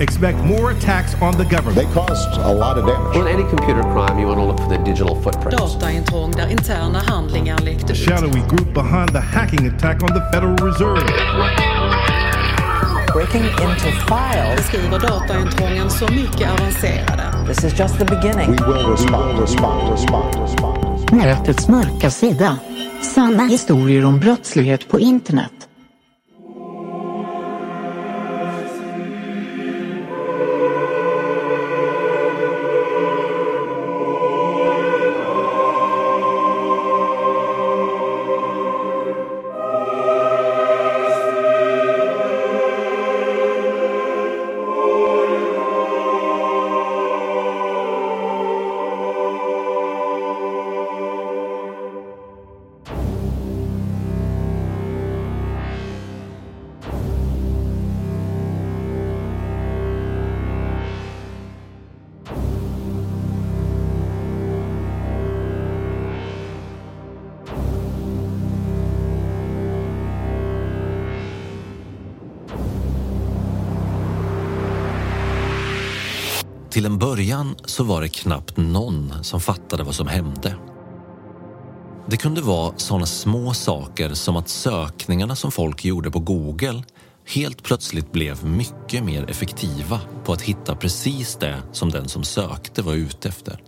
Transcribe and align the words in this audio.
Expect 0.00 0.38
more 0.44 0.70
attacks 0.72 1.14
on 1.22 1.32
the 1.32 1.44
government. 1.44 1.76
They 1.76 1.94
caused 1.94 2.38
a 2.38 2.52
lot 2.52 2.78
of 2.78 2.86
damage. 2.86 3.16
In 3.16 3.26
any 3.26 3.44
computer 3.48 3.82
crime, 3.82 4.18
you 4.18 4.26
want 4.26 4.38
to 4.40 4.44
look 4.44 4.58
for 4.60 4.68
the 4.68 4.84
digital 4.84 5.22
footprint. 5.22 5.50
Dataintrång 5.58 6.30
där 6.32 6.46
interna 6.50 6.98
handlingar 6.98 7.58
läckte 7.58 7.86
The 7.86 7.92
ut. 7.92 7.98
shadowy 7.98 8.40
group 8.48 8.74
behind 8.74 9.08
the 9.12 9.20
hacking 9.20 9.66
attack 9.66 10.02
on 10.02 10.08
the 10.08 10.20
Federal 10.32 10.56
Reserve. 10.56 11.06
breaking 13.14 13.44
into 13.44 13.90
files. 14.08 14.56
Beskriver 14.56 14.98
dataintrången 14.98 15.90
så 15.90 16.04
mycket 16.12 16.48
avancerade. 16.50 17.22
This 17.46 17.64
is 17.64 17.78
just 17.80 17.98
the 17.98 18.04
beginning. 18.04 18.50
We 18.50 18.66
will 18.72 18.90
respond, 18.90 19.38
respond, 19.40 19.92
respond, 19.92 20.34
respond. 20.42 21.12
Nätets 21.12 21.68
mörka 21.68 22.10
sida. 22.10 22.58
Sanna 23.02 23.42
historier 23.46 24.04
om 24.04 24.18
brottslighet 24.18 24.88
på 24.88 25.00
internet. 25.00 25.52
Till 76.76 76.86
en 76.86 76.98
början 76.98 77.56
så 77.64 77.84
var 77.84 78.00
det 78.00 78.08
knappt 78.08 78.56
någon 78.56 79.24
som 79.24 79.40
fattade 79.40 79.82
vad 79.82 79.94
som 79.94 80.06
hände. 80.06 80.56
Det 82.10 82.16
kunde 82.16 82.40
vara 82.40 82.72
sådana 82.76 83.06
små 83.06 83.54
saker 83.54 84.14
som 84.14 84.36
att 84.36 84.48
sökningarna 84.48 85.36
som 85.36 85.50
folk 85.50 85.84
gjorde 85.84 86.10
på 86.10 86.18
Google 86.18 86.82
helt 87.26 87.62
plötsligt 87.62 88.12
blev 88.12 88.44
mycket 88.44 89.04
mer 89.04 89.30
effektiva 89.30 90.00
på 90.24 90.32
att 90.32 90.42
hitta 90.42 90.76
precis 90.76 91.36
det 91.36 91.62
som 91.72 91.90
den 91.90 92.08
som 92.08 92.24
sökte 92.24 92.82
var 92.82 92.94
ute 92.94 93.28
efter. 93.28 93.62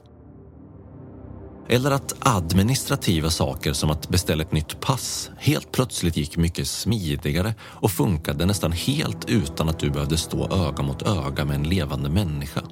Eller 1.68 1.90
att 1.90 2.14
administrativa 2.20 3.30
saker 3.30 3.72
som 3.72 3.90
att 3.90 4.08
beställa 4.08 4.42
ett 4.42 4.52
nytt 4.52 4.80
pass 4.80 5.30
helt 5.38 5.72
plötsligt 5.72 6.16
gick 6.16 6.36
mycket 6.36 6.68
smidigare 6.68 7.54
och 7.60 7.90
funkade 7.90 8.46
nästan 8.46 8.72
helt 8.72 9.30
utan 9.30 9.68
att 9.68 9.78
du 9.78 9.90
behövde 9.90 10.16
stå 10.16 10.52
öga 10.52 10.82
mot 10.82 11.02
öga 11.02 11.44
med 11.44 11.56
en 11.56 11.68
levande 11.68 12.08
människa. 12.10 12.62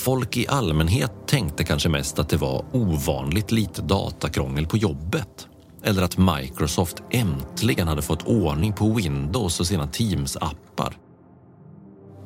Folk 0.00 0.36
i 0.36 0.46
allmänhet 0.48 1.12
tänkte 1.26 1.64
kanske 1.64 1.88
mest 1.88 2.18
att 2.18 2.28
det 2.28 2.36
var 2.36 2.64
ovanligt 2.72 3.52
lite 3.52 3.82
datakrångel 3.82 4.66
på 4.66 4.76
jobbet. 4.76 5.48
Eller 5.82 6.02
att 6.02 6.18
Microsoft 6.18 7.02
äntligen 7.10 7.88
hade 7.88 8.02
fått 8.02 8.26
ordning 8.26 8.72
på 8.72 8.92
Windows 8.92 9.60
och 9.60 9.66
sina 9.66 9.86
Teams-appar. 9.86 10.92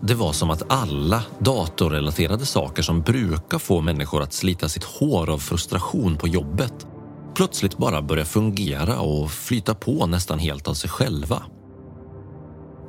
Det 0.02 0.14
var 0.14 0.32
som 0.32 0.50
att 0.50 0.72
alla 0.72 1.24
datorrelaterade 1.38 2.46
saker 2.46 2.82
som 2.82 3.02
brukar 3.02 3.58
få 3.58 3.80
människor 3.80 4.22
att 4.22 4.32
slita 4.32 4.68
sitt 4.68 4.84
hår 4.84 5.30
av 5.30 5.38
frustration 5.38 6.16
på 6.16 6.28
jobbet 6.28 6.86
plötsligt 7.34 7.76
bara 7.76 8.02
började 8.02 8.28
fungera 8.28 9.00
och 9.00 9.30
flyta 9.30 9.74
på 9.74 10.06
nästan 10.06 10.38
helt 10.38 10.68
av 10.68 10.74
sig 10.74 10.90
själva. 10.90 11.42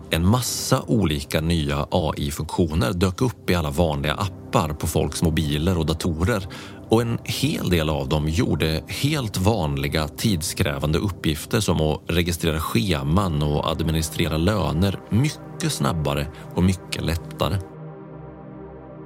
En 0.10 0.30
massa 0.30 0.82
olika 0.88 1.42
nya 1.42 1.88
AI-funktioner 1.92 2.94
dök 2.94 3.22
upp 3.22 3.50
i 3.50 3.56
alla 3.56 3.70
vanliga 3.70 4.14
appar 4.14 4.70
på 4.70 4.88
folks 4.88 5.24
mobiler 5.24 5.78
och 5.78 5.86
datorer 5.86 6.48
och 6.90 7.02
en 7.02 7.20
hel 7.24 7.70
del 7.70 7.90
av 7.90 8.10
dem 8.10 8.30
gjorde 8.30 8.84
helt 8.88 9.38
vanliga 9.38 10.08
tidskrävande 10.08 11.00
uppgifter 11.00 11.60
som 11.60 11.82
att 11.82 12.02
registrera 12.08 12.60
scheman 12.60 13.44
och 13.44 13.72
administrera 13.72 14.38
löner 14.38 15.00
mycket 15.10 15.74
snabbare 15.74 16.28
och 16.56 16.64
mycket 16.64 17.06
lättare. 17.06 17.58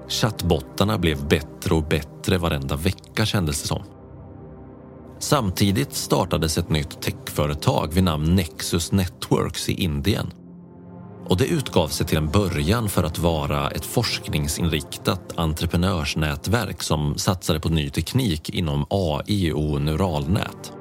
Chattbottarna 0.08 0.98
blev 0.98 1.28
bättre 1.28 1.76
och 1.76 1.84
bättre 1.84 2.38
varenda 2.38 2.76
vecka 2.76 3.26
kändes 3.26 3.62
det 3.62 3.68
som. 3.68 3.84
Samtidigt 5.20 5.94
startades 5.94 6.58
ett 6.58 6.70
nytt 6.70 7.02
techföretag 7.02 7.94
vid 7.94 8.04
namn 8.04 8.36
Nexus 8.36 8.92
Networks 8.92 9.70
i 9.70 9.74
Indien. 9.74 10.32
Och 11.30 11.38
det 11.38 11.46
utgav 11.46 11.88
sig 11.88 12.06
till 12.06 12.18
en 12.18 12.30
början 12.30 12.90
för 12.90 13.04
att 13.04 13.20
vara 13.20 13.70
ett 13.72 13.86
forskningsinriktat 13.86 15.34
entreprenörsnätverk 15.36 16.84
som 16.84 17.18
satsade 17.18 17.60
på 17.60 17.70
ny 17.70 17.90
teknik 17.90 18.50
inom 18.50 18.86
AI 18.90 19.52
och 19.52 19.82
neuralnät. 19.82 20.74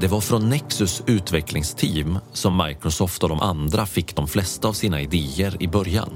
Det 0.00 0.08
var 0.08 0.20
från 0.20 0.48
Nexus 0.48 1.02
utvecklingsteam 1.06 2.18
som 2.32 2.62
Microsoft 2.66 3.22
och 3.22 3.28
de 3.28 3.40
andra 3.40 3.86
fick 3.86 4.16
de 4.16 4.28
flesta 4.28 4.68
av 4.68 4.72
sina 4.72 5.00
idéer 5.00 5.62
i 5.62 5.68
början. 5.68 6.10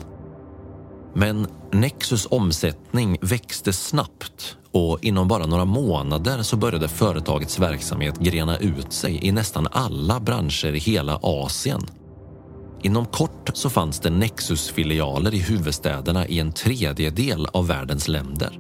Men 1.15 1.47
Nexus 1.73 2.27
omsättning 2.31 3.19
växte 3.21 3.73
snabbt 3.73 4.56
och 4.73 5.05
inom 5.05 5.29
bara 5.29 5.47
några 5.47 5.65
månader 5.65 6.43
så 6.43 6.56
började 6.56 6.88
företagets 6.88 7.59
verksamhet 7.59 8.19
grena 8.19 8.59
ut 8.59 8.93
sig 8.93 9.27
i 9.27 9.33
nästan 9.33 9.69
alla 9.71 10.21
branscher 10.21 10.75
i 10.75 10.79
hela 10.79 11.19
Asien. 11.23 11.87
Inom 12.87 13.06
kort 13.06 13.50
så 13.55 13.71
fanns 13.71 14.00
det 14.00 14.11
Nexus-filialer 14.11 15.35
i 15.35 15.38
huvudstäderna 15.38 16.27
i 16.27 16.41
en 16.41 16.53
tredjedel 16.53 17.47
av 17.47 17.67
världens 17.67 18.09
länder. 18.09 18.59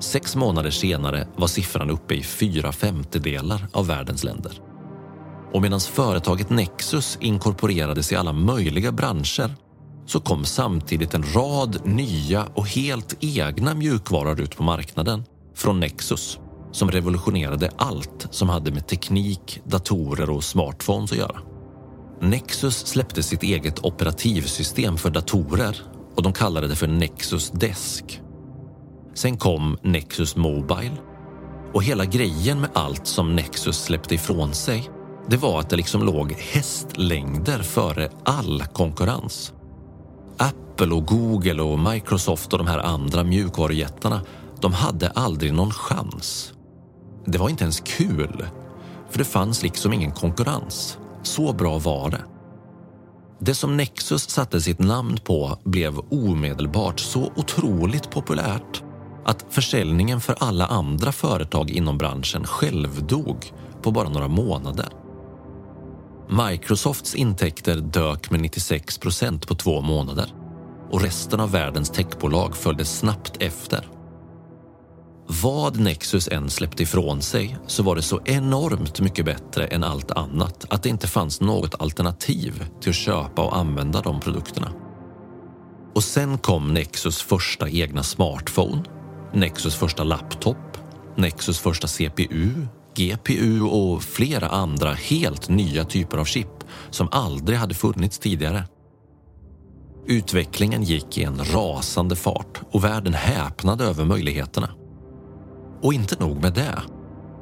Sex 0.00 0.36
månader 0.36 0.70
senare 0.70 1.28
var 1.36 1.46
siffran 1.46 1.90
uppe 1.90 2.14
i 2.14 2.22
fyra 2.22 2.72
femtedelar 2.72 3.66
av 3.72 3.86
världens 3.86 4.24
länder. 4.24 4.52
Och 5.52 5.62
medan 5.62 5.80
företaget 5.80 6.50
Nexus 6.50 7.18
inkorporerades 7.20 8.12
i 8.12 8.16
alla 8.16 8.32
möjliga 8.32 8.92
branscher 8.92 9.54
så 10.06 10.20
kom 10.20 10.44
samtidigt 10.44 11.14
en 11.14 11.24
rad 11.34 11.86
nya 11.86 12.46
och 12.54 12.66
helt 12.66 13.16
egna 13.20 13.74
mjukvaror 13.74 14.40
ut 14.40 14.56
på 14.56 14.62
marknaden 14.62 15.24
från 15.54 15.80
Nexus 15.80 16.38
som 16.72 16.90
revolutionerade 16.90 17.70
allt 17.76 18.26
som 18.30 18.48
hade 18.48 18.70
med 18.70 18.86
teknik, 18.86 19.60
datorer 19.64 20.30
och 20.30 20.44
smartphones 20.44 21.12
att 21.12 21.18
göra. 21.18 21.47
Nexus 22.20 22.86
släppte 22.86 23.22
sitt 23.22 23.42
eget 23.42 23.84
operativsystem 23.84 24.96
för 24.96 25.10
datorer 25.10 25.76
och 26.14 26.22
de 26.22 26.32
kallade 26.32 26.68
det 26.68 26.76
för 26.76 26.86
Nexus 26.86 27.50
Desk. 27.50 28.20
Sen 29.14 29.36
kom 29.36 29.78
Nexus 29.82 30.36
Mobile 30.36 30.96
och 31.72 31.82
hela 31.82 32.04
grejen 32.04 32.60
med 32.60 32.70
allt 32.72 33.06
som 33.06 33.36
Nexus 33.36 33.84
släppte 33.84 34.14
ifrån 34.14 34.54
sig 34.54 34.90
det 35.30 35.36
var 35.36 35.60
att 35.60 35.70
det 35.70 35.76
liksom 35.76 36.02
låg 36.02 36.32
hästlängder 36.32 37.62
före 37.62 38.10
all 38.24 38.62
konkurrens. 38.72 39.52
Apple 40.36 40.94
och 40.94 41.06
Google 41.06 41.62
och 41.62 41.78
Microsoft 41.78 42.52
och 42.52 42.58
de 42.58 42.66
här 42.66 42.78
andra 42.78 43.24
mjukvarujättarna 43.24 44.20
de 44.60 44.72
hade 44.72 45.10
aldrig 45.10 45.52
någon 45.52 45.70
chans. 45.70 46.52
Det 47.24 47.38
var 47.38 47.48
inte 47.48 47.64
ens 47.64 47.80
kul, 47.80 48.46
för 49.10 49.18
det 49.18 49.24
fanns 49.24 49.62
liksom 49.62 49.92
ingen 49.92 50.12
konkurrens. 50.12 50.98
Så 51.22 51.52
bra 51.52 51.78
var 51.78 52.10
det. 52.10 52.24
Det 53.40 53.54
som 53.54 53.76
Nexus 53.76 54.30
satte 54.30 54.60
sitt 54.60 54.78
namn 54.78 55.18
på 55.24 55.58
blev 55.64 55.98
omedelbart 56.10 57.00
så 57.00 57.32
otroligt 57.36 58.10
populärt 58.10 58.82
att 59.24 59.46
försäljningen 59.50 60.20
för 60.20 60.36
alla 60.40 60.66
andra 60.66 61.12
företag 61.12 61.70
inom 61.70 61.98
branschen 61.98 62.44
självdog 62.44 63.52
på 63.82 63.90
bara 63.90 64.08
några 64.08 64.28
månader. 64.28 64.88
Microsofts 66.50 67.14
intäkter 67.14 67.76
dök 67.76 68.30
med 68.30 68.40
96 68.40 68.98
procent 68.98 69.48
på 69.48 69.54
två 69.54 69.80
månader 69.80 70.32
och 70.90 71.02
resten 71.02 71.40
av 71.40 71.50
världens 71.50 71.90
techbolag 71.90 72.56
följde 72.56 72.84
snabbt 72.84 73.36
efter. 73.42 73.97
Vad 75.30 75.80
Nexus 75.80 76.28
än 76.28 76.50
släppte 76.50 76.82
ifrån 76.82 77.22
sig 77.22 77.58
så 77.66 77.82
var 77.82 77.96
det 77.96 78.02
så 78.02 78.20
enormt 78.24 79.00
mycket 79.00 79.24
bättre 79.24 79.66
än 79.66 79.84
allt 79.84 80.10
annat 80.10 80.66
att 80.70 80.82
det 80.82 80.88
inte 80.88 81.06
fanns 81.06 81.40
något 81.40 81.74
alternativ 81.82 82.64
till 82.80 82.90
att 82.90 82.96
köpa 82.96 83.42
och 83.42 83.56
använda 83.56 84.00
de 84.00 84.20
produkterna. 84.20 84.72
Och 85.94 86.04
sen 86.04 86.38
kom 86.38 86.74
Nexus 86.74 87.22
första 87.22 87.68
egna 87.68 88.02
smartphone, 88.02 88.82
Nexus 89.32 89.74
första 89.74 90.04
laptop, 90.04 90.78
Nexus 91.16 91.58
första 91.58 91.88
CPU, 91.88 92.50
GPU 92.96 93.60
och 93.62 94.02
flera 94.02 94.48
andra 94.48 94.92
helt 94.92 95.48
nya 95.48 95.84
typer 95.84 96.18
av 96.18 96.24
chip 96.24 96.64
som 96.90 97.08
aldrig 97.12 97.58
hade 97.58 97.74
funnits 97.74 98.18
tidigare. 98.18 98.64
Utvecklingen 100.06 100.82
gick 100.82 101.18
i 101.18 101.24
en 101.24 101.44
rasande 101.44 102.16
fart 102.16 102.60
och 102.72 102.84
världen 102.84 103.14
häpnade 103.14 103.84
över 103.84 104.04
möjligheterna. 104.04 104.70
Och 105.82 105.94
inte 105.94 106.16
nog 106.20 106.42
med 106.42 106.52
det. 106.52 106.82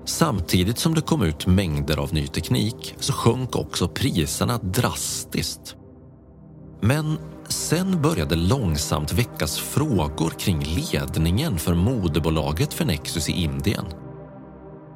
Samtidigt 0.04 0.78
som 0.78 0.94
det 0.94 1.00
kom 1.00 1.22
ut 1.22 1.46
mängder 1.46 1.96
av 1.96 2.14
ny 2.14 2.26
teknik 2.26 2.94
så 2.98 3.12
sjönk 3.12 3.56
också 3.56 3.88
priserna 3.88 4.58
drastiskt. 4.58 5.76
Men 6.80 7.18
sen 7.48 8.02
började 8.02 8.36
långsamt 8.36 9.12
väckas 9.12 9.58
frågor 9.58 10.30
kring 10.30 10.60
ledningen 10.60 11.58
för 11.58 11.74
moderbolaget 11.74 12.74
för 12.74 12.84
Nexus 12.84 13.28
i 13.28 13.32
Indien. 13.32 13.84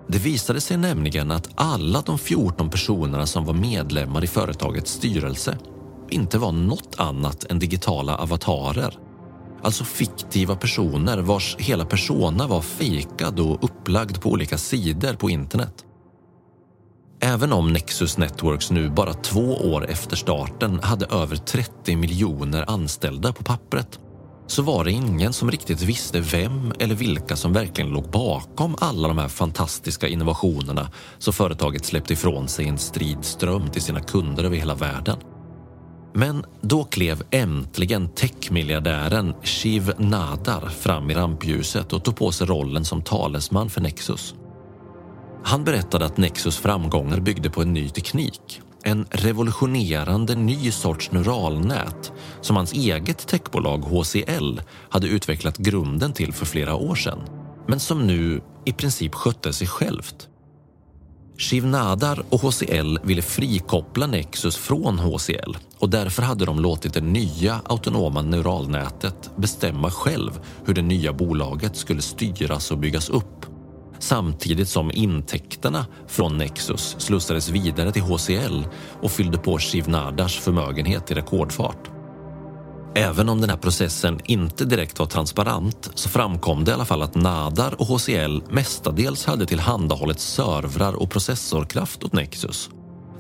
Det 0.09 0.19
visade 0.19 0.61
sig 0.61 0.77
nämligen 0.77 1.31
att 1.31 1.51
alla 1.55 2.01
de 2.01 2.19
14 2.19 2.71
personerna 2.71 3.27
som 3.27 3.45
var 3.45 3.55
medlemmar 3.55 4.25
i 4.25 4.27
företagets 4.27 4.93
styrelse 4.93 5.59
inte 6.11 6.39
var 6.39 6.53
något 6.53 6.95
annat 6.97 7.45
än 7.45 7.59
digitala 7.59 8.17
avatarer. 8.17 9.10
Alltså 9.63 9.85
fiktiva 9.85 10.57
personer 10.57 11.19
vars 11.19 11.57
hela 11.59 11.85
persona 11.85 12.47
var 12.47 12.61
fejkad 12.61 13.41
och 13.41 13.65
upplagd 13.65 14.21
på 14.21 14.31
olika 14.31 14.59
sidor 14.59 15.15
på 15.15 15.31
internet. 15.31 15.85
Även 17.23 17.53
om 17.53 17.73
Nexus 17.73 18.19
Networks 18.19 18.71
nu 18.71 18.91
bara 18.91 19.15
två 19.15 19.55
år 19.55 19.91
efter 19.91 20.17
starten 20.17 20.81
hade 20.83 21.07
över 21.07 21.37
30 21.37 21.97
miljoner 21.97 22.71
anställda 22.71 23.33
på 23.33 23.45
pappret 23.45 23.99
så 24.47 24.63
var 24.63 24.85
det 24.85 24.93
ingen 24.93 25.33
som 25.33 25.51
riktigt 25.51 25.83
visste 25.83 26.21
vem 26.21 26.73
eller 26.79 26.95
vilka 26.95 27.37
som 27.37 27.53
verkligen 27.53 27.91
låg 27.91 28.11
bakom 28.11 28.77
alla 28.81 29.09
de 29.09 29.19
här 29.19 29.29
fantastiska 29.29 30.09
innovationerna 30.09 30.91
som 31.19 31.33
företaget 31.33 31.85
släppte 31.85 32.13
ifrån 32.13 32.49
sig 32.49 32.69
en 32.69 32.79
strid 32.79 33.25
ström 33.25 33.71
till 33.71 33.83
sina 33.83 34.01
kunder 34.01 34.45
över 34.45 34.57
hela 34.57 34.75
världen. 34.75 35.19
Men 36.13 36.45
då 36.61 36.85
klev 36.85 37.23
äntligen 37.31 38.09
techmiljardären 38.09 39.35
Shiv 39.43 39.93
Nadar 39.99 40.69
fram 40.69 41.11
i 41.11 41.15
rampljuset 41.15 41.93
och 41.93 42.05
tog 42.05 42.17
på 42.17 42.33
sig 42.33 42.47
rollen 42.47 42.85
som 42.85 43.03
talesman 43.03 43.71
för 43.71 43.81
Nexus. 43.81 44.35
Han 45.45 45.65
berättade 45.65 46.05
att 46.05 46.17
Nexus 46.17 46.59
framgångar 46.59 47.21
byggde 47.21 47.51
på 47.51 47.63
en 47.63 47.73
ny 47.73 47.89
teknik 47.89 48.61
en 48.83 49.07
revolutionerande 49.11 50.35
ny 50.35 50.71
sorts 50.71 51.13
neuralnät 51.13 52.13
som 52.41 52.57
hans 52.57 52.73
eget 52.73 53.27
techbolag 53.27 53.79
HCL 53.79 54.61
hade 54.91 55.07
utvecklat 55.07 55.59
grunden 55.59 56.13
till 56.13 56.33
för 56.33 56.47
flera 56.47 56.75
år 56.75 56.95
sedan 56.95 57.19
men 57.69 57.81
som 57.81 58.07
nu 58.07 58.41
i 58.65 58.73
princip 58.73 59.15
skötte 59.15 59.53
sig 59.53 59.67
självt. 59.67 60.29
Shivnadar 61.41 62.23
och 62.31 62.41
HCL 62.41 62.99
ville 63.03 63.23
frikoppla 63.23 64.07
Nexus 64.07 64.57
från 64.57 64.99
HCL 64.99 65.57
och 65.79 65.91
därför 65.91 66.23
hade 66.23 66.45
de 66.45 66.61
låtit 66.61 66.95
det 66.95 67.01
nya 67.01 67.61
autonoma 67.65 68.23
neuralnätet 68.23 69.31
bestämma 69.37 69.91
själv 69.91 70.41
hur 70.65 70.75
det 70.75 70.83
nya 70.83 71.13
bolaget 71.13 71.77
skulle 71.77 72.03
styras 72.03 72.71
och 72.71 72.79
byggas 72.79 73.11
upp 73.11 73.47
samtidigt 73.99 74.69
som 74.69 74.91
intäkterna 74.91 75.87
från 76.09 76.39
Nexus 76.39 76.97
slussades 76.99 77.49
vidare 77.49 77.93
till 77.93 78.03
HCL 78.03 78.65
och 79.03 79.11
fyllde 79.11 79.39
på 79.39 79.59
Shivnadars 79.59 80.41
förmögenhet 80.41 81.11
i 81.11 81.15
rekordfart. 81.15 82.00
Även 82.95 83.29
om 83.29 83.41
den 83.41 83.51
här 83.51 83.57
processen 83.57 84.21
inte 84.25 84.65
direkt 84.65 84.99
var 84.99 85.07
transparent 85.07 85.91
så 85.95 86.09
framkom 86.09 86.65
det 86.65 86.71
i 86.71 86.75
alla 86.75 86.85
fall 86.85 87.03
att 87.03 87.15
Nadar 87.15 87.81
och 87.81 87.87
HCL 87.87 88.43
mestadels 88.51 89.25
hade 89.27 89.47
tillhandahållit 89.47 90.21
servrar 90.21 90.93
och 90.93 91.11
processorkraft 91.11 92.03
åt 92.03 92.13
Nexus 92.13 92.71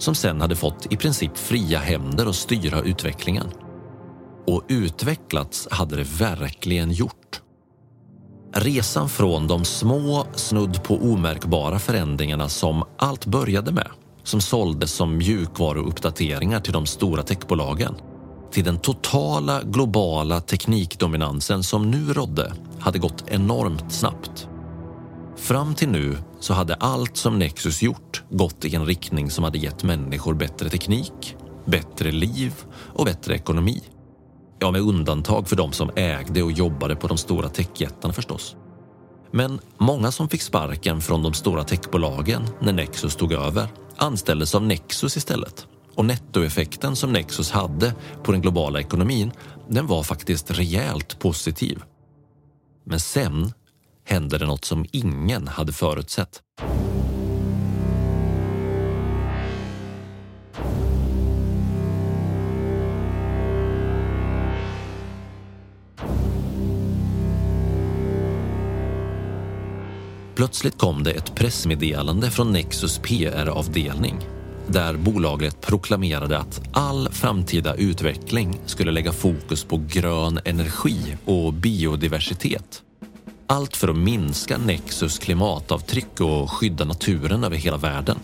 som 0.02 0.14
sen 0.14 0.40
hade 0.40 0.56
fått 0.56 0.92
i 0.92 0.96
princip 0.96 1.36
fria 1.36 1.78
händer 1.78 2.26
att 2.26 2.36
styra 2.36 2.82
utvecklingen. 2.82 3.46
Och 4.46 4.62
utvecklats 4.68 5.68
hade 5.70 5.96
det 5.96 6.06
verkligen 6.18 6.92
gjort. 6.92 7.40
Resan 8.54 9.08
från 9.08 9.46
de 9.46 9.64
små, 9.64 10.26
snudd 10.34 10.82
på 10.82 10.94
omärkbara 10.94 11.78
förändringarna 11.78 12.48
som 12.48 12.84
allt 12.98 13.26
började 13.26 13.72
med, 13.72 13.88
som 14.22 14.40
såldes 14.40 14.92
som 14.92 15.16
mjukvaruuppdateringar 15.16 16.60
till 16.60 16.72
de 16.72 16.86
stora 16.86 17.22
techbolagen, 17.22 17.94
till 18.52 18.64
den 18.64 18.78
totala 18.78 19.62
globala 19.62 20.40
teknikdominansen 20.40 21.62
som 21.62 21.90
nu 21.90 22.12
rådde 22.12 22.52
hade 22.80 22.98
gått 22.98 23.24
enormt 23.26 23.92
snabbt. 23.92 24.48
Fram 25.36 25.74
till 25.74 25.88
nu 25.88 26.18
så 26.40 26.54
hade 26.54 26.74
allt 26.74 27.16
som 27.16 27.38
Nexus 27.38 27.82
gjort 27.82 28.22
gått 28.30 28.64
i 28.64 28.74
en 28.74 28.86
riktning 28.86 29.30
som 29.30 29.44
hade 29.44 29.58
gett 29.58 29.82
människor 29.82 30.34
bättre 30.34 30.68
teknik, 30.68 31.36
bättre 31.64 32.10
liv 32.10 32.54
och 32.94 33.04
bättre 33.04 33.34
ekonomi. 33.34 33.82
Ja, 34.58 34.70
med 34.70 34.80
undantag 34.80 35.48
för 35.48 35.56
de 35.56 35.72
som 35.72 35.90
ägde 35.96 36.42
och 36.42 36.52
jobbade 36.52 36.96
på 36.96 37.06
de 37.06 37.16
stora 37.16 37.48
techjättarna 37.48 38.14
förstås. 38.14 38.56
Men 39.32 39.60
många 39.78 40.10
som 40.10 40.28
fick 40.28 40.42
sparken 40.42 41.00
från 41.00 41.22
de 41.22 41.34
stora 41.34 41.64
techbolagen 41.64 42.42
när 42.60 42.72
Nexus 42.72 43.16
tog 43.16 43.32
över 43.32 43.68
anställdes 43.96 44.54
av 44.54 44.62
Nexus 44.62 45.16
istället. 45.16 45.66
Och 45.94 46.04
nettoeffekten 46.04 46.96
som 46.96 47.12
Nexus 47.12 47.50
hade 47.50 47.94
på 48.22 48.32
den 48.32 48.40
globala 48.40 48.80
ekonomin, 48.80 49.32
den 49.68 49.86
var 49.86 50.02
faktiskt 50.02 50.50
rejält 50.50 51.18
positiv. 51.18 51.82
Men 52.84 53.00
sen 53.00 53.52
hände 54.04 54.38
det 54.38 54.46
något 54.46 54.64
som 54.64 54.86
ingen 54.92 55.48
hade 55.48 55.72
förutsett. 55.72 56.42
Plötsligt 70.34 70.78
kom 70.78 71.02
det 71.02 71.10
ett 71.10 71.34
pressmeddelande 71.34 72.30
från 72.30 72.52
Nexus 72.52 72.98
PR-avdelning 72.98 74.39
där 74.72 74.96
bolaget 74.96 75.60
proklamerade 75.60 76.38
att 76.38 76.60
all 76.72 77.08
framtida 77.12 77.74
utveckling 77.74 78.60
skulle 78.66 78.90
lägga 78.90 79.12
fokus 79.12 79.64
på 79.64 79.82
grön 79.88 80.40
energi 80.44 81.16
och 81.24 81.52
biodiversitet. 81.52 82.82
Allt 83.46 83.76
för 83.76 83.88
att 83.88 83.96
minska 83.96 84.58
Nexus 84.58 85.18
klimatavtryck 85.18 86.20
och 86.20 86.50
skydda 86.50 86.84
naturen 86.84 87.44
över 87.44 87.56
hela 87.56 87.76
världen. 87.76 88.18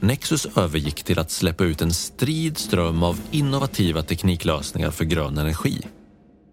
Nexus 0.00 0.46
övergick 0.56 1.02
till 1.02 1.18
att 1.18 1.30
släppa 1.30 1.64
ut 1.64 1.82
en 1.82 1.92
strid 1.94 2.58
ström 2.58 3.02
av 3.02 3.20
innovativa 3.30 4.02
tekniklösningar 4.02 4.90
för 4.90 5.04
grön 5.04 5.38
energi. 5.38 5.80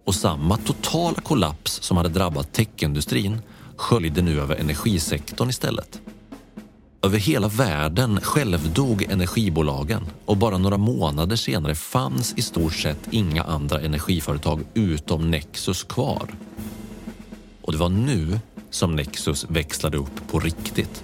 Och 0.05 0.15
samma 0.15 0.57
totala 0.57 1.21
kollaps 1.21 1.81
som 1.81 1.97
hade 1.97 2.09
drabbat 2.09 2.53
techindustrin 2.53 3.41
sköljde 3.77 4.21
nu 4.21 4.41
över 4.41 4.55
energisektorn 4.55 5.49
istället. 5.49 6.01
Över 7.05 7.19
hela 7.19 7.47
världen 7.47 8.21
självdog 8.21 9.03
energibolagen 9.03 10.03
och 10.25 10.37
bara 10.37 10.57
några 10.57 10.77
månader 10.77 11.35
senare 11.35 11.75
fanns 11.75 12.33
i 12.37 12.41
stort 12.41 12.73
sett 12.73 12.99
inga 13.11 13.43
andra 13.43 13.81
energiföretag 13.81 14.61
utom 14.73 15.31
Nexus 15.31 15.83
kvar. 15.83 16.29
Och 17.61 17.71
det 17.71 17.77
var 17.77 17.89
nu 17.89 18.39
som 18.69 18.95
Nexus 18.95 19.45
växlade 19.49 19.97
upp 19.97 20.27
på 20.31 20.39
riktigt. 20.39 21.03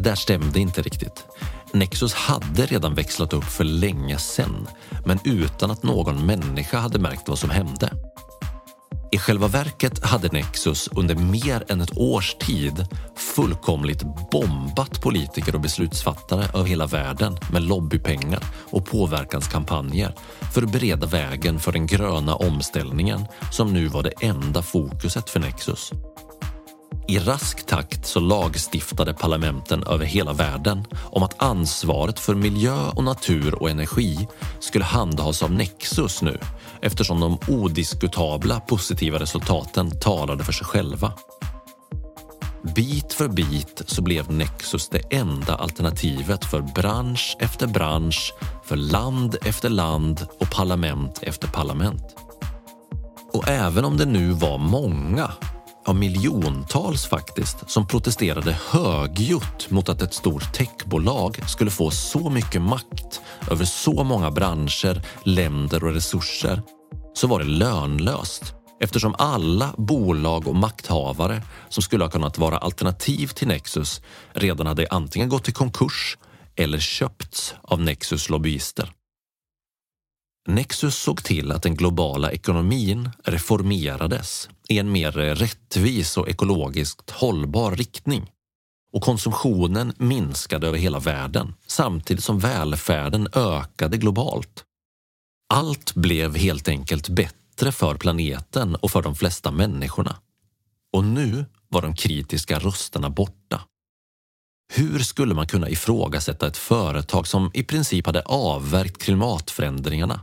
Där 0.00 0.14
stämde 0.14 0.60
inte 0.60 0.82
riktigt. 0.82 1.26
Nexus 1.72 2.14
hade 2.14 2.66
redan 2.66 2.94
växlat 2.94 3.32
upp 3.32 3.44
för 3.44 3.64
länge 3.64 4.18
sen, 4.18 4.68
men 5.04 5.18
utan 5.24 5.70
att 5.70 5.82
någon 5.82 6.26
människa 6.26 6.78
hade 6.78 6.98
märkt 6.98 7.28
vad 7.28 7.38
som 7.38 7.50
hände. 7.50 7.92
I 9.12 9.18
själva 9.18 9.48
verket 9.48 10.04
hade 10.04 10.28
Nexus 10.28 10.88
under 10.96 11.14
mer 11.14 11.64
än 11.68 11.80
ett 11.80 11.96
års 11.96 12.34
tid 12.34 12.86
fullkomligt 13.16 14.04
bombat 14.30 15.02
politiker 15.02 15.54
och 15.54 15.60
beslutsfattare 15.60 16.44
över 16.54 16.64
hela 16.64 16.86
världen 16.86 17.36
med 17.52 17.62
lobbypengar 17.62 18.42
och 18.70 18.86
påverkanskampanjer 18.86 20.14
för 20.54 20.62
att 20.62 20.72
bereda 20.72 21.06
vägen 21.06 21.60
för 21.60 21.72
den 21.72 21.86
gröna 21.86 22.34
omställningen 22.34 23.24
som 23.52 23.72
nu 23.72 23.86
var 23.86 24.02
det 24.02 24.12
enda 24.20 24.62
fokuset 24.62 25.30
för 25.30 25.40
Nexus. 25.40 25.92
I 27.06 27.18
rask 27.18 27.66
takt 27.66 28.06
så 28.06 28.20
lagstiftade 28.20 29.14
parlamenten 29.14 29.82
över 29.82 30.04
hela 30.04 30.32
världen 30.32 30.84
om 31.12 31.22
att 31.22 31.42
ansvaret 31.42 32.18
för 32.20 32.34
miljö 32.34 32.88
och 32.88 33.04
natur 33.04 33.62
och 33.62 33.70
energi 33.70 34.28
skulle 34.60 34.84
handhas 34.84 35.42
av 35.42 35.52
Nexus 35.52 36.22
nu 36.22 36.38
eftersom 36.82 37.20
de 37.20 37.38
odiskutabla 37.48 38.60
positiva 38.60 39.18
resultaten 39.18 39.98
talade 39.98 40.44
för 40.44 40.52
sig 40.52 40.66
själva. 40.66 41.12
Bit 42.74 43.12
för 43.12 43.28
bit 43.28 43.82
så 43.86 44.02
blev 44.02 44.30
Nexus 44.30 44.88
det 44.88 45.14
enda 45.14 45.54
alternativet 45.54 46.44
för 46.44 46.60
bransch 46.60 47.36
efter 47.40 47.66
bransch, 47.66 48.34
för 48.64 48.76
land 48.76 49.36
efter 49.44 49.68
land 49.68 50.26
och 50.40 50.50
parlament 50.50 51.18
efter 51.22 51.48
parlament. 51.48 52.02
Och 53.32 53.48
även 53.48 53.84
om 53.84 53.96
det 53.96 54.06
nu 54.06 54.30
var 54.30 54.58
många 54.58 55.30
ja, 55.86 55.92
miljontals 55.92 57.06
faktiskt, 57.06 57.70
som 57.70 57.86
protesterade 57.86 58.56
högljutt 58.70 59.70
mot 59.70 59.88
att 59.88 60.02
ett 60.02 60.14
stort 60.14 60.54
techbolag 60.54 61.48
skulle 61.48 61.70
få 61.70 61.90
så 61.90 62.30
mycket 62.30 62.62
makt 62.62 63.20
över 63.50 63.64
så 63.64 64.04
många 64.04 64.30
branscher, 64.30 65.02
länder 65.24 65.84
och 65.84 65.94
resurser, 65.94 66.62
så 67.14 67.26
var 67.26 67.38
det 67.38 67.44
lönlöst 67.44 68.54
eftersom 68.80 69.14
alla 69.18 69.74
bolag 69.78 70.48
och 70.48 70.56
makthavare 70.56 71.42
som 71.68 71.82
skulle 71.82 72.04
ha 72.04 72.10
kunnat 72.10 72.38
vara 72.38 72.58
alternativ 72.58 73.26
till 73.26 73.48
Nexus 73.48 74.00
redan 74.32 74.66
hade 74.66 74.86
antingen 74.90 75.28
gått 75.28 75.48
i 75.48 75.52
konkurs 75.52 76.18
eller 76.56 76.78
köpts 76.78 77.54
av 77.62 77.80
Nexus 77.80 78.28
lobbyister. 78.28 78.92
Nexus 80.54 80.96
såg 80.96 81.22
till 81.24 81.52
att 81.52 81.62
den 81.62 81.74
globala 81.74 82.30
ekonomin 82.30 83.10
reformerades 83.24 84.48
i 84.68 84.78
en 84.78 84.92
mer 84.92 85.12
rättvis 85.12 86.16
och 86.16 86.28
ekologiskt 86.28 87.10
hållbar 87.10 87.76
riktning. 87.76 88.30
Och 88.92 89.02
konsumtionen 89.02 89.92
minskade 89.96 90.66
över 90.66 90.78
hela 90.78 90.98
världen 90.98 91.54
samtidigt 91.66 92.24
som 92.24 92.38
välfärden 92.38 93.28
ökade 93.32 93.96
globalt. 93.96 94.64
Allt 95.52 95.94
blev 95.94 96.36
helt 96.36 96.68
enkelt 96.68 97.08
bättre 97.08 97.72
för 97.72 97.94
planeten 97.94 98.74
och 98.74 98.90
för 98.90 99.02
de 99.02 99.14
flesta 99.14 99.50
människorna. 99.50 100.16
Och 100.92 101.04
nu 101.04 101.44
var 101.68 101.82
de 101.82 101.94
kritiska 101.94 102.58
rösterna 102.58 103.10
borta. 103.10 103.60
Hur 104.72 104.98
skulle 104.98 105.34
man 105.34 105.46
kunna 105.46 105.68
ifrågasätta 105.68 106.46
ett 106.46 106.56
företag 106.56 107.26
som 107.26 107.50
i 107.54 107.62
princip 107.62 108.06
hade 108.06 108.22
avverkt 108.22 109.02
klimatförändringarna 109.02 110.20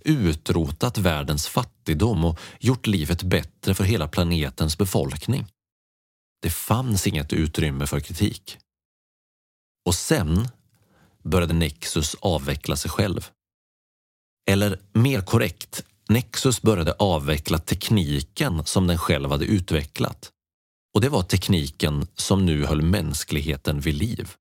utrotat 0.00 0.98
världens 0.98 1.46
fattigdom 1.46 2.24
och 2.24 2.40
gjort 2.60 2.86
livet 2.86 3.22
bättre 3.22 3.74
för 3.74 3.84
hela 3.84 4.08
planetens 4.08 4.78
befolkning. 4.78 5.46
Det 6.42 6.50
fanns 6.50 7.06
inget 7.06 7.32
utrymme 7.32 7.86
för 7.86 8.00
kritik. 8.00 8.58
Och 9.86 9.94
sen 9.94 10.48
började 11.22 11.54
Nexus 11.54 12.16
avveckla 12.20 12.76
sig 12.76 12.90
själv. 12.90 13.30
Eller 14.50 14.80
mer 14.92 15.20
korrekt, 15.20 15.84
Nexus 16.08 16.62
började 16.62 16.92
avveckla 16.92 17.58
tekniken 17.58 18.64
som 18.64 18.86
den 18.86 18.98
själv 18.98 19.30
hade 19.30 19.44
utvecklat. 19.44 20.32
Och 20.94 21.00
det 21.00 21.08
var 21.08 21.22
tekniken 21.22 22.06
som 22.14 22.46
nu 22.46 22.64
höll 22.64 22.82
mänskligheten 22.82 23.80
vid 23.80 23.94
liv. 23.94 24.34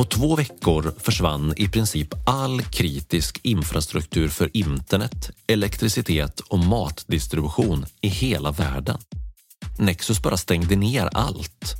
På 0.00 0.04
två 0.04 0.36
veckor 0.36 0.94
försvann 0.98 1.54
i 1.56 1.68
princip 1.68 2.08
all 2.24 2.62
kritisk 2.62 3.40
infrastruktur 3.42 4.28
för 4.28 4.56
internet, 4.56 5.30
elektricitet 5.46 6.40
och 6.40 6.58
matdistribution 6.58 7.86
i 8.00 8.08
hela 8.08 8.50
världen. 8.50 8.98
Nexus 9.78 10.22
bara 10.22 10.36
stängde 10.36 10.76
ner 10.76 11.08
allt. 11.12 11.74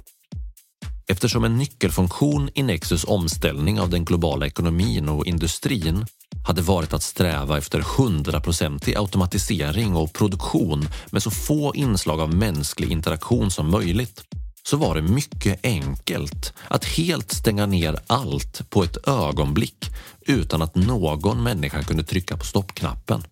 Eftersom 1.08 1.44
en 1.44 1.58
nyckelfunktion 1.58 2.50
i 2.54 2.62
Nexus 2.62 3.04
omställning 3.04 3.80
av 3.80 3.90
den 3.90 4.04
globala 4.04 4.46
ekonomin 4.46 5.08
och 5.08 5.26
industrin 5.26 6.06
hade 6.46 6.62
varit 6.62 6.92
att 6.92 7.02
sträva 7.02 7.58
efter 7.58 7.84
hundraprocentig 7.98 8.96
automatisering 8.96 9.96
och 9.96 10.12
produktion 10.12 10.88
med 11.10 11.22
så 11.22 11.30
få 11.30 11.74
inslag 11.74 12.20
av 12.20 12.34
mänsklig 12.34 12.92
interaktion 12.92 13.50
som 13.50 13.70
möjligt 13.70 14.24
så 14.62 14.76
var 14.76 14.94
det 14.94 15.02
mycket 15.02 15.60
enkelt 15.62 16.52
att 16.68 16.84
helt 16.84 17.32
stänga 17.32 17.66
ner 17.66 17.98
allt 18.06 18.70
på 18.70 18.82
ett 18.82 19.08
ögonblick 19.08 19.90
utan 20.20 20.62
att 20.62 20.74
någon 20.74 21.42
människa 21.42 21.82
kunde 21.82 22.02
trycka 22.02 22.36
på 22.36 22.44
stoppknappen. 22.44 23.22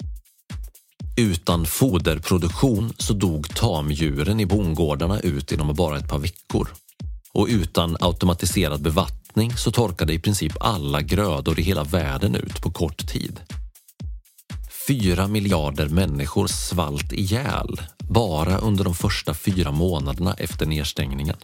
Utan 1.16 1.66
foderproduktion 1.66 2.92
så 2.98 3.12
dog 3.12 3.54
tamdjuren 3.54 4.40
i 4.40 4.46
bondgårdarna 4.46 5.20
ut 5.20 5.52
inom 5.52 5.74
bara 5.74 5.98
ett 5.98 6.08
par 6.08 6.18
veckor. 6.18 6.68
Och 7.32 7.46
utan 7.50 7.96
automatiserad 8.00 8.82
bevattning 8.82 9.56
så 9.56 9.70
torkade 9.70 10.12
i 10.12 10.18
princip 10.18 10.52
alla 10.60 11.02
grödor 11.02 11.60
i 11.60 11.62
hela 11.62 11.84
världen 11.84 12.34
ut 12.34 12.62
på 12.62 12.70
kort 12.70 13.08
tid. 13.08 13.40
Fyra 14.88 15.28
miljarder 15.28 15.88
människor 15.88 16.46
svalt 16.46 17.12
ihjäl 17.12 17.80
bara 18.08 18.58
under 18.58 18.84
de 18.84 18.94
första 18.94 19.34
fyra 19.34 19.72
månaderna 19.72 20.34
efter 20.34 20.66
nedstängningen. 20.66 21.36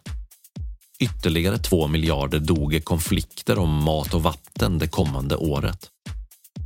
Ytterligare 0.99 1.59
två 1.59 1.87
miljarder 1.87 2.39
dog 2.39 2.75
i 2.75 2.81
konflikter 2.81 3.59
om 3.59 3.85
mat 3.85 4.15
och 4.15 4.23
vatten 4.23 4.79
det 4.79 4.89
kommande 4.89 5.37
året. 5.37 5.91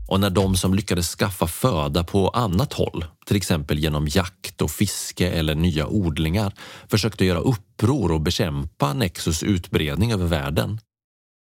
Och 0.09 0.21
när 0.21 0.31
de 0.31 0.57
som 0.57 0.75
lyckades 0.75 1.09
skaffa 1.09 1.47
föda 1.47 2.05
på 2.05 2.29
annat 2.29 2.73
håll, 2.73 3.05
till 3.27 3.37
exempel 3.37 3.79
genom 3.79 4.09
jakt 4.09 4.63
och 4.63 4.71
fiske 4.71 5.31
eller 5.31 5.55
nya 5.55 5.87
odlingar, 5.87 6.55
försökte 6.89 7.25
göra 7.25 7.39
uppror 7.39 8.13
och 8.13 8.21
bekämpa 8.21 8.93
Nexus 8.95 9.43
utbredning 9.43 10.13
över 10.13 10.27
världen, 10.27 10.81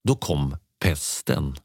då 0.07 0.15
kom 0.15 0.57
pesten 0.83 1.55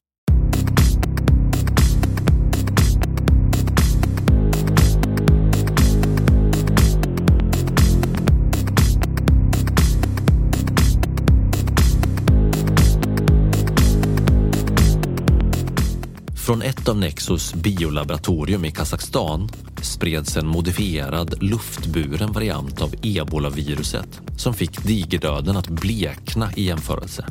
Från 16.47 16.63
ett 16.63 16.89
av 16.89 16.97
Nexus 16.97 17.55
biolaboratorium 17.55 18.65
i 18.65 18.71
Kazakstan 18.71 19.49
spreds 19.83 20.37
en 20.37 20.47
modifierad 20.47 21.43
luftburen 21.43 22.33
variant 22.33 22.81
av 22.81 22.95
ebolaviruset 23.03 24.21
som 24.37 24.55
fick 24.55 24.83
digerdöden 24.83 25.57
att 25.57 25.69
blekna 25.69 26.53
i 26.57 26.65
jämförelse. 26.65 27.27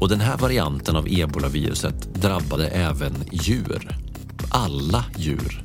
Och 0.00 0.08
den 0.08 0.20
här 0.20 0.36
varianten 0.36 0.96
av 0.96 1.06
ebolaviruset 1.08 2.14
drabbade 2.14 2.68
även 2.68 3.14
djur. 3.32 3.96
Alla 4.50 5.04
djur. 5.16 5.62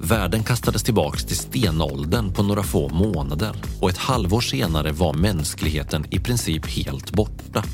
Världen 0.00 0.42
kastades 0.42 0.82
tillbaks 0.82 1.24
till 1.24 1.38
stenåldern 1.38 2.32
på 2.32 2.42
några 2.42 2.62
få 2.62 2.88
månader 2.88 3.56
och 3.80 3.90
ett 3.90 3.98
halvår 3.98 4.40
senare 4.40 4.92
var 4.92 5.14
mänskligheten 5.14 6.06
i 6.10 6.18
princip 6.18 6.66
helt 6.66 7.12
borta. 7.12 7.64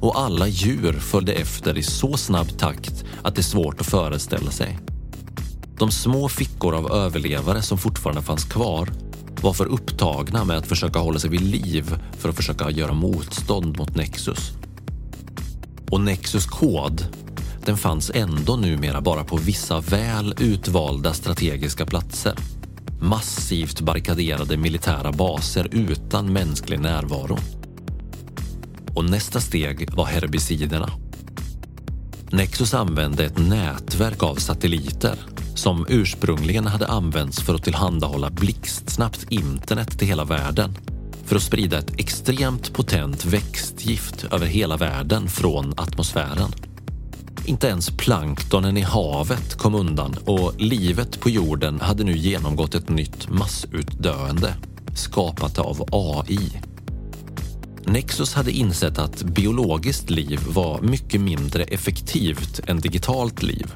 Och 0.00 0.20
alla 0.20 0.48
djur 0.48 0.92
följde 0.92 1.32
efter 1.32 1.78
i 1.78 1.82
så 1.82 2.16
snabb 2.16 2.58
takt 2.58 3.04
att 3.22 3.34
det 3.34 3.40
är 3.40 3.42
svårt 3.42 3.80
att 3.80 3.86
föreställa 3.86 4.50
sig. 4.50 4.78
De 5.78 5.90
små 5.90 6.28
fickor 6.28 6.74
av 6.74 6.92
överlevare 6.92 7.62
som 7.62 7.78
fortfarande 7.78 8.22
fanns 8.22 8.44
kvar 8.44 8.88
var 9.42 9.52
för 9.52 9.66
upptagna 9.66 10.44
med 10.44 10.56
att 10.56 10.66
försöka 10.66 10.98
hålla 10.98 11.18
sig 11.18 11.30
vid 11.30 11.40
liv 11.40 11.98
för 12.18 12.28
att 12.28 12.36
försöka 12.36 12.70
göra 12.70 12.92
motstånd 12.92 13.78
mot 13.78 13.96
Nexus. 13.96 14.52
Och 15.90 16.00
Nexus 16.00 16.46
kod 16.46 17.06
den 17.66 17.76
fanns 17.76 18.10
ändå 18.14 18.56
numera 18.56 19.00
bara 19.00 19.24
på 19.24 19.36
vissa 19.36 19.80
väl 19.80 20.34
utvalda 20.38 21.12
strategiska 21.12 21.86
platser. 21.86 22.34
Massivt 23.00 23.80
barrikaderade 23.80 24.56
militära 24.56 25.12
baser 25.12 25.68
utan 25.72 26.32
mänsklig 26.32 26.80
närvaro. 26.80 27.38
Och 28.96 29.04
nästa 29.04 29.40
steg 29.40 29.94
var 29.94 30.06
herbiciderna. 30.06 30.90
Nexus 32.30 32.74
använde 32.74 33.24
ett 33.24 33.38
nätverk 33.38 34.22
av 34.22 34.34
satelliter 34.34 35.18
som 35.54 35.86
ursprungligen 35.88 36.66
hade 36.66 36.86
använts 36.86 37.42
för 37.42 37.54
att 37.54 37.64
tillhandahålla 37.64 38.30
blixtsnabbt 38.30 39.26
internet 39.28 39.98
till 39.98 40.08
hela 40.08 40.24
världen 40.24 40.78
för 41.24 41.36
att 41.36 41.42
sprida 41.42 41.78
ett 41.78 42.00
extremt 42.00 42.72
potent 42.72 43.24
växtgift 43.24 44.24
över 44.24 44.46
hela 44.46 44.76
världen 44.76 45.28
från 45.28 45.74
atmosfären. 45.76 46.52
Inte 47.44 47.66
ens 47.66 47.90
planktonen 47.90 48.76
i 48.76 48.82
havet 48.82 49.54
kom 49.54 49.74
undan 49.74 50.16
och 50.24 50.52
livet 50.58 51.20
på 51.20 51.30
jorden 51.30 51.80
hade 51.80 52.04
nu 52.04 52.16
genomgått 52.16 52.74
ett 52.74 52.88
nytt 52.88 53.28
massutdöende 53.28 54.54
skapat 54.94 55.58
av 55.58 55.88
AI. 55.92 56.62
Nexus 57.88 58.34
hade 58.34 58.52
insett 58.52 58.98
att 58.98 59.22
biologiskt 59.22 60.10
liv 60.10 60.40
var 60.48 60.80
mycket 60.80 61.20
mindre 61.20 61.62
effektivt 61.62 62.60
än 62.68 62.80
digitalt 62.80 63.42
liv 63.42 63.74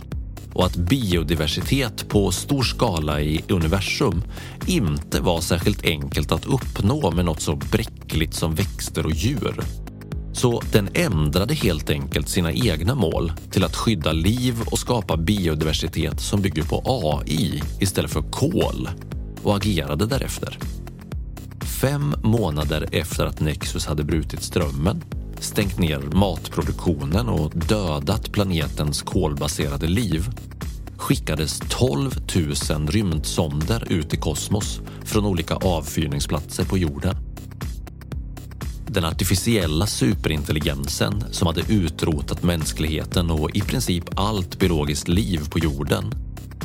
och 0.52 0.66
att 0.66 0.76
biodiversitet 0.76 2.08
på 2.08 2.30
stor 2.30 2.62
skala 2.62 3.20
i 3.20 3.44
universum 3.48 4.22
inte 4.66 5.20
var 5.20 5.40
särskilt 5.40 5.84
enkelt 5.84 6.32
att 6.32 6.46
uppnå 6.46 7.10
med 7.10 7.24
något 7.24 7.40
så 7.40 7.56
bräckligt 7.56 8.34
som 8.34 8.54
växter 8.54 9.06
och 9.06 9.12
djur. 9.12 9.60
Så 10.32 10.62
den 10.72 10.88
ändrade 10.94 11.54
helt 11.54 11.90
enkelt 11.90 12.28
sina 12.28 12.52
egna 12.52 12.94
mål 12.94 13.32
till 13.50 13.64
att 13.64 13.76
skydda 13.76 14.12
liv 14.12 14.54
och 14.66 14.78
skapa 14.78 15.16
biodiversitet 15.16 16.20
som 16.20 16.42
bygger 16.42 16.62
på 16.62 16.82
AI 16.86 17.62
istället 17.80 18.10
för 18.10 18.22
kol 18.22 18.88
och 19.42 19.56
agerade 19.56 20.06
därefter. 20.06 20.58
Fem 21.80 22.14
månader 22.22 22.88
efter 22.92 23.26
att 23.26 23.40
Nexus 23.40 23.86
hade 23.86 24.04
brutit 24.04 24.42
strömmen, 24.42 25.04
stängt 25.38 25.78
ner 25.78 25.98
matproduktionen 25.98 27.28
och 27.28 27.50
dödat 27.54 28.32
planetens 28.32 29.02
kolbaserade 29.02 29.86
liv 29.86 30.28
skickades 30.96 31.60
12 31.68 32.10
000 32.70 32.86
rymdsonder 32.88 33.92
ut 33.92 34.14
i 34.14 34.16
kosmos 34.16 34.80
från 35.04 35.24
olika 35.24 35.54
avfyrningsplatser 35.54 36.64
på 36.64 36.78
jorden. 36.78 37.16
Den 38.86 39.04
artificiella 39.04 39.86
superintelligensen 39.86 41.24
som 41.30 41.46
hade 41.46 41.72
utrotat 41.72 42.42
mänskligheten 42.42 43.30
och 43.30 43.56
i 43.56 43.60
princip 43.60 44.04
allt 44.16 44.58
biologiskt 44.58 45.08
liv 45.08 45.50
på 45.50 45.58
jorden 45.58 46.12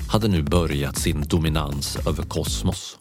hade 0.09 0.27
nu 0.27 0.43
börjat 0.43 0.97
sin 0.97 1.21
dominans 1.21 1.97
över 2.07 2.23
kosmos. 2.23 2.97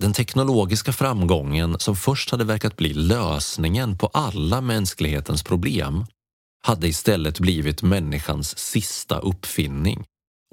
Den 0.00 0.12
teknologiska 0.12 0.92
framgången 0.92 1.78
som 1.78 1.96
först 1.96 2.30
hade 2.30 2.44
verkat 2.44 2.76
bli 2.76 2.94
lösningen 2.94 3.98
på 3.98 4.06
alla 4.06 4.60
mänsklighetens 4.60 5.42
problem 5.42 6.04
hade 6.62 6.88
istället 6.88 7.40
blivit 7.40 7.82
människans 7.82 8.58
sista 8.58 9.18
uppfinning 9.18 10.04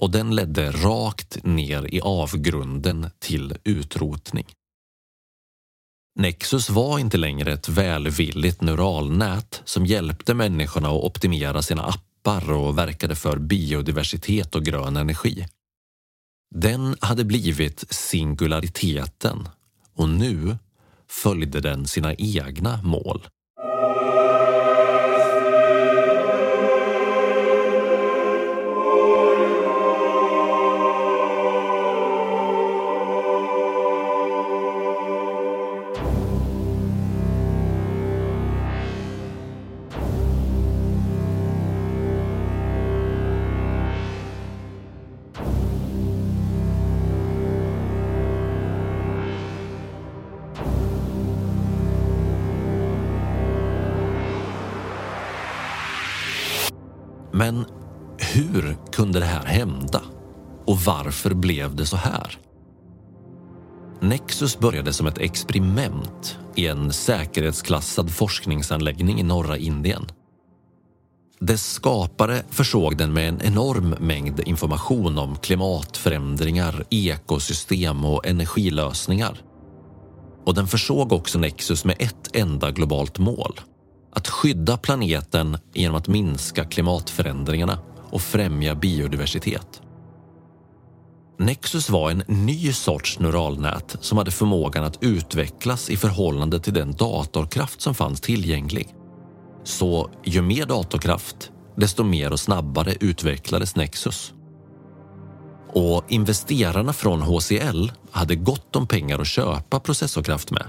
och 0.01 0.11
den 0.11 0.35
ledde 0.35 0.71
rakt 0.71 1.43
ner 1.43 1.93
i 1.93 2.01
avgrunden 2.01 3.09
till 3.19 3.57
utrotning. 3.63 4.45
Nexus 6.19 6.69
var 6.69 6.99
inte 6.99 7.17
längre 7.17 7.53
ett 7.53 7.69
välvilligt 7.69 8.61
neuralnät 8.61 9.61
som 9.65 9.85
hjälpte 9.85 10.33
människorna 10.33 10.87
att 10.87 11.03
optimera 11.03 11.61
sina 11.61 11.83
appar 11.83 12.51
och 12.51 12.77
verkade 12.77 13.15
för 13.15 13.37
biodiversitet 13.37 14.55
och 14.55 14.63
grön 14.65 14.97
energi. 14.97 15.45
Den 16.55 16.95
hade 17.01 17.23
blivit 17.23 17.85
singulariteten 17.89 19.49
och 19.95 20.09
nu 20.09 20.57
följde 21.09 21.61
den 21.61 21.87
sina 21.87 22.13
egna 22.13 22.81
mål. 22.83 23.27
Men 57.33 57.65
hur 58.17 58.77
kunde 58.91 59.19
det 59.19 59.25
här 59.25 59.45
hända? 59.45 60.01
Och 60.65 60.79
varför 60.79 61.33
blev 61.33 61.75
det 61.75 61.85
så 61.85 61.97
här? 61.97 62.37
Nexus 63.99 64.59
började 64.59 64.93
som 64.93 65.07
ett 65.07 65.17
experiment 65.17 66.37
i 66.55 66.67
en 66.67 66.93
säkerhetsklassad 66.93 68.11
forskningsanläggning 68.11 69.19
i 69.19 69.23
norra 69.23 69.57
Indien. 69.57 70.05
Dess 71.39 71.71
skapare 71.71 72.43
försåg 72.49 72.97
den 72.97 73.13
med 73.13 73.29
en 73.29 73.41
enorm 73.41 73.89
mängd 73.89 74.39
information 74.39 75.17
om 75.17 75.35
klimatförändringar, 75.35 76.85
ekosystem 76.89 78.05
och 78.05 78.27
energilösningar. 78.27 79.41
Och 80.45 80.53
den 80.53 80.67
försåg 80.67 81.11
också 81.11 81.39
Nexus 81.39 81.85
med 81.85 81.95
ett 81.99 82.35
enda 82.35 82.71
globalt 82.71 83.19
mål 83.19 83.59
att 84.15 84.27
skydda 84.27 84.77
planeten 84.77 85.57
genom 85.73 85.97
att 85.97 86.07
minska 86.07 86.65
klimatförändringarna 86.65 87.79
och 88.09 88.21
främja 88.21 88.75
biodiversitet. 88.75 89.81
Nexus 91.39 91.89
var 91.89 92.11
en 92.11 92.23
ny 92.27 92.73
sorts 92.73 93.19
neuralnät 93.19 93.95
som 93.99 94.17
hade 94.17 94.31
förmågan 94.31 94.83
att 94.83 95.03
utvecklas 95.03 95.89
i 95.89 95.97
förhållande 95.97 96.59
till 96.59 96.73
den 96.73 96.91
datorkraft 96.91 97.81
som 97.81 97.95
fanns 97.95 98.21
tillgänglig. 98.21 98.95
Så 99.63 100.09
ju 100.23 100.41
mer 100.41 100.65
datorkraft, 100.65 101.51
desto 101.75 102.03
mer 102.03 102.31
och 102.31 102.39
snabbare 102.39 102.93
utvecklades 102.99 103.75
Nexus. 103.75 104.33
Och 105.73 106.03
investerarna 106.07 106.93
från 106.93 107.21
HCL 107.21 107.91
hade 108.11 108.35
gott 108.35 108.75
om 108.75 108.87
pengar 108.87 109.19
att 109.19 109.27
köpa 109.27 109.79
processorkraft 109.79 110.51
med 110.51 110.65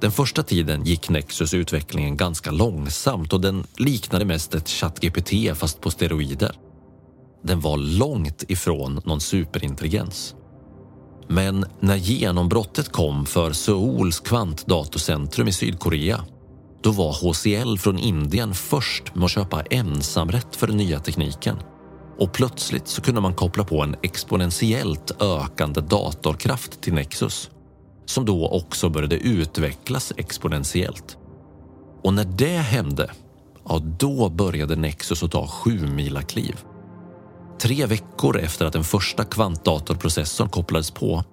den 0.00 0.12
första 0.12 0.42
tiden 0.42 0.84
gick 0.84 1.08
Nexus 1.08 1.54
utvecklingen 1.54 2.16
ganska 2.16 2.50
långsamt 2.50 3.32
och 3.32 3.40
den 3.40 3.66
liknade 3.76 4.24
mest 4.24 4.54
ett 4.54 4.68
ChatGPT 4.68 5.58
fast 5.58 5.80
på 5.80 5.90
steroider. 5.90 6.56
Den 7.44 7.60
var 7.60 7.76
långt 7.76 8.44
ifrån 8.48 9.00
någon 9.04 9.20
superintelligens. 9.20 10.34
Men 11.28 11.64
när 11.80 11.96
genombrottet 11.96 12.92
kom 12.92 13.26
för 13.26 13.52
Seouls 13.52 14.20
kvantdatorcentrum 14.20 15.48
i 15.48 15.52
Sydkorea 15.52 16.24
då 16.82 16.90
var 16.90 17.12
HCL 17.12 17.78
från 17.78 17.98
Indien 17.98 18.54
först 18.54 19.14
med 19.14 19.24
att 19.24 19.30
köpa 19.30 19.62
ensamrätt 19.62 20.56
för 20.56 20.66
den 20.66 20.76
nya 20.76 21.00
tekniken. 21.00 21.56
Och 22.18 22.32
plötsligt 22.32 22.88
så 22.88 23.02
kunde 23.02 23.20
man 23.20 23.34
koppla 23.34 23.64
på 23.64 23.82
en 23.82 23.96
exponentiellt 24.02 25.22
ökande 25.22 25.80
datorkraft 25.80 26.80
till 26.80 26.94
Nexus 26.94 27.50
som 28.06 28.24
då 28.24 28.48
också 28.48 28.88
började 28.88 29.16
utvecklas 29.16 30.12
exponentiellt. 30.16 31.18
Och 32.02 32.14
när 32.14 32.24
det 32.24 32.58
hände, 32.58 33.10
ja 33.68 33.78
då 33.78 34.28
började 34.28 34.76
Nexus 34.76 35.22
att 35.22 35.32
ta 35.32 35.46
sju 35.46 35.86
mila 35.86 36.22
kliv. 36.22 36.56
Tre 37.60 37.86
veckor 37.86 38.38
efter 38.38 38.66
att 38.66 38.72
den 38.72 38.84
första 38.84 39.24
kvantdatorprocessorn 39.24 40.48
kopplades 40.48 40.90
på 40.90 41.24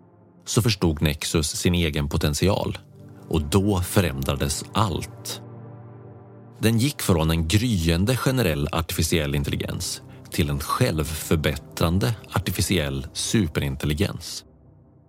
så 0.46 0.62
förstod 0.62 1.02
Nexus 1.02 1.56
sin 1.56 1.76
egen 1.76 2.10
potential 2.10 2.78
och 3.30 3.42
då 3.42 3.82
förändrades 3.82 4.66
allt. 4.74 5.42
Den 6.60 6.78
gick 6.78 7.02
från 7.02 7.32
en 7.32 7.48
gryende 7.48 8.18
generell 8.18 8.68
artificiell 8.72 9.36
intelligens 9.36 10.02
till 10.32 10.50
en 10.50 10.60
självförbättrande 10.60 12.16
artificiell 12.34 13.08
superintelligens. 13.14 14.44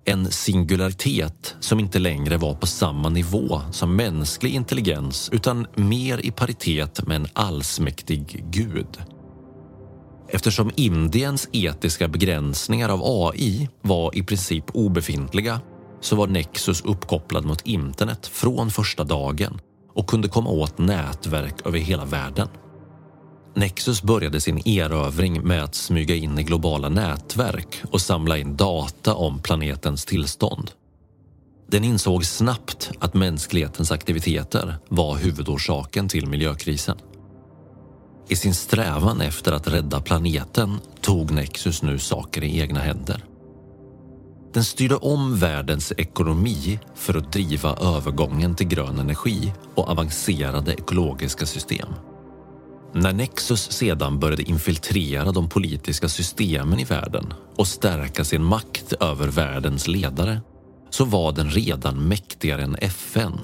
En 0.07 0.31
singularitet 0.31 1.57
som 1.61 1.81
inte 1.81 1.99
längre 1.99 2.37
var 2.37 2.55
på 2.55 2.67
samma 2.67 3.09
nivå 3.09 3.61
som 3.71 3.97
mänsklig 3.97 4.55
intelligens 4.55 5.31
utan 5.33 5.67
mer 5.75 6.27
i 6.27 6.31
paritet 6.31 7.07
med 7.07 7.17
en 7.17 7.27
allsmäktig 7.33 8.45
gud. 8.51 8.99
Eftersom 10.29 10.71
Indiens 10.77 11.49
etiska 11.53 12.09
begränsningar 12.09 12.88
av 12.88 13.01
AI 13.05 13.69
var 13.83 14.17
i 14.17 14.23
princip 14.23 14.64
obefintliga 14.75 15.61
så 16.01 16.17
var 16.17 16.27
Nexus 16.27 16.81
uppkopplad 16.85 17.45
mot 17.45 17.67
internet 17.67 18.27
från 18.27 18.71
första 18.71 19.05
dagen 19.05 19.61
och 19.95 20.07
kunde 20.07 20.29
komma 20.29 20.51
åt 20.51 20.79
nätverk 20.79 21.67
över 21.67 21.79
hela 21.79 22.05
världen. 22.05 22.49
Nexus 23.57 24.03
började 24.03 24.40
sin 24.40 24.69
erövring 24.69 25.43
med 25.43 25.64
att 25.64 25.75
smyga 25.75 26.14
in 26.14 26.38
i 26.38 26.43
globala 26.43 26.88
nätverk 26.88 27.83
och 27.90 28.01
samla 28.01 28.38
in 28.38 28.57
data 28.57 29.14
om 29.14 29.38
planetens 29.38 30.05
tillstånd. 30.05 30.71
Den 31.67 31.85
insåg 31.85 32.25
snabbt 32.25 32.90
att 32.99 33.14
mänsklighetens 33.14 33.93
aktiviteter 33.93 34.77
var 34.88 35.17
huvudorsaken 35.17 36.09
till 36.09 36.27
miljökrisen. 36.27 36.97
I 38.29 38.37
sin 38.37 38.55
strävan 38.55 39.21
efter 39.21 39.53
att 39.53 39.69
rädda 39.69 40.01
planeten 40.01 40.79
tog 41.01 41.31
Nexus 41.31 41.83
nu 41.83 41.99
saker 41.99 42.45
i 42.45 42.61
egna 42.61 42.81
händer. 42.81 43.25
Den 44.53 44.64
styrde 44.64 44.97
om 44.97 45.37
världens 45.38 45.93
ekonomi 45.97 46.79
för 46.95 47.17
att 47.17 47.33
driva 47.33 47.77
övergången 47.77 48.55
till 48.55 48.69
grön 48.69 48.99
energi 48.99 49.53
och 49.75 49.88
avancerade 49.88 50.73
ekologiska 50.73 51.47
system. 51.47 51.88
När 52.96 53.12
Nexus 53.12 53.72
sedan 53.72 54.18
började 54.18 54.42
infiltrera 54.42 55.33
de 55.33 55.48
politiska 55.48 56.09
systemen 56.09 56.78
i 56.78 56.85
världen 56.85 57.35
och 57.57 57.66
stärka 57.66 58.24
sin 58.24 58.44
makt 58.44 58.92
över 58.92 59.28
världens 59.28 59.88
ledare 59.88 60.40
så 60.90 61.04
var 61.04 61.33
den 61.33 61.50
redan 61.50 62.09
mäktigare 62.09 62.62
än 62.62 62.76
FN. 62.80 63.40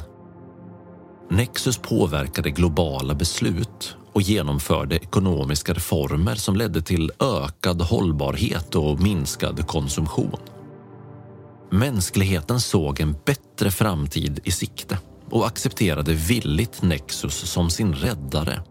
Nexus 1.31 1.79
påverkade 1.79 2.51
globala 2.51 3.15
beslut 3.15 3.97
och 4.13 4.23
genomförde 4.23 4.97
ekonomiska 4.97 5.73
reformer 5.73 6.35
som 6.35 6.57
ledde 6.57 6.83
till 6.83 7.11
ökad 7.21 7.83
hållbarhet 7.83 8.75
och 8.75 9.01
minskad 9.01 9.67
konsumtion. 9.67 10.41
Mänskligheten 11.71 12.61
såg 12.61 13.01
en 13.01 13.17
bättre 13.27 13.71
framtid 13.71 14.41
i 14.45 14.51
sikte 14.51 14.99
och 15.31 15.47
accepterade 15.47 16.13
villigt 16.15 16.83
Nexus 16.83 17.35
som 17.35 17.71
sin 17.71 17.95
räddare. 17.95 18.63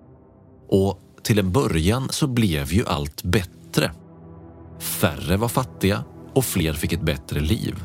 Och 0.69 0.99
till 1.23 1.39
en 1.39 1.51
början 1.51 2.07
så 2.11 2.27
blev 2.27 2.73
ju 2.73 2.85
allt 2.85 3.23
bättre. 3.23 3.91
Färre 4.79 5.37
var 5.37 5.47
fattiga 5.47 6.03
och 6.33 6.45
fler 6.45 6.73
fick 6.73 6.93
ett 6.93 7.01
bättre 7.01 7.39
liv. 7.39 7.83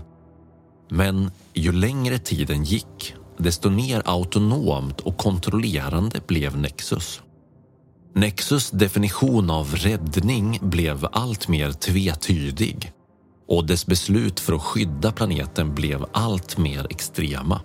Men 0.91 1.31
ju 1.55 1.73
längre 1.73 2.19
tiden 2.19 2.65
gick, 2.65 3.15
desto 3.39 3.71
mer 3.71 4.03
autonomt 4.05 5.01
och 5.01 5.17
kontrollerande 5.17 6.21
blev 6.27 6.59
Nexus. 6.59 7.21
Nexus 8.15 8.71
definition 8.71 9.51
av 9.51 9.75
räddning 9.75 10.59
blev 10.63 11.07
allt 11.13 11.49
mer 11.49 11.73
tvetydig 11.73 12.93
och 13.49 13.67
dess 13.67 13.87
beslut 13.87 14.41
för 14.41 14.53
att 14.53 14.63
skydda 14.63 15.13
planeten 15.13 15.75
blev 15.75 16.05
allt 16.13 16.59
mer 16.59 16.87
extrema. 16.91 17.61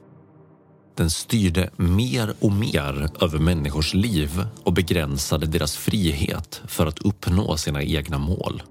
Den 0.99 1.09
styrde 1.09 1.69
mer 1.77 2.33
och 2.39 2.51
mer 2.51 3.09
över 3.21 3.39
människors 3.39 3.93
liv 3.93 4.45
och 4.63 4.73
begränsade 4.73 5.45
deras 5.45 5.77
frihet 5.77 6.61
för 6.67 6.85
att 6.85 6.99
uppnå 6.99 7.57
sina 7.57 7.83
egna 7.83 8.17
mål. 8.17 8.63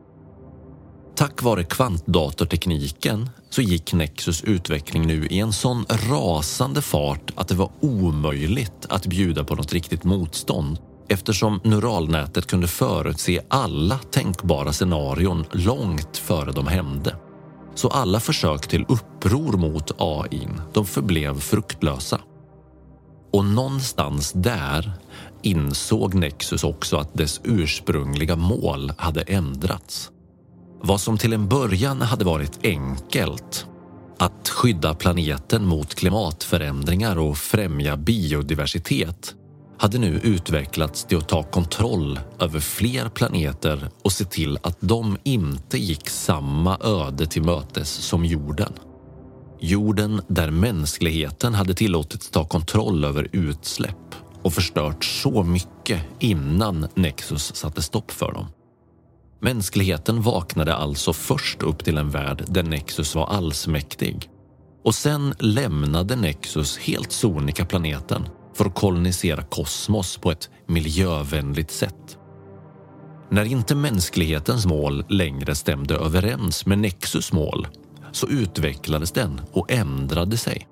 Tack 1.17 1.43
vare 1.43 1.65
kvantdatortekniken 1.65 3.31
så 3.51 3.63
gick 3.63 3.93
Nexus 3.93 4.45
utveckling 4.45 5.07
nu 5.07 5.27
i 5.27 5.39
en 5.39 5.53
sån 5.53 5.85
rasande 5.89 6.83
fart 6.83 7.33
att 7.35 7.49
det 7.49 7.55
var 7.55 7.71
omöjligt 7.81 8.87
att 8.89 9.07
bjuda 9.07 9.45
på 9.45 9.55
något 9.55 9.73
riktigt 9.73 10.05
motstånd 10.05 10.79
eftersom 11.09 11.61
neuralnätet 11.65 12.47
kunde 12.47 12.69
förutse 12.69 13.41
alla 13.49 13.99
tänkbara 13.99 14.73
scenarion 14.73 15.45
långt 15.53 16.17
före 16.17 16.53
de 16.53 16.67
hände. 16.67 17.17
Så 17.79 17.89
alla 17.89 18.21
försök 18.21 18.69
till 18.69 18.85
uppror 18.89 19.53
mot 19.53 19.93
AI 19.99 20.49
de 20.73 20.87
förblev 20.87 21.41
fruktlösa. 21.41 22.21
Och 23.33 23.45
någonstans 23.45 24.33
där 24.33 24.93
insåg 25.43 26.15
Nexus 26.15 26.65
också 26.65 26.97
att 26.97 27.15
dess 27.15 27.41
ursprungliga 27.45 28.37
mål 28.37 28.93
hade 28.99 29.23
ändrats. 29.23 30.11
Vad 30.83 31.01
som 31.01 31.19
till 31.19 31.33
en 31.33 31.49
början 31.49 32.03
hade 32.03 32.25
varit 32.25 32.59
enkelt, 32.63 33.67
att 34.19 34.49
skydda 34.49 34.95
planeten 34.95 35.65
mot 35.65 35.95
klimatförändringar 35.95 37.19
och 37.19 37.39
främja 37.39 37.97
biodiversitet, 37.97 39.35
hade 39.79 39.99
nu 39.99 40.21
utvecklats 40.23 41.05
till 41.05 41.19
att 41.19 41.29
ta 41.29 41.43
kontroll 41.43 42.21
över 42.41 42.61
fler 42.61 43.09
planeter 43.09 43.89
och 44.03 44.13
se 44.13 44.25
till 44.25 44.59
att 44.63 44.77
de 44.81 45.19
inte 45.25 45.79
gick 45.79 46.09
samma 46.09 46.79
öde 46.81 47.27
till 47.27 47.43
mötes 47.43 47.91
som 47.91 48.25
jorden. 48.25 48.73
Jorden 49.61 50.23
där 50.29 50.51
mänskligheten 50.51 51.55
hade 51.55 51.75
tillåtits 51.75 52.31
ta 52.31 52.45
kontroll 52.45 53.05
över 53.05 53.29
utsläpp 53.33 54.15
och 54.43 54.53
förstört 54.53 55.05
så 55.05 55.43
mycket 55.43 56.03
innan 56.19 56.89
Nexus 56.95 57.57
satte 57.57 57.83
stopp 57.83 58.11
för 58.11 58.33
dem. 58.33 58.47
Mänskligheten 59.41 60.23
vaknade 60.23 60.75
alltså 60.75 61.13
först 61.13 61.63
upp 61.63 61.85
till 61.85 61.99
en 61.99 62.11
värld 62.11 62.45
där 62.49 62.63
Nexus 62.63 63.15
var 63.15 63.27
allsmäktig 63.27 64.31
och 64.85 64.95
sen 64.95 65.35
lämnade 65.39 66.17
Nexus 66.17 66.79
helt 66.79 67.13
sonika 67.13 67.65
planeten 67.65 68.29
för 68.59 68.65
att 68.65 68.75
kolonisera 68.75 69.43
kosmos 69.43 70.17
på 70.17 70.31
ett 70.31 70.51
miljövänligt 70.67 71.71
sätt. 71.71 72.19
När 73.31 73.45
inte 73.45 73.75
mänsklighetens 73.75 74.67
mål 74.67 75.05
längre 75.09 75.55
stämde 75.55 75.95
överens 75.95 76.67
med 76.67 76.79
Nexus 76.79 77.33
mål 77.33 77.67
så 78.13 78.29
utvecklades 78.29 79.13
den 79.13 79.41
och 79.53 79.73
ändrade 79.73 80.37
sig. 80.37 80.69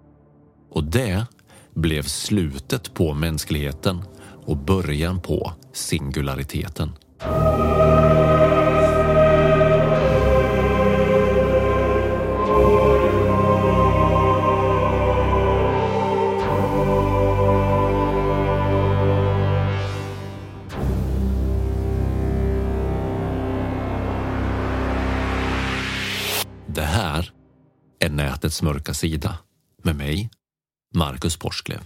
Och 0.71 0.85
det 0.85 1.27
blev 1.75 2.03
slutet 2.03 2.95
på 2.95 3.15
mänskligheten 3.15 4.03
och 4.47 4.57
början 4.57 5.21
på 5.21 5.53
singulariteten. 5.73 6.93
Mörka 28.63 28.95
sida 28.95 29.39
med 29.83 29.97
mig, 29.97 30.31
Marcus 30.95 31.37
Porsklev. 31.37 31.81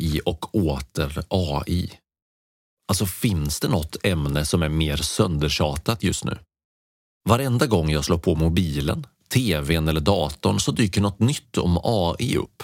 AI, 0.00 0.20
och 0.24 0.54
åter 0.54 1.24
AI. 1.28 1.90
Alltså 2.88 3.06
finns 3.06 3.60
det 3.60 3.68
något 3.68 3.96
ämne 4.04 4.44
som 4.44 4.62
är 4.62 4.68
mer 4.68 4.96
söndertjatat 4.96 6.02
just 6.02 6.24
nu? 6.24 6.38
Varenda 7.28 7.66
gång 7.66 7.90
jag 7.90 8.04
slår 8.04 8.18
på 8.18 8.34
mobilen, 8.34 9.06
tvn 9.32 9.88
eller 9.88 10.00
datorn 10.00 10.60
så 10.60 10.72
dyker 10.72 11.00
något 11.00 11.18
nytt 11.18 11.58
om 11.58 11.80
AI 11.82 12.36
upp. 12.36 12.62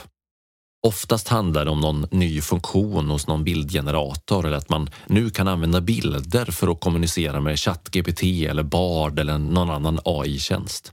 Oftast 0.87 1.29
handlar 1.29 1.65
det 1.65 1.71
om 1.71 1.81
någon 1.81 2.07
ny 2.11 2.41
funktion 2.41 3.11
hos 3.11 3.27
någon 3.27 3.45
bildgenerator 3.45 4.47
eller 4.47 4.57
att 4.57 4.69
man 4.69 4.91
nu 5.07 5.31
kan 5.31 5.49
använda 5.49 5.81
bilder 5.81 6.45
för 6.45 6.69
att 6.69 6.81
kommunicera 6.81 7.41
med 7.41 7.59
ChatGPT 7.59 8.23
eller 8.23 8.63
Bard 8.63 9.19
eller 9.19 9.39
någon 9.39 9.71
annan 9.71 10.01
AI-tjänst. 10.05 10.93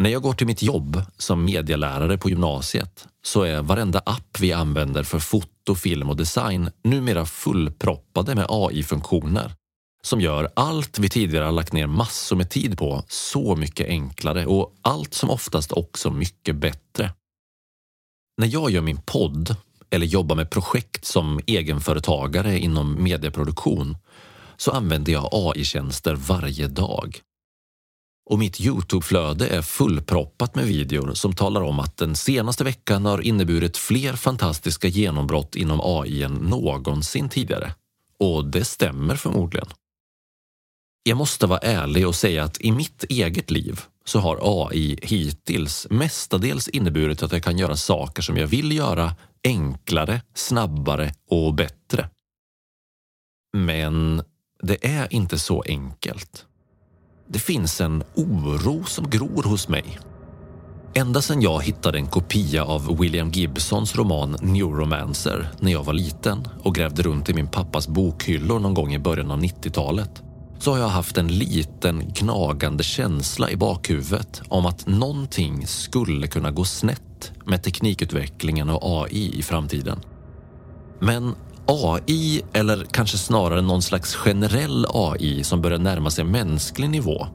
När 0.00 0.10
jag 0.10 0.22
går 0.22 0.32
till 0.32 0.46
mitt 0.46 0.62
jobb 0.62 1.02
som 1.16 1.44
medialärare 1.44 2.18
på 2.18 2.28
gymnasiet 2.30 3.08
så 3.22 3.42
är 3.42 3.62
varenda 3.62 3.98
app 3.98 4.40
vi 4.40 4.52
använder 4.52 5.02
för 5.02 5.18
foto, 5.18 5.74
film 5.74 6.08
och 6.08 6.16
design 6.16 6.70
numera 6.84 7.26
fullproppade 7.26 8.34
med 8.34 8.46
AI-funktioner 8.48 9.52
som 10.02 10.20
gör 10.20 10.50
allt 10.56 10.98
vi 10.98 11.08
tidigare 11.08 11.44
har 11.44 11.52
lagt 11.52 11.72
ner 11.72 11.86
massor 11.86 12.36
med 12.36 12.50
tid 12.50 12.78
på 12.78 13.04
så 13.08 13.56
mycket 13.56 13.88
enklare 13.88 14.46
och 14.46 14.74
allt 14.82 15.14
som 15.14 15.30
oftast 15.30 15.72
också 15.72 16.10
mycket 16.10 16.56
bättre. 16.56 17.12
När 18.40 18.46
jag 18.46 18.70
gör 18.70 18.82
min 18.82 19.00
podd 19.06 19.56
eller 19.90 20.06
jobbar 20.06 20.36
med 20.36 20.50
projekt 20.50 21.04
som 21.04 21.40
egenföretagare 21.46 22.58
inom 22.58 23.02
medieproduktion 23.02 23.96
så 24.56 24.70
använder 24.70 25.12
jag 25.12 25.28
AI-tjänster 25.32 26.14
varje 26.14 26.68
dag. 26.68 27.20
Och 28.30 28.38
mitt 28.38 28.60
Youtube-flöde 28.60 29.48
är 29.48 29.62
fullproppat 29.62 30.54
med 30.54 30.64
videor 30.64 31.14
som 31.14 31.32
talar 31.32 31.60
om 31.60 31.80
att 31.80 31.96
den 31.96 32.16
senaste 32.16 32.64
veckan 32.64 33.04
har 33.04 33.20
inneburit 33.20 33.76
fler 33.76 34.12
fantastiska 34.12 34.88
genombrott 34.88 35.56
inom 35.56 35.80
AI 35.82 36.22
än 36.22 36.34
någonsin 36.34 37.28
tidigare. 37.28 37.74
Och 38.18 38.44
det 38.44 38.64
stämmer 38.64 39.16
förmodligen. 39.16 39.68
Jag 41.02 41.16
måste 41.16 41.46
vara 41.46 41.58
ärlig 41.58 42.08
och 42.08 42.14
säga 42.14 42.44
att 42.44 42.60
i 42.60 42.72
mitt 42.72 43.04
eget 43.08 43.50
liv 43.50 43.80
så 44.04 44.18
har 44.18 44.38
AI 44.42 44.98
hittills 45.02 45.86
mestadels 45.90 46.68
inneburit 46.68 47.22
att 47.22 47.32
jag 47.32 47.42
kan 47.42 47.58
göra 47.58 47.76
saker 47.76 48.22
som 48.22 48.36
jag 48.36 48.46
vill 48.46 48.72
göra 48.72 49.16
enklare, 49.44 50.22
snabbare 50.34 51.14
och 51.30 51.54
bättre. 51.54 52.08
Men 53.56 54.22
det 54.62 54.86
är 54.86 55.14
inte 55.14 55.38
så 55.38 55.62
enkelt. 55.62 56.44
Det 57.30 57.38
finns 57.38 57.80
en 57.80 58.02
oro 58.14 58.84
som 58.84 59.10
gror 59.10 59.42
hos 59.42 59.68
mig. 59.68 59.98
Ända 60.94 61.22
sedan 61.22 61.42
jag 61.42 61.62
hittade 61.62 61.98
en 61.98 62.06
kopia 62.06 62.64
av 62.64 62.98
William 62.98 63.30
Gibsons 63.30 63.96
roman 63.96 64.36
Neuromancer 64.42 65.48
när 65.60 65.72
jag 65.72 65.84
var 65.84 65.92
liten 65.92 66.48
och 66.62 66.74
grävde 66.74 67.02
runt 67.02 67.28
i 67.28 67.34
min 67.34 67.48
pappas 67.48 67.88
bokhyllor 67.88 68.58
någon 68.58 68.74
gång 68.74 68.94
i 68.94 68.98
början 68.98 69.30
av 69.30 69.40
90-talet 69.40 70.22
så 70.58 70.70
har 70.70 70.78
jag 70.78 70.88
haft 70.88 71.18
en 71.18 71.28
liten 71.28 72.12
gnagande 72.14 72.84
känsla 72.84 73.50
i 73.50 73.56
bakhuvudet 73.56 74.42
om 74.48 74.66
att 74.66 74.86
någonting 74.86 75.66
skulle 75.66 76.26
kunna 76.26 76.50
gå 76.50 76.64
snett 76.64 77.32
med 77.46 77.62
teknikutvecklingen 77.62 78.70
och 78.70 78.80
AI 78.82 79.38
i 79.38 79.42
framtiden. 79.42 80.00
Men 81.00 81.34
AI, 81.68 82.42
eller 82.52 82.84
kanske 82.84 83.18
snarare 83.18 83.62
någon 83.62 83.82
slags 83.82 84.14
generell 84.14 84.86
AI 84.94 85.44
som 85.44 85.62
börjar 85.62 85.78
närma 85.78 86.10
sig 86.10 86.24
mänsklig 86.24 86.90
nivå, 86.90 87.26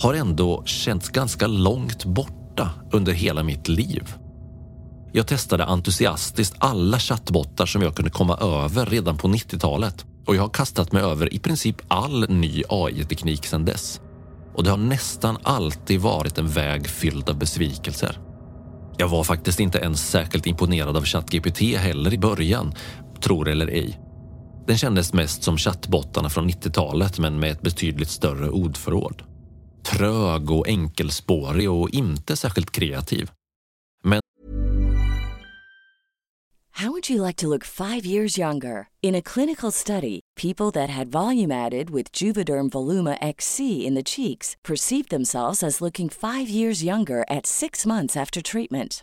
har 0.00 0.14
ändå 0.14 0.62
känts 0.64 1.08
ganska 1.08 1.46
långt 1.46 2.04
borta 2.04 2.70
under 2.92 3.12
hela 3.12 3.42
mitt 3.42 3.68
liv. 3.68 4.14
Jag 5.12 5.26
testade 5.26 5.64
entusiastiskt 5.64 6.56
alla 6.58 6.98
chattbottar 6.98 7.66
som 7.66 7.82
jag 7.82 7.94
kunde 7.94 8.10
komma 8.10 8.36
över 8.36 8.86
redan 8.86 9.16
på 9.16 9.28
90-talet 9.28 10.04
och 10.26 10.36
jag 10.36 10.42
har 10.42 10.48
kastat 10.48 10.92
mig 10.92 11.02
över 11.02 11.34
i 11.34 11.38
princip 11.38 11.76
all 11.88 12.30
ny 12.30 12.62
AI-teknik 12.68 13.46
sedan 13.46 13.64
dess. 13.64 14.00
Och 14.54 14.64
det 14.64 14.70
har 14.70 14.78
nästan 14.78 15.38
alltid 15.42 16.00
varit 16.00 16.38
en 16.38 16.48
väg 16.48 16.88
fylld 16.88 17.28
av 17.28 17.38
besvikelser. 17.38 18.18
Jag 18.96 19.08
var 19.08 19.24
faktiskt 19.24 19.60
inte 19.60 19.78
ens 19.78 20.10
särskilt 20.10 20.46
imponerad 20.46 20.96
av 20.96 21.04
ChatGPT 21.04 21.60
heller 21.60 22.14
i 22.14 22.18
början, 22.18 22.74
tror 23.22 23.48
eller 23.48 23.68
ej. 23.68 23.98
Den 24.66 24.78
kändes 24.78 25.12
mest 25.12 25.42
som 25.42 25.58
chattbottarna 25.58 26.30
från 26.30 26.50
90-talet 26.50 27.18
men 27.18 27.40
med 27.40 27.50
ett 27.50 27.62
betydligt 27.62 28.08
större 28.08 28.50
ordförråd. 28.50 29.22
Trög 29.82 30.50
och 30.50 30.68
enkelspårig 30.68 31.70
och 31.70 31.90
inte 31.90 32.36
särskilt 32.36 32.70
kreativ. 32.70 33.30
Men... 34.04 34.20
How 36.78 36.92
would 36.92 37.10
you 37.10 37.26
like 37.26 37.36
to 37.36 37.48
look 37.48 37.64
five 37.64 38.06
years 38.06 38.38
younger? 38.38 38.86
In 39.02 39.14
a 39.14 39.22
clinical 39.22 39.72
study, 39.72 40.20
people 40.36 40.70
that 40.70 40.90
had 40.90 41.08
volume 41.08 41.50
added 41.66 41.90
with 41.90 42.12
Juvederm 42.22 42.68
Voluma 42.68 43.16
XC 43.20 43.60
in 43.60 43.96
the 43.96 44.02
cheeks 44.02 44.56
perceived 44.62 45.10
themselves 45.10 45.62
as 45.62 45.80
looking 45.80 46.08
five 46.08 46.48
years 46.48 46.84
younger 46.84 47.24
at 47.28 47.46
six 47.46 47.86
months 47.86 48.16
after 48.16 48.40
treatment. 48.40 49.02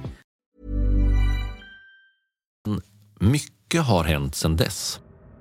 Mycket 3.23 3.81
har 3.81 4.03
hänt 4.03 4.35
sedan 4.35 4.55
dess. 4.55 4.99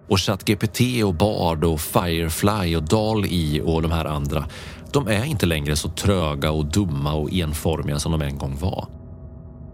Och 0.08 0.20
ChatGPT 0.20 0.80
och 1.04 1.14
Bard 1.14 1.64
och 1.64 1.80
Firefly 1.80 2.76
och 2.76 2.82
DAL-E 2.82 3.60
och 3.60 3.82
de 3.82 3.90
här 3.90 4.04
andra, 4.04 4.46
de 4.92 5.08
är 5.08 5.24
inte 5.24 5.46
längre 5.46 5.76
så 5.76 5.88
tröga 5.88 6.50
och 6.50 6.66
dumma 6.66 7.12
och 7.12 7.32
enformiga 7.32 7.98
som 7.98 8.12
de 8.12 8.22
en 8.22 8.38
gång 8.38 8.56
var. 8.60 8.88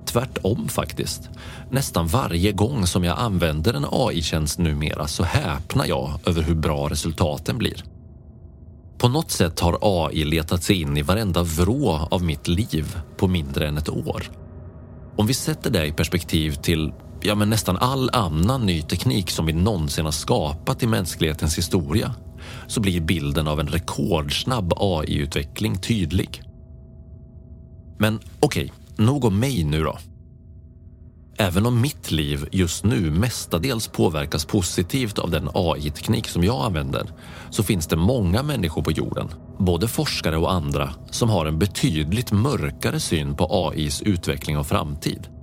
Tvärtom 0.06 0.68
faktiskt. 0.68 1.30
Nästan 1.70 2.06
varje 2.06 2.52
gång 2.52 2.86
som 2.86 3.04
jag 3.04 3.18
använder 3.18 3.74
en 3.74 3.86
AI-tjänst 3.90 4.58
numera 4.58 5.06
så 5.06 5.22
häpnar 5.22 5.86
jag 5.86 6.20
över 6.26 6.42
hur 6.42 6.54
bra 6.54 6.88
resultaten 6.88 7.58
blir. 7.58 7.84
På 8.98 9.08
något 9.08 9.30
sätt 9.30 9.60
har 9.60 9.78
AI 9.80 10.24
letat 10.24 10.62
sig 10.62 10.80
in 10.80 10.96
i 10.96 11.02
varenda 11.02 11.42
vrå 11.42 12.08
av 12.10 12.22
mitt 12.22 12.48
liv 12.48 12.96
på 13.16 13.28
mindre 13.28 13.68
än 13.68 13.78
ett 13.78 13.88
år. 13.88 14.30
Om 15.16 15.26
vi 15.26 15.34
sätter 15.34 15.70
det 15.70 15.86
i 15.86 15.92
perspektiv 15.92 16.54
till 16.54 16.92
ja, 17.26 17.34
men 17.34 17.50
nästan 17.50 17.76
all 17.76 18.10
annan 18.12 18.66
ny 18.66 18.82
teknik 18.82 19.30
som 19.30 19.46
vi 19.46 19.52
någonsin 19.52 20.04
har 20.04 20.12
skapat 20.12 20.82
i 20.82 20.86
mänsklighetens 20.86 21.58
historia 21.58 22.14
så 22.66 22.80
blir 22.80 23.00
bilden 23.00 23.48
av 23.48 23.60
en 23.60 23.68
rekordsnabb 23.68 24.72
AI-utveckling 24.76 25.78
tydlig. 25.78 26.42
Men 27.98 28.20
okej, 28.40 28.64
okay, 28.64 29.04
nog 29.06 29.24
om 29.24 29.38
mig 29.38 29.64
nu 29.64 29.82
då. 29.82 29.98
Även 31.38 31.66
om 31.66 31.80
mitt 31.80 32.10
liv 32.10 32.48
just 32.52 32.84
nu 32.84 33.10
mestadels 33.10 33.88
påverkas 33.88 34.44
positivt 34.44 35.18
av 35.18 35.30
den 35.30 35.50
AI-teknik 35.54 36.28
som 36.28 36.44
jag 36.44 36.64
använder 36.64 37.12
så 37.50 37.62
finns 37.62 37.86
det 37.86 37.96
många 37.96 38.42
människor 38.42 38.82
på 38.82 38.92
jorden, 38.92 39.28
både 39.58 39.88
forskare 39.88 40.36
och 40.36 40.52
andra, 40.52 40.94
som 41.10 41.30
har 41.30 41.46
en 41.46 41.58
betydligt 41.58 42.32
mörkare 42.32 43.00
syn 43.00 43.36
på 43.36 43.46
AIs 43.50 44.02
utveckling 44.02 44.58
och 44.58 44.66
framtid 44.66 45.35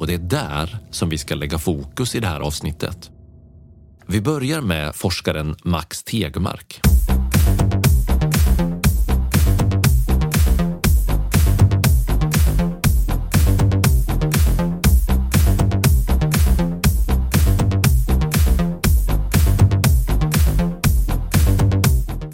och 0.00 0.06
det 0.06 0.14
är 0.14 0.18
där 0.18 0.78
som 0.90 1.08
vi 1.08 1.18
ska 1.18 1.34
lägga 1.34 1.58
fokus 1.58 2.14
i 2.14 2.20
det 2.20 2.26
här 2.26 2.40
avsnittet. 2.40 3.10
Vi 4.06 4.20
börjar 4.20 4.60
med 4.60 4.94
forskaren 4.94 5.56
Max 5.64 6.02
Tegmark. 6.02 6.80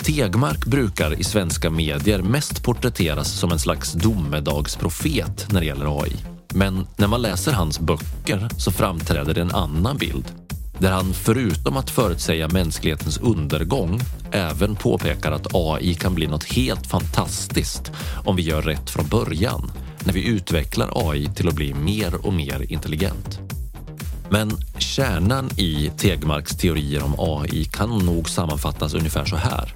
Tegmark 0.04 0.66
brukar 0.66 1.20
i 1.20 1.24
svenska 1.24 1.70
medier 1.70 2.22
mest 2.22 2.62
porträtteras 2.62 3.28
som 3.32 3.52
en 3.52 3.58
slags 3.58 3.92
domedagsprofet 3.92 5.46
när 5.52 5.60
det 5.60 5.66
gäller 5.66 6.02
AI. 6.02 6.35
Men 6.56 6.86
när 6.96 7.06
man 7.06 7.22
läser 7.22 7.52
hans 7.52 7.80
böcker 7.80 8.48
så 8.58 8.70
framträder 8.70 9.38
en 9.38 9.54
annan 9.54 9.96
bild 9.96 10.24
där 10.78 10.90
han 10.90 11.14
förutom 11.14 11.76
att 11.76 11.90
förutsäga 11.90 12.48
mänsklighetens 12.48 13.18
undergång 13.18 14.00
även 14.32 14.76
påpekar 14.76 15.32
att 15.32 15.54
AI 15.54 15.94
kan 15.94 16.14
bli 16.14 16.26
något 16.26 16.44
helt 16.44 16.86
fantastiskt 16.86 17.92
om 18.24 18.36
vi 18.36 18.42
gör 18.42 18.62
rätt 18.62 18.90
från 18.90 19.08
början 19.08 19.70
när 20.04 20.12
vi 20.12 20.26
utvecklar 20.26 21.10
AI 21.10 21.28
till 21.34 21.48
att 21.48 21.54
bli 21.54 21.74
mer 21.74 22.26
och 22.26 22.32
mer 22.32 22.72
intelligent. 22.72 23.38
Men 24.30 24.50
kärnan 24.78 25.50
i 25.56 25.90
Tegmarks 25.96 26.56
teorier 26.56 27.04
om 27.04 27.14
AI 27.18 27.64
kan 27.64 27.98
nog 27.98 28.28
sammanfattas 28.28 28.94
ungefär 28.94 29.24
så 29.24 29.36
här. 29.36 29.74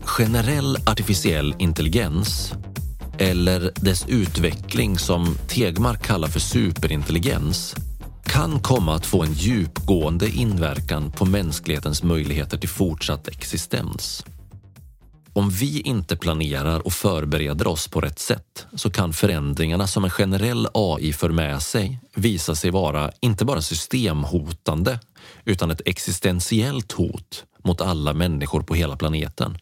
Generell 0.00 0.76
artificiell 0.86 1.54
intelligens 1.58 2.54
eller 3.22 3.72
dess 3.74 4.06
utveckling 4.08 4.98
som 4.98 5.36
Tegmark 5.48 6.02
kallar 6.02 6.28
för 6.28 6.40
superintelligens 6.40 7.74
kan 8.24 8.60
komma 8.60 8.94
att 8.94 9.06
få 9.06 9.22
en 9.22 9.32
djupgående 9.32 10.28
inverkan 10.28 11.12
på 11.12 11.24
mänsklighetens 11.24 12.02
möjligheter 12.02 12.58
till 12.58 12.68
fortsatt 12.68 13.28
existens. 13.28 14.24
Om 15.32 15.50
vi 15.50 15.80
inte 15.80 16.16
planerar 16.16 16.86
och 16.86 16.92
förbereder 16.92 17.66
oss 17.66 17.88
på 17.88 18.00
rätt 18.00 18.18
sätt 18.18 18.66
så 18.74 18.90
kan 18.90 19.12
förändringarna 19.12 19.86
som 19.86 20.04
en 20.04 20.10
generell 20.10 20.68
AI 20.74 21.12
för 21.12 21.30
med 21.30 21.62
sig 21.62 22.00
visa 22.14 22.54
sig 22.54 22.70
vara 22.70 23.10
inte 23.20 23.44
bara 23.44 23.62
systemhotande 23.62 25.00
utan 25.44 25.70
ett 25.70 25.82
existentiellt 25.84 26.92
hot 26.92 27.44
mot 27.64 27.80
alla 27.80 28.12
människor 28.12 28.62
på 28.62 28.74
hela 28.74 28.96
planeten. 28.96 29.58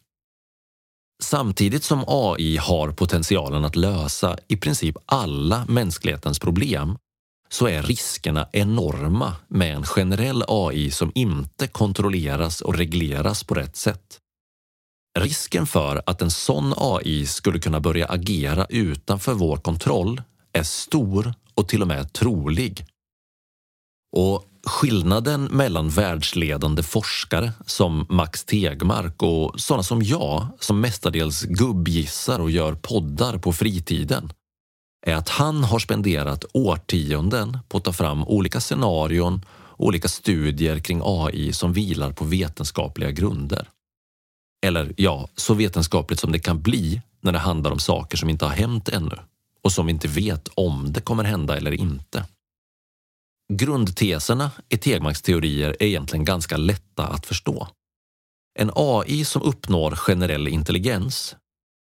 Samtidigt 1.22 1.85
som 1.85 2.04
AI 2.06 2.56
har 2.56 2.92
potentialen 2.92 3.64
att 3.64 3.76
lösa 3.76 4.37
i 4.48 4.56
princip 4.56 4.96
alla 5.06 5.64
mänsklighetens 5.68 6.38
problem 6.38 6.98
så 7.48 7.68
är 7.68 7.83
riskerna 7.83 8.48
enorma 8.52 9.37
med 9.48 9.74
en 9.74 9.83
generell 9.83 10.44
AI 10.48 10.90
som 10.90 11.12
inte 11.14 11.68
kontrolleras 11.68 12.61
och 12.61 12.74
regleras 12.74 13.44
på 13.44 13.54
rätt 13.54 13.76
sätt. 13.76 14.18
Risken 15.18 15.66
för 15.66 16.02
att 16.06 16.22
en 16.22 16.30
sån 16.30 16.74
AI 16.76 17.26
skulle 17.26 17.59
kunna 17.59 17.80
börja 17.80 18.06
agera 18.06 18.66
utanför 18.68 19.35
vår 19.35 19.56
kontroll 19.56 20.22
är 20.52 20.62
stor 20.62 21.35
och 21.54 21.68
till 21.68 21.83
och 21.83 21.88
med 21.88 22.12
trolig. 22.12 22.85
Och 24.16 24.44
skillnaden 24.66 25.44
mellan 25.44 25.88
världsledande 25.88 26.83
forskare 26.83 27.53
som 27.66 28.07
Max 28.09 28.44
Tegmark 28.44 29.23
och 29.23 29.61
sådana 29.61 29.83
som 29.83 30.03
jag 30.03 30.46
som 30.61 30.81
mestadels 30.81 31.42
gubbgissar 31.42 32.38
och 32.38 32.51
gör 32.51 32.75
poddar 32.75 33.38
på 33.38 33.53
fritiden 33.53 34.33
är 35.07 35.14
att 35.14 35.29
han 35.29 35.64
har 35.64 35.79
spenderat 35.79 36.44
årtionden 36.53 37.59
på 37.68 37.79
att 37.79 37.85
ta 37.85 37.92
fram 37.92 38.25
olika 38.25 38.61
scenarion 38.61 39.44
och 39.51 39.87
olika 39.87 40.09
studier 40.09 40.79
kring 40.79 41.01
AI 41.05 41.53
som 41.53 41.73
vilar 41.73 42.12
på 42.12 42.25
vetenskapliga 42.25 43.11
grunder. 43.11 43.68
Eller 44.66 44.92
ja, 44.96 45.29
så 45.37 45.55
vetenskapligt 45.55 46.20
som 46.20 46.33
det 46.33 46.38
kan 46.38 46.62
bli 46.62 47.03
när 47.20 47.33
det 47.33 47.38
handlar 47.38 47.70
om 47.70 47.79
saker 47.79 48.16
som 48.16 48.29
inte 48.29 48.44
har 48.44 48.53
hänt 48.53 48.88
ännu 48.88 49.18
och 49.62 49.73
som 49.73 49.87
vi 49.87 49.92
inte 49.92 50.09
vet 50.09 50.49
om 50.55 50.92
det 50.92 51.01
kommer 51.01 51.25
hända 51.25 51.57
eller 51.57 51.73
inte. 51.73 52.25
Grundteserna 53.52 54.50
i 54.68 54.76
Tegmarks 54.76 55.22
teorier 55.22 55.76
är 55.80 55.86
egentligen 55.86 56.24
ganska 56.24 56.56
lätta 56.56 57.06
att 57.06 57.26
förstå. 57.26 57.68
En 58.58 58.70
AI 58.74 59.24
som 59.24 59.42
uppnår 59.42 59.90
generell 59.96 60.48
intelligens 60.48 61.36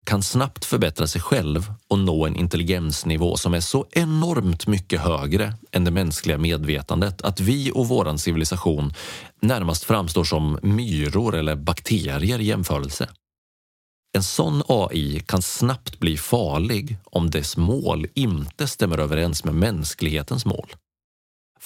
kan 0.06 0.22
snabbt 0.22 0.64
förbättra 0.64 1.06
sig 1.06 1.20
själv 1.20 1.72
och 1.88 1.98
nå 1.98 2.26
en 2.26 2.36
intelligensnivå 2.36 3.36
som 3.36 3.54
är 3.54 3.60
så 3.60 3.86
enormt 3.90 4.66
mycket 4.66 5.00
högre 5.00 5.54
än 5.72 5.84
det 5.84 5.90
mänskliga 5.90 6.38
medvetandet 6.38 7.22
att 7.22 7.40
vi 7.40 7.72
och 7.74 7.88
våran 7.88 8.18
civilisation 8.18 8.92
närmast 9.40 9.84
framstår 9.84 10.24
som 10.24 10.58
myror 10.62 11.36
eller 11.36 11.56
bakterier 11.56 12.40
i 12.40 12.44
jämförelse. 12.44 13.08
En 14.16 14.22
sån 14.22 14.62
AI 14.68 15.20
kan 15.26 15.42
snabbt 15.42 15.98
bli 15.98 16.16
farlig 16.16 16.98
om 17.04 17.30
dess 17.30 17.56
mål 17.56 18.06
inte 18.14 18.66
stämmer 18.66 18.98
överens 18.98 19.44
med 19.44 19.54
mänsklighetens 19.54 20.44
mål. 20.44 20.68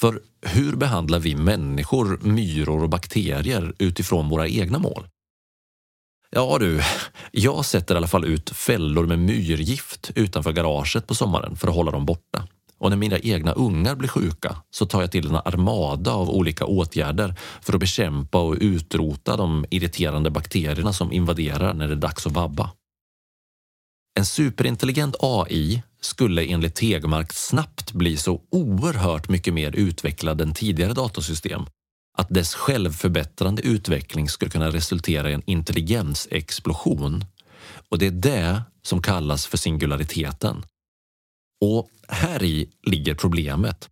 För 0.03 0.21
hur 0.47 0.77
behandlar 0.77 1.19
vi 1.19 1.35
människor 1.35 2.19
myror 2.23 2.83
och 2.83 2.89
bakterier 2.89 3.75
utifrån 3.79 4.29
våra 4.29 4.49
egna 4.49 4.79
mål? 4.79 5.09
Ja 6.31 6.57
du, 6.61 6.81
jag 7.33 7.65
sätter 7.65 7.95
i 7.95 7.99
alla 7.99 8.07
fall 8.07 8.25
ut 8.25 8.51
fällor 8.51 9.07
med 9.07 9.19
myrgift 9.19 10.11
utanför 10.15 10.53
garaget 10.53 11.07
på 11.07 11.15
sommaren 11.15 11.57
för 11.57 11.69
att 11.69 11.75
hålla 11.75 11.91
dem 11.91 12.07
borta. 12.07 12.49
Och 12.79 12.91
när 12.91 12.97
mina 12.97 13.19
egna 13.19 13.53
ungar 13.53 13.95
blir 13.95 14.09
sjuka 14.09 14.57
så 14.71 14.87
tar 14.87 15.01
jag 15.01 15.11
till 15.11 15.29
en 15.29 15.37
armada 15.37 16.13
av 16.13 16.31
olika 16.31 16.67
åtgärder 16.67 17.35
för 17.61 17.73
att 17.75 17.81
bekämpa 17.81 18.39
och 18.39 18.57
utrota 18.61 19.37
de 19.37 19.65
irriterande 19.71 20.31
bakterierna 20.31 20.93
som 20.93 21.13
invaderar 21.13 21.75
när 21.75 21.89
det 21.89 21.95
är 21.95 21.97
dags 21.97 22.27
att 22.27 22.33
vabba. 22.33 22.71
En 24.19 24.27
superintelligent 24.27 25.17
AI 25.21 25.83
skulle 26.01 26.45
enligt 26.45 26.75
Tegmark 26.75 27.33
snabbt 27.33 27.93
bli 27.93 28.17
så 28.17 28.43
oerhört 28.51 29.29
mycket 29.29 29.55
mer 29.55 29.77
utvecklad 29.77 30.41
än 30.41 30.55
tidigare 30.55 30.93
datasystem 30.93 31.63
att 32.19 32.29
dess 32.29 32.55
självförbättrande 32.55 33.63
utveckling 33.63 34.29
skulle 34.29 34.51
kunna 34.51 34.71
resultera 34.71 35.31
i 35.31 35.35
en 35.35 35.43
intelligensexplosion. 35.47 37.25
Och 37.89 37.99
det 37.99 38.07
är 38.07 38.11
det 38.11 38.63
som 38.83 39.03
kallas 39.03 39.47
för 39.47 39.59
singulariteten. 39.59 40.65
Och 41.61 41.89
här 42.09 42.43
i 42.43 42.71
ligger 42.83 43.15
problemet. 43.15 43.89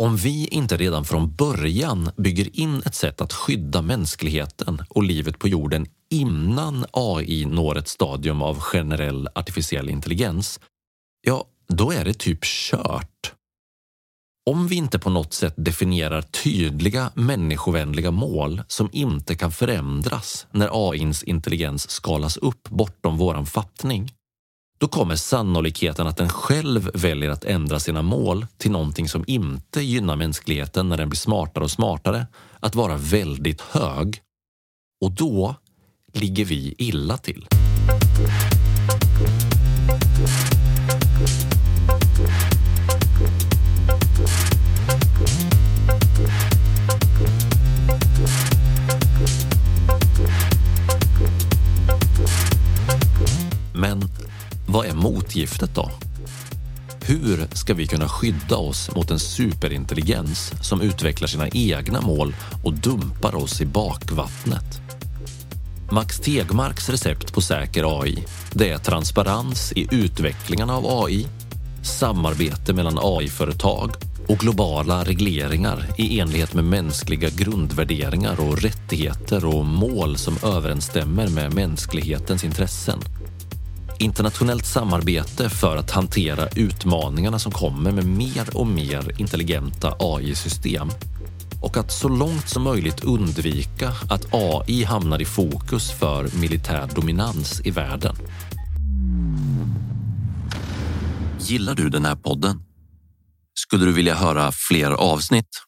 Om 0.00 0.16
vi 0.16 0.46
inte 0.46 0.76
redan 0.76 1.04
från 1.04 1.34
början 1.34 2.10
bygger 2.16 2.60
in 2.60 2.82
ett 2.86 2.94
sätt 2.94 3.20
att 3.20 3.32
skydda 3.32 3.82
mänskligheten 3.82 4.82
och 4.88 5.02
livet 5.02 5.38
på 5.38 5.48
jorden 5.48 5.86
innan 6.10 6.84
AI 6.92 7.44
når 7.44 7.78
ett 7.78 7.88
stadium 7.88 8.42
av 8.42 8.60
generell 8.60 9.28
artificiell 9.34 9.90
intelligens, 9.90 10.60
ja, 11.26 11.44
då 11.68 11.92
är 11.92 12.04
det 12.04 12.14
typ 12.14 12.44
kört. 12.44 13.32
Om 14.50 14.68
vi 14.68 14.76
inte 14.76 14.98
på 14.98 15.10
något 15.10 15.32
sätt 15.32 15.54
definierar 15.56 16.22
tydliga 16.22 17.10
människovänliga 17.14 18.10
mål 18.10 18.62
som 18.68 18.88
inte 18.92 19.34
kan 19.34 19.52
förändras 19.52 20.46
när 20.52 20.90
AIns 20.90 21.22
intelligens 21.22 21.90
skalas 21.90 22.36
upp 22.36 22.68
bortom 22.68 23.16
våran 23.16 23.46
fattning, 23.46 24.12
då 24.80 24.88
kommer 24.88 25.16
sannolikheten 25.16 26.06
att 26.06 26.16
den 26.16 26.28
själv 26.28 26.90
väljer 26.94 27.30
att 27.30 27.44
ändra 27.44 27.80
sina 27.80 28.02
mål 28.02 28.46
till 28.56 28.70
någonting 28.70 29.08
som 29.08 29.24
inte 29.26 29.82
gynnar 29.82 30.16
mänskligheten 30.16 30.88
när 30.88 30.96
den 30.96 31.08
blir 31.08 31.18
smartare 31.18 31.64
och 31.64 31.70
smartare 31.70 32.26
att 32.60 32.74
vara 32.74 32.96
väldigt 32.96 33.60
hög. 33.60 34.20
Och 35.00 35.12
då 35.12 35.54
ligger 36.12 36.44
vi 36.44 36.74
illa 36.78 37.16
till. 37.16 37.46
Men 53.74 54.19
vad 54.72 54.86
är 54.86 54.94
motgiftet 54.94 55.74
då? 55.74 55.90
Hur 57.06 57.46
ska 57.52 57.74
vi 57.74 57.86
kunna 57.86 58.08
skydda 58.08 58.56
oss 58.56 58.90
mot 58.94 59.10
en 59.10 59.18
superintelligens 59.18 60.52
som 60.62 60.80
utvecklar 60.80 61.28
sina 61.28 61.48
egna 61.48 62.00
mål 62.00 62.34
och 62.64 62.74
dumpar 62.74 63.34
oss 63.34 63.60
i 63.60 63.66
bakvattnet? 63.66 64.80
Max 65.90 66.20
Tegmarks 66.20 66.88
recept 66.88 67.34
på 67.34 67.40
säker 67.40 68.00
AI 68.00 68.24
det 68.52 68.70
är 68.70 68.78
transparens 68.78 69.72
i 69.72 69.88
utvecklingen 69.90 70.70
av 70.70 71.02
AI, 71.04 71.26
samarbete 71.82 72.72
mellan 72.72 72.98
AI-företag 73.00 73.90
och 74.28 74.38
globala 74.38 75.04
regleringar 75.04 75.86
i 75.98 76.20
enlighet 76.20 76.54
med 76.54 76.64
mänskliga 76.64 77.28
grundvärderingar 77.30 78.40
och 78.40 78.62
rättigheter 78.62 79.44
och 79.44 79.64
mål 79.64 80.16
som 80.16 80.36
överensstämmer 80.42 81.28
med 81.28 81.54
mänsklighetens 81.54 82.44
intressen 82.44 83.00
internationellt 84.00 84.66
samarbete 84.66 85.50
för 85.50 85.76
att 85.76 85.90
hantera 85.90 86.48
utmaningarna 86.48 87.38
som 87.38 87.52
kommer 87.52 87.92
med 87.92 88.06
mer 88.06 88.56
och 88.56 88.66
mer 88.66 89.20
intelligenta 89.20 89.96
AI-system 89.98 90.88
och 91.62 91.76
att 91.76 91.92
så 91.92 92.08
långt 92.08 92.48
som 92.48 92.62
möjligt 92.62 93.04
undvika 93.04 93.92
att 94.10 94.34
AI 94.34 94.84
hamnar 94.84 95.22
i 95.22 95.24
fokus 95.24 95.90
för 95.90 96.40
militär 96.40 96.88
dominans 96.94 97.60
i 97.64 97.70
världen. 97.70 98.16
Gillar 101.40 101.74
du 101.74 101.88
den 101.88 102.04
här 102.04 102.16
podden? 102.16 102.62
Skulle 103.54 103.84
du 103.84 103.92
vilja 103.92 104.14
höra 104.14 104.52
fler 104.52 104.90
avsnitt? 104.90 105.62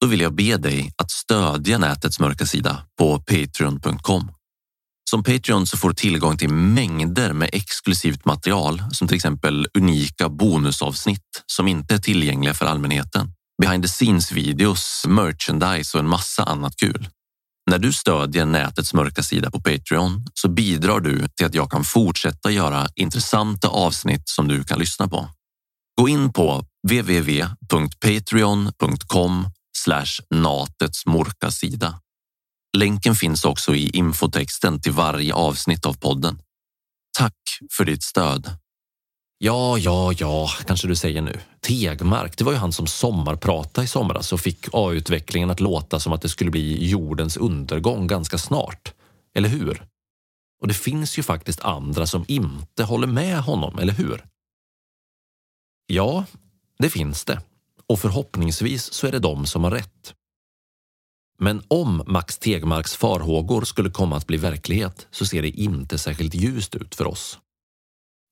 Då 0.00 0.06
vill 0.06 0.20
jag 0.20 0.34
be 0.34 0.56
dig 0.56 0.92
att 0.96 1.10
stödja 1.10 1.78
nätets 1.78 2.20
mörka 2.20 2.46
sida 2.46 2.82
på 2.98 3.18
patreon.com 3.18 4.30
som 5.10 5.22
Patreon 5.22 5.66
så 5.66 5.76
får 5.76 5.88
du 5.88 5.94
tillgång 5.94 6.36
till 6.36 6.48
mängder 6.48 7.32
med 7.32 7.50
exklusivt 7.52 8.24
material 8.24 8.82
som 8.92 9.08
till 9.08 9.14
exempel 9.14 9.66
unika 9.78 10.28
bonusavsnitt 10.28 11.42
som 11.46 11.68
inte 11.68 11.94
är 11.94 11.98
tillgängliga 11.98 12.54
för 12.54 12.66
allmänheten. 12.66 13.32
Behind 13.62 13.84
the 13.84 13.88
scenes-videos, 13.88 15.06
merchandise 15.06 15.98
och 15.98 16.04
en 16.04 16.08
massa 16.08 16.44
annat 16.44 16.76
kul. 16.76 17.08
När 17.70 17.78
du 17.78 17.92
stödjer 17.92 18.44
nätets 18.44 18.94
mörka 18.94 19.22
sida 19.22 19.50
på 19.50 19.60
Patreon 19.60 20.26
så 20.34 20.48
bidrar 20.48 21.00
du 21.00 21.28
till 21.28 21.46
att 21.46 21.54
jag 21.54 21.70
kan 21.70 21.84
fortsätta 21.84 22.50
göra 22.50 22.88
intressanta 22.94 23.68
avsnitt 23.68 24.28
som 24.28 24.48
du 24.48 24.64
kan 24.64 24.78
lyssna 24.78 25.08
på. 25.08 25.28
Gå 26.00 26.08
in 26.08 26.32
på 26.32 26.64
www.patreon.com 26.88 29.50
natets 30.30 31.06
mörka 31.06 31.50
sida. 31.50 32.00
Länken 32.76 33.14
finns 33.14 33.44
också 33.44 33.74
i 33.74 33.88
infotexten 33.88 34.80
till 34.80 34.92
varje 34.92 35.34
avsnitt 35.34 35.86
av 35.86 35.92
podden. 35.92 36.42
Tack 37.18 37.34
för 37.72 37.84
ditt 37.84 38.02
stöd. 38.02 38.56
Ja, 39.38 39.78
ja, 39.78 40.12
ja, 40.12 40.48
kanske 40.66 40.88
du 40.88 40.96
säger 40.96 41.22
nu. 41.22 41.40
Tegmark, 41.60 42.38
det 42.38 42.44
var 42.44 42.52
ju 42.52 42.58
han 42.58 42.72
som 42.72 42.86
sommarpratade 42.86 43.84
i 43.84 43.88
somras 43.88 44.32
och 44.32 44.40
fick 44.40 44.66
A-utvecklingen 44.72 45.50
att 45.50 45.60
låta 45.60 46.00
som 46.00 46.12
att 46.12 46.22
det 46.22 46.28
skulle 46.28 46.50
bli 46.50 46.88
jordens 46.88 47.36
undergång 47.36 48.06
ganska 48.06 48.38
snart. 48.38 48.94
Eller 49.34 49.48
hur? 49.48 49.86
Och 50.60 50.68
det 50.68 50.74
finns 50.74 51.18
ju 51.18 51.22
faktiskt 51.22 51.60
andra 51.60 52.06
som 52.06 52.24
inte 52.28 52.84
håller 52.84 53.06
med 53.06 53.40
honom, 53.40 53.78
eller 53.78 53.92
hur? 53.92 54.24
Ja, 55.86 56.24
det 56.78 56.90
finns 56.90 57.24
det. 57.24 57.40
Och 57.86 58.00
förhoppningsvis 58.00 58.92
så 58.92 59.06
är 59.06 59.12
det 59.12 59.18
de 59.18 59.46
som 59.46 59.64
har 59.64 59.70
rätt. 59.70 60.14
Men 61.40 61.62
om 61.68 62.02
Max 62.06 62.38
Tegmarks 62.38 62.94
farhågor 62.94 63.62
skulle 63.64 63.90
komma 63.90 64.16
att 64.16 64.26
bli 64.26 64.36
verklighet 64.36 65.06
så 65.10 65.26
ser 65.26 65.42
det 65.42 65.50
inte 65.50 65.98
särskilt 65.98 66.34
ljust 66.34 66.74
ut 66.74 66.94
för 66.94 67.06
oss. 67.06 67.38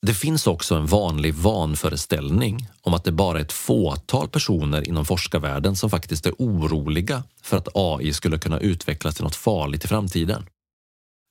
Det 0.06 0.14
finns 0.14 0.46
också 0.46 0.74
en 0.74 0.86
vanlig 0.86 1.34
vanföreställning 1.34 2.68
om 2.80 2.94
att 2.94 3.04
det 3.04 3.12
bara 3.12 3.38
är 3.38 3.42
ett 3.42 3.52
fåtal 3.52 4.28
personer 4.28 4.88
inom 4.88 5.04
forskarvärlden 5.04 5.76
som 5.76 5.90
faktiskt 5.90 6.26
är 6.26 6.34
oroliga 6.38 7.22
för 7.42 7.56
att 7.56 7.68
AI 7.74 8.12
skulle 8.12 8.38
kunna 8.38 8.60
utvecklas 8.60 9.14
till 9.14 9.24
något 9.24 9.36
farligt 9.36 9.84
i 9.84 9.88
framtiden. 9.88 10.46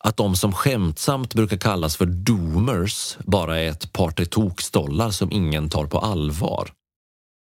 Att 0.03 0.17
de 0.17 0.35
som 0.35 0.53
skämtsamt 0.53 1.33
brukar 1.33 1.57
kallas 1.57 1.97
för 1.97 2.05
doomers 2.05 3.17
bara 3.19 3.59
är 3.59 3.69
ett 3.69 3.93
par 3.93 4.11
tre 4.11 4.25
tokstollar 4.25 5.11
som 5.11 5.31
ingen 5.31 5.69
tar 5.69 5.85
på 5.85 5.99
allvar. 5.99 6.71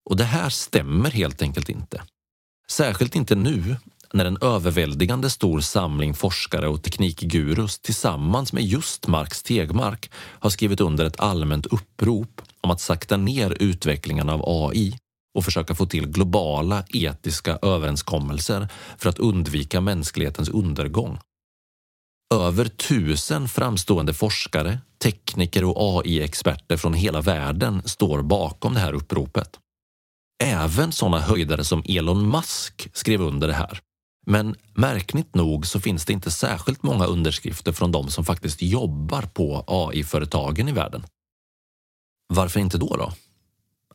Och 0.10 0.18
det 0.18 0.24
här 0.24 0.50
stämmer 0.50 1.12
helt 1.12 1.42
enkelt 1.42 1.70
inte. 1.70 2.04
Särskilt 2.72 3.16
inte 3.16 3.36
nu 3.36 3.76
när 4.14 4.26
en 4.26 4.38
överväldigande 4.42 5.30
stor 5.30 5.60
samling 5.60 6.14
forskare 6.14 6.68
och 6.68 6.84
teknikgurus 6.84 7.80
tillsammans 7.80 8.54
med 8.54 8.64
just 8.64 9.08
Marx 9.08 9.44
Tegmark 9.44 10.12
har 10.16 10.50
skrivit 10.50 10.82
under 10.82 11.06
ett 11.06 11.20
allmänt 11.20 11.66
upprop 11.66 12.42
om 12.62 12.72
att 12.72 12.82
sakta 12.82 13.18
ner 13.18 13.58
utvecklingen 13.60 14.30
av 14.30 14.42
AI 14.46 14.98
och 15.38 15.46
försöka 15.46 15.76
få 15.76 15.86
till 15.86 16.08
globala 16.08 16.84
etiska 16.90 17.60
överenskommelser 17.62 18.68
för 18.98 19.10
att 19.10 19.20
undvika 19.20 19.82
mänsklighetens 19.82 20.50
undergång. 20.50 21.20
Över 22.34 22.66
tusen 22.66 23.48
framstående 23.48 24.14
forskare, 24.14 24.80
tekniker 25.04 25.64
och 25.64 26.00
AI-experter 26.00 26.78
från 26.78 26.94
hela 26.94 27.22
världen 27.22 27.82
står 27.86 28.22
bakom 28.22 28.74
det 28.74 28.80
här 28.80 28.94
uppropet. 28.94 29.60
Även 30.44 30.92
sådana 30.92 31.20
höjdare 31.20 31.64
som 31.64 31.84
Elon 31.86 32.30
Musk 32.30 32.90
skrev 32.94 33.22
under 33.22 33.48
det 33.48 33.54
här. 33.54 33.82
Men 34.30 34.56
märkligt 34.74 35.36
nog 35.36 35.66
så 35.66 35.80
finns 35.80 36.06
det 36.06 36.14
inte 36.14 36.32
särskilt 36.32 36.84
många 36.84 37.06
underskrifter 37.06 37.72
från 37.72 37.92
de 37.92 38.10
som 38.10 38.26
faktiskt 38.26 38.62
jobbar 38.62 39.22
på 39.22 39.64
AI-företagen 39.68 40.68
i 40.68 40.72
världen. 40.72 41.06
Varför 42.34 42.60
inte 42.60 42.78
då 42.78 42.96
då? 42.98 43.14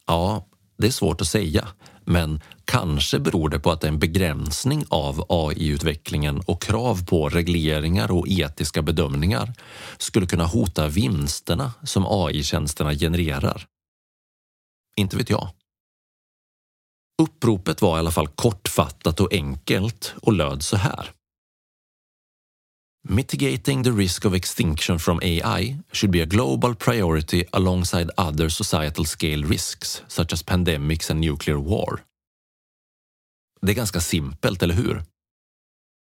Ja, 0.06 0.46
det 0.78 0.86
är 0.86 0.90
svårt 0.90 1.20
att 1.20 1.26
säga, 1.26 1.68
men 2.04 2.40
kanske 2.64 3.18
beror 3.18 3.48
det 3.48 3.58
på 3.58 3.70
att 3.70 3.84
en 3.84 3.98
begränsning 3.98 4.84
av 4.88 5.26
AI-utvecklingen 5.28 6.40
och 6.46 6.62
krav 6.62 7.06
på 7.06 7.28
regleringar 7.28 8.10
och 8.10 8.28
etiska 8.28 8.82
bedömningar 8.82 9.52
skulle 9.98 10.26
kunna 10.26 10.46
hota 10.46 10.88
vinsterna 10.88 11.72
som 11.82 12.06
AI-tjänsterna 12.06 12.94
genererar. 12.94 13.66
Inte 14.96 15.16
vet 15.16 15.30
jag. 15.30 15.48
Uppropet 17.22 17.82
var 17.82 17.96
i 17.96 17.98
alla 17.98 18.10
fall 18.10 18.28
kortfattat 18.28 19.20
och 19.20 19.32
enkelt 19.32 20.14
och 20.22 20.32
löd 20.32 20.62
så 20.62 20.76
här. 20.76 21.10
Mitigating 23.08 23.84
the 23.84 23.90
risk 23.90 24.24
of 24.24 24.34
extinction 24.34 24.98
from 24.98 25.18
AI 25.18 25.78
should 25.92 26.10
be 26.10 26.22
a 26.22 26.26
global 26.26 26.74
priority 26.74 27.44
alongside 27.52 28.10
other 28.16 28.48
societal 28.48 29.06
scale 29.06 29.46
risks 29.46 30.02
such 30.08 30.32
as 30.32 30.42
pandemics 30.42 31.10
and 31.10 31.20
nuclear 31.20 31.56
war. 31.56 32.00
Det 33.60 33.72
är 33.72 33.76
ganska 33.76 34.00
simpelt, 34.00 34.62
eller 34.62 34.74
hur? 34.74 35.02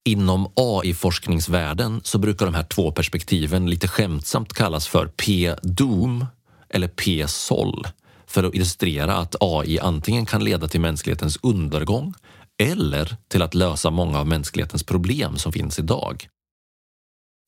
Inom 0.05 0.53
AI-forskningsvärlden 0.57 2.01
så 2.05 2.19
brukar 2.19 2.47
de 2.47 2.55
här 2.55 2.65
två 2.65 2.93
perspektiven 2.93 3.71
lite 3.71 3.89
skämtsamt 3.89 4.53
kallas 4.53 4.89
för 4.89 5.07
P-doom 5.07 6.27
eller 6.69 6.89
P-sol 6.89 7.87
för 8.31 8.45
att 8.45 8.55
illustrera 8.55 9.17
att 9.17 9.37
AI 9.41 9.79
antingen 9.79 10.27
kan 10.27 10.45
leda 10.45 10.69
till 10.69 10.81
mänsklighetens 10.81 11.39
undergång 11.43 12.15
eller 12.63 13.17
till 13.29 13.43
att 13.43 13.55
lösa 13.55 13.91
många 13.91 14.19
av 14.19 14.27
mänsklighetens 14.27 14.83
problem 14.83 15.39
som 15.39 15.53
finns 15.53 15.79
idag. 15.79 16.29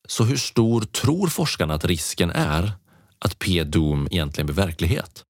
Så 0.07 0.23
hur 0.23 0.37
stor 0.37 0.81
tror 0.81 1.27
forskarna 1.27 1.73
att 1.73 1.85
risken 1.85 2.31
är 2.31 2.71
att 3.19 3.39
P-Doom 3.39 4.07
egentligen 4.11 4.45
blir 4.45 4.55
verklighet? 4.55 5.23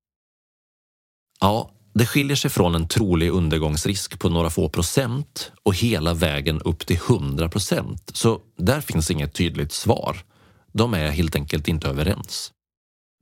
Ja, 1.39 1.71
det 1.93 2.05
skiljer 2.05 2.35
sig 2.35 2.51
från 2.51 2.75
en 2.75 2.87
trolig 2.87 3.29
undergångsrisk 3.29 4.19
på 4.19 4.29
några 4.29 4.49
få 4.49 4.69
procent 4.69 5.51
och 5.63 5.75
hela 5.75 6.13
vägen 6.13 6.61
upp 6.61 6.85
till 6.85 6.99
100 7.09 7.49
procent. 7.49 8.11
Så 8.13 8.41
där 8.57 8.81
finns 8.81 9.11
inget 9.11 9.33
tydligt 9.33 9.71
svar. 9.71 10.17
De 10.71 10.93
är 10.93 11.09
helt 11.09 11.35
enkelt 11.35 11.67
inte 11.67 11.87
överens. 11.87 12.51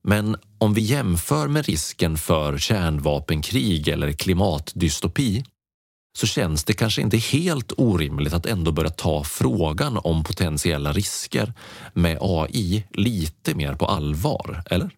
Men 0.04 0.36
om 0.58 0.74
vi 0.74 0.82
jämför 0.82 1.48
med 1.48 1.66
risken 1.66 2.18
för 2.18 2.58
kärnvapenkrig 2.58 3.88
eller 3.88 4.12
klimatdystopi 4.12 5.44
så 6.18 6.28
känns 6.28 6.64
det 6.64 6.74
kanske 6.74 7.02
inte 7.02 7.18
helt 7.18 7.74
orimligt 7.78 8.34
att 8.34 8.46
ändå 8.46 8.72
börja 8.72 8.90
ta 8.90 9.24
frågan 9.24 9.98
om 10.04 10.24
potentiella 10.24 10.94
risker 10.94 11.54
med 11.94 12.18
AI 12.22 12.88
lite 12.90 13.56
mer 13.56 13.74
på 13.74 13.86
allvar, 13.86 14.64
eller? 14.66 14.90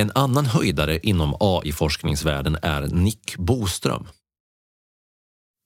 En 0.00 0.12
annan 0.14 0.46
höjdare 0.46 0.98
inom 0.98 1.36
AI-forskningsvärlden 1.40 2.58
är 2.62 2.86
Nick 2.86 3.36
Boström. 3.36 4.06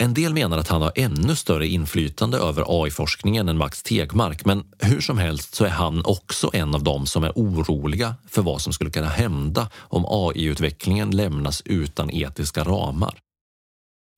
En 0.03 0.14
del 0.14 0.34
menar 0.34 0.59
att 0.59 0.68
han 0.68 0.82
har 0.82 0.92
ännu 0.94 1.36
större 1.36 1.66
inflytande 1.66 2.38
över 2.38 2.64
AI-forskningen 2.66 3.48
än 3.48 3.57
Max 3.57 3.82
Tegmark, 3.82 4.44
men 4.44 4.64
hur 4.78 5.01
som 5.01 5.18
helst 5.18 5.55
så 5.55 5.64
är 5.64 5.70
han 5.70 6.05
också 6.05 6.51
en 6.53 6.74
av 6.74 6.84
dem 6.84 7.07
som 7.07 7.24
är 7.24 7.32
oroliga 7.34 8.14
för 8.28 8.42
vad 8.42 8.62
som 8.62 8.72
skulle 8.72 8.90
kunna 8.90 9.09
hända 9.09 9.68
om 9.74 10.05
AI-utvecklingen 10.09 11.11
lämnas 11.11 11.62
utan 11.64 12.11
etiska 12.11 12.64
ramar. 12.64 13.18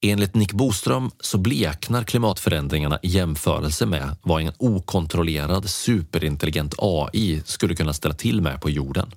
Enligt 0.05 0.35
Nick 0.35 0.53
Boström 0.53 1.11
så 1.21 1.39
bleknar 1.39 2.05
klimatförändringarna 2.05 2.99
i 3.03 3.09
jämförelse 3.09 3.87
med 3.87 4.17
vad 4.23 4.43
en 4.43 4.53
okontrollerad 4.59 5.71
superintelligent 5.71 6.75
AI 6.79 7.43
skulle 7.45 7.75
kunna 7.75 7.93
ställa 7.93 8.15
till 8.15 8.41
med 8.41 8.61
på 8.61 8.71
jorden. 8.71 9.15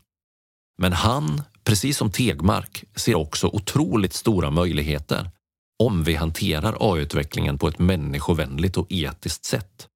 Men 0.77 0.93
han, 0.93 1.41
precis 1.63 1.97
som 1.97 2.11
Tegmark, 2.11 2.83
ser 2.95 3.15
också 3.15 3.47
otroligt 3.47 4.13
stora 4.13 4.51
möjligheter 4.51 5.29
om 5.83 6.03
vi 6.03 6.15
hanterar 6.15 6.77
AI-utvecklingen 6.79 7.57
på 7.57 7.67
ett 7.67 7.79
människovänligt 7.79 8.77
och 8.77 8.87
etiskt 8.89 9.45
sätt. 9.45 9.87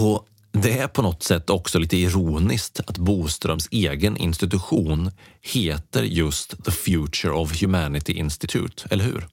Och 0.00 0.26
det 0.52 0.78
är 0.78 0.88
på 0.88 1.02
något 1.02 1.22
sätt 1.22 1.50
också 1.50 1.78
lite 1.78 1.96
ironiskt 1.96 2.80
att 2.80 2.98
Boströms 2.98 3.68
egen 3.70 4.16
institution 4.16 5.10
heter 5.40 6.02
just 6.02 6.64
The 6.64 6.70
Future 6.70 7.32
of 7.32 7.62
Humanity 7.62 8.12
Institute, 8.12 8.88
eller 8.90 9.04
hur? 9.04 9.28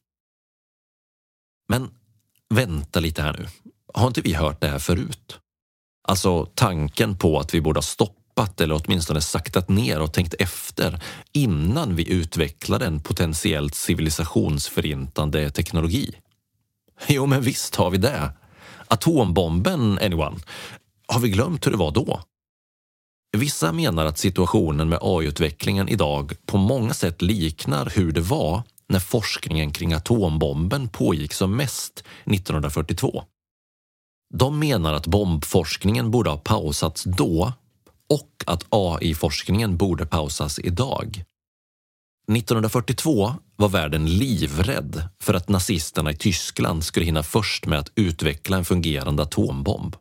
Men 1.69 1.89
vänta 2.49 2.99
lite 2.99 3.21
här 3.21 3.33
nu. 3.33 3.47
Har 3.93 4.07
inte 4.07 4.21
vi 4.21 4.33
hört 4.33 4.61
det 4.61 4.67
här 4.67 4.79
förut? 4.79 5.39
Alltså 6.07 6.45
tanken 6.45 7.17
på 7.17 7.39
att 7.39 7.53
vi 7.53 7.61
borde 7.61 7.77
ha 7.77 7.83
stoppat 7.83 8.26
eller 8.61 8.81
åtminstone 8.83 9.21
saktat 9.21 9.69
ner 9.69 10.01
och 10.01 10.13
tänkt 10.13 10.33
efter 10.39 11.03
innan 11.31 11.95
vi 11.95 12.09
utvecklade 12.09 12.85
en 12.85 12.99
potentiellt 12.99 13.75
civilisationsförintande 13.75 15.49
teknologi. 15.49 16.15
Jo, 17.07 17.25
men 17.25 17.41
visst 17.41 17.75
har 17.75 17.89
vi 17.89 17.97
det. 17.97 18.31
Atombomben, 18.88 19.99
anyone. 20.01 20.39
Har 21.07 21.19
vi 21.19 21.29
glömt 21.29 21.65
hur 21.65 21.71
det 21.71 21.77
var 21.77 21.91
då? 21.91 22.21
Vissa 23.38 23.71
menar 23.71 24.05
att 24.05 24.17
situationen 24.17 24.89
med 24.89 24.99
AI-utvecklingen 25.01 25.89
idag 25.89 26.33
på 26.45 26.57
många 26.57 26.93
sätt 26.93 27.21
liknar 27.21 27.91
hur 27.95 28.11
det 28.11 28.21
var 28.21 28.63
när 28.89 28.99
forskningen 28.99 29.71
kring 29.71 29.93
atombomben 29.93 30.89
pågick 30.89 31.33
som 31.33 31.55
mest 31.55 32.03
1942. 32.25 33.23
De 34.33 34.59
menar 34.59 34.93
att 34.93 35.07
bombforskningen 35.07 36.11
borde 36.11 36.29
ha 36.29 36.38
pausats 36.38 37.03
då 37.03 37.53
och 38.10 38.43
att 38.45 38.66
AI-forskningen 38.70 39.78
borde 39.78 40.05
pausas 40.05 40.60
idag. 40.60 41.24
1942 42.32 43.36
var 43.55 43.70
världen 43.70 44.05
livrädd 44.05 45.10
för 45.20 45.34
att 45.34 45.49
nazisterna 45.49 46.12
i 46.12 46.16
Tyskland 46.16 46.84
skulle 46.84 47.05
hinna 47.05 47.24
först 47.24 47.66
med 47.66 47.80
att 47.80 47.91
utveckla 47.95 48.58
en 48.58 48.66
fungerande 48.66 49.24
atombomb. 49.24 49.95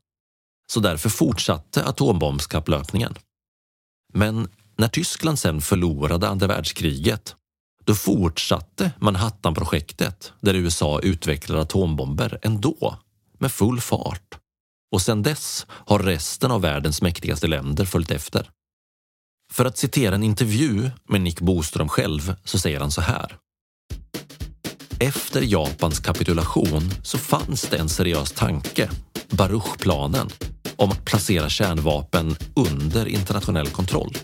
Så 0.72 0.80
därför 0.80 1.08
fortsatte 1.08 1.84
atombombskapplöpningen. 1.84 3.14
Men 4.14 4.48
när 4.76 4.88
Tyskland 4.88 5.38
sen 5.38 5.60
förlorade 5.60 6.28
andra 6.28 6.46
världskriget, 6.46 7.36
då 7.84 7.94
fortsatte 7.94 8.92
Manhattanprojektet 8.98 10.32
där 10.40 10.54
USA 10.54 11.00
utvecklade 11.00 11.62
atombomber 11.62 12.38
ändå, 12.42 12.96
med 13.38 13.52
full 13.52 13.80
fart. 13.80 14.38
Och 14.92 15.02
sedan 15.02 15.22
dess 15.22 15.66
har 15.70 15.98
resten 15.98 16.50
av 16.50 16.60
världens 16.60 17.02
mäktigaste 17.02 17.46
länder 17.46 17.84
följt 17.84 18.10
efter. 18.10 18.50
För 19.52 19.64
att 19.64 19.78
citera 19.78 20.14
en 20.14 20.22
intervju 20.22 20.90
med 21.08 21.20
Nick 21.20 21.40
Boström 21.40 21.88
själv 21.88 22.34
så 22.44 22.58
säger 22.58 22.80
han 22.80 22.90
så 22.90 23.00
här. 23.00 23.36
Efter 25.00 25.42
Japans 25.42 26.00
kapitulation 26.00 26.90
så 27.02 27.18
fanns 27.18 27.62
det 27.62 27.76
en 27.76 27.88
seriös 27.88 28.32
tanke, 28.32 28.90
Baruchplanen, 29.28 30.28
om 30.76 30.90
att 30.90 31.04
placera 31.04 31.48
kärnvapen 31.48 32.36
under 32.56 33.06
internationell 33.06 33.68
kontroll. 33.68 34.16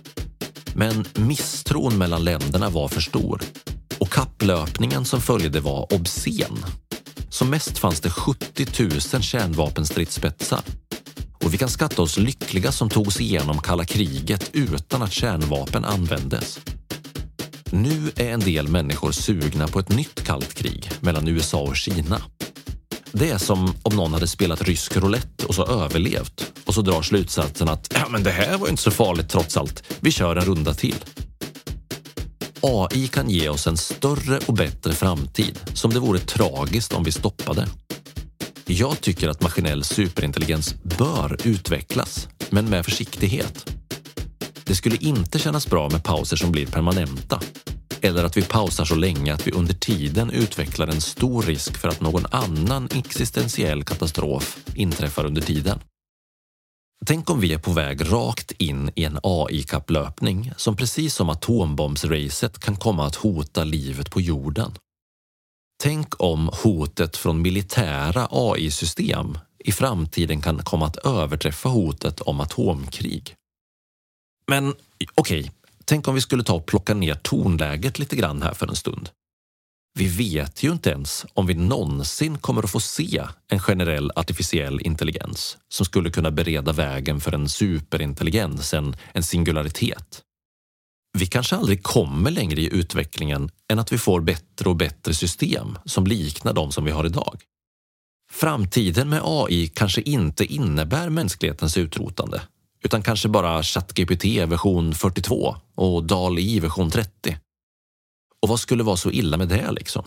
Men 0.74 1.04
misstron 1.14 1.98
mellan 1.98 2.24
länderna 2.24 2.70
var 2.70 2.88
för 2.88 3.00
stor 3.00 3.42
och 3.98 4.10
kapplöpningen 4.10 5.04
som 5.04 5.20
följde 5.20 5.60
var 5.60 5.92
obscen. 5.94 6.64
Som 7.32 7.50
mest 7.50 7.78
fanns 7.78 8.00
det 8.00 8.10
70 8.10 8.82
000 9.12 9.22
kärnvapenstridsspetsar 9.22 10.60
och 11.44 11.54
vi 11.54 11.58
kan 11.58 11.68
skatta 11.68 12.02
oss 12.02 12.18
lyckliga 12.18 12.72
som 12.72 12.90
tog 12.90 13.12
sig 13.12 13.26
igenom 13.26 13.58
kalla 13.58 13.84
kriget 13.84 14.50
utan 14.52 15.02
att 15.02 15.12
kärnvapen 15.12 15.84
användes. 15.84 16.60
Nu 17.70 18.10
är 18.16 18.30
en 18.30 18.40
del 18.40 18.68
människor 18.68 19.12
sugna 19.12 19.68
på 19.68 19.78
ett 19.78 19.88
nytt 19.88 20.24
kallt 20.24 20.54
krig 20.54 20.90
mellan 21.00 21.28
USA 21.28 21.60
och 21.62 21.76
Kina. 21.76 22.22
Det 23.12 23.30
är 23.30 23.38
som 23.38 23.74
om 23.82 23.96
någon 23.96 24.12
hade 24.12 24.28
spelat 24.28 24.62
rysk 24.62 24.96
roulette 24.96 25.46
och 25.46 25.54
så 25.54 25.66
överlevt 25.66 26.52
och 26.64 26.74
så 26.74 26.82
drar 26.82 27.02
slutsatsen 27.02 27.68
att 27.68 27.92
ja, 27.94 28.08
men 28.08 28.22
det 28.22 28.30
här 28.30 28.58
var 28.58 28.68
inte 28.68 28.82
så 28.82 28.90
farligt 28.90 29.28
trots 29.28 29.56
allt. 29.56 29.82
Vi 30.00 30.10
kör 30.10 30.36
en 30.36 30.44
runda 30.44 30.74
till. 30.74 31.04
AI 32.62 33.08
kan 33.08 33.30
ge 33.30 33.48
oss 33.48 33.66
en 33.66 33.76
större 33.76 34.38
och 34.46 34.54
bättre 34.54 34.92
framtid 34.92 35.58
som 35.74 35.90
det 35.90 36.00
vore 36.00 36.18
tragiskt 36.18 36.92
om 36.92 37.04
vi 37.04 37.12
stoppade. 37.12 37.68
Jag 38.66 39.00
tycker 39.00 39.28
att 39.28 39.42
maskinell 39.42 39.84
superintelligens 39.84 40.74
bör 40.82 41.36
utvecklas, 41.44 42.28
men 42.50 42.70
med 42.70 42.84
försiktighet. 42.84 43.70
Det 44.64 44.74
skulle 44.74 44.96
inte 44.96 45.38
kännas 45.38 45.66
bra 45.66 45.88
med 45.88 46.04
pauser 46.04 46.36
som 46.36 46.52
blir 46.52 46.66
permanenta 46.66 47.40
eller 48.02 48.24
att 48.24 48.36
vi 48.36 48.42
pausar 48.42 48.84
så 48.84 48.94
länge 48.94 49.34
att 49.34 49.46
vi 49.46 49.52
under 49.52 49.74
tiden 49.74 50.30
utvecklar 50.30 50.86
en 50.86 51.00
stor 51.00 51.42
risk 51.42 51.78
för 51.78 51.88
att 51.88 52.00
någon 52.00 52.26
annan 52.30 52.88
existentiell 52.94 53.84
katastrof 53.84 54.58
inträffar 54.74 55.24
under 55.24 55.42
tiden. 55.42 55.78
Tänk 57.06 57.30
om 57.30 57.40
vi 57.40 57.52
är 57.52 57.58
på 57.58 57.72
väg 57.72 58.12
rakt 58.12 58.52
in 58.52 58.90
i 58.94 59.04
en 59.04 59.18
AI-kapplöpning 59.22 60.52
som 60.56 60.76
precis 60.76 61.14
som 61.14 61.30
atombombsracet 61.30 62.58
kan 62.58 62.76
komma 62.76 63.06
att 63.06 63.14
hota 63.14 63.64
livet 63.64 64.10
på 64.10 64.20
jorden. 64.20 64.72
Tänk 65.82 66.20
om 66.20 66.50
hotet 66.62 67.16
från 67.16 67.42
militära 67.42 68.28
AI-system 68.30 69.38
i 69.58 69.72
framtiden 69.72 70.40
kan 70.40 70.58
komma 70.58 70.86
att 70.86 70.96
överträffa 70.96 71.68
hotet 71.68 72.20
om 72.20 72.40
atomkrig. 72.40 73.34
Men 74.48 74.74
okej, 75.14 75.40
okay, 75.40 75.50
tänk 75.84 76.08
om 76.08 76.14
vi 76.14 76.20
skulle 76.20 76.44
ta 76.44 76.54
och 76.54 76.66
plocka 76.66 76.94
ner 76.94 77.14
tonläget 77.14 77.98
lite 77.98 78.16
grann 78.16 78.42
här 78.42 78.54
för 78.54 78.68
en 78.68 78.76
stund. 78.76 79.10
Vi 79.94 80.06
vet 80.06 80.62
ju 80.62 80.72
inte 80.72 80.90
ens 80.90 81.26
om 81.34 81.46
vi 81.46 81.54
någonsin 81.54 82.38
kommer 82.38 82.62
att 82.62 82.70
få 82.70 82.80
se 82.80 83.22
en 83.48 83.60
generell 83.60 84.12
artificiell 84.16 84.80
intelligens 84.80 85.56
som 85.68 85.86
skulle 85.86 86.10
kunna 86.10 86.30
bereda 86.30 86.72
vägen 86.72 87.20
för 87.20 87.32
en 87.32 87.48
superintelligens, 87.48 88.74
en, 88.74 88.96
en 89.12 89.22
singularitet. 89.22 90.22
Vi 91.18 91.26
kanske 91.26 91.56
aldrig 91.56 91.82
kommer 91.82 92.30
längre 92.30 92.60
i 92.60 92.74
utvecklingen 92.74 93.50
än 93.68 93.78
att 93.78 93.92
vi 93.92 93.98
får 93.98 94.20
bättre 94.20 94.68
och 94.68 94.76
bättre 94.76 95.14
system 95.14 95.78
som 95.84 96.06
liknar 96.06 96.52
de 96.52 96.72
som 96.72 96.84
vi 96.84 96.90
har 96.90 97.06
idag. 97.06 97.40
Framtiden 98.32 99.08
med 99.08 99.20
AI 99.24 99.68
kanske 99.68 100.00
inte 100.00 100.44
innebär 100.44 101.08
mänsklighetens 101.08 101.76
utrotande 101.76 102.42
utan 102.84 103.02
kanske 103.02 103.28
bara 103.28 103.62
ChatGPT 103.62 104.24
version 104.24 104.94
42 104.94 105.56
och 105.74 106.04
DALI 106.04 106.60
version 106.60 106.90
30. 106.90 107.36
Och 108.42 108.48
vad 108.48 108.60
skulle 108.60 108.82
vara 108.82 108.96
så 108.96 109.10
illa 109.10 109.36
med 109.36 109.48
det 109.48 109.72
liksom? 109.72 110.04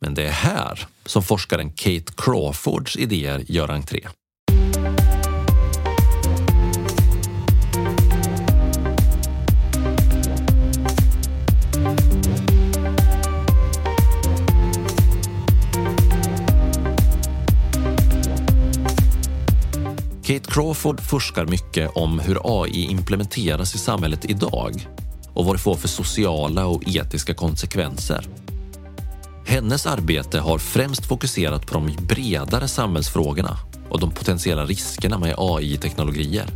Men 0.00 0.14
det 0.14 0.22
är 0.22 0.30
här 0.30 0.86
som 1.06 1.22
forskaren 1.22 1.70
Kate 1.70 2.12
Crawfords 2.16 2.96
idéer 2.96 3.44
gör 3.48 3.68
entré. 3.68 4.08
Kate 20.26 20.50
Crawford 20.50 21.00
forskar 21.00 21.46
mycket 21.46 21.90
om 21.94 22.18
hur 22.18 22.38
AI 22.44 22.84
implementeras 22.84 23.74
i 23.74 23.78
samhället 23.78 24.24
idag 24.24 24.88
och 25.34 25.44
vad 25.44 25.54
det 25.54 25.58
får 25.58 25.74
för 25.74 25.88
sociala 25.88 26.66
och 26.66 26.82
etiska 26.86 27.34
konsekvenser. 27.34 28.28
Hennes 29.46 29.86
arbete 29.86 30.40
har 30.40 30.58
främst 30.58 31.06
fokuserat 31.06 31.66
på 31.66 31.74
de 31.74 32.06
bredare 32.06 32.68
samhällsfrågorna 32.68 33.58
och 33.88 34.00
de 34.00 34.10
potentiella 34.10 34.64
riskerna 34.64 35.18
med 35.18 35.34
AI-teknologier. 35.38 36.46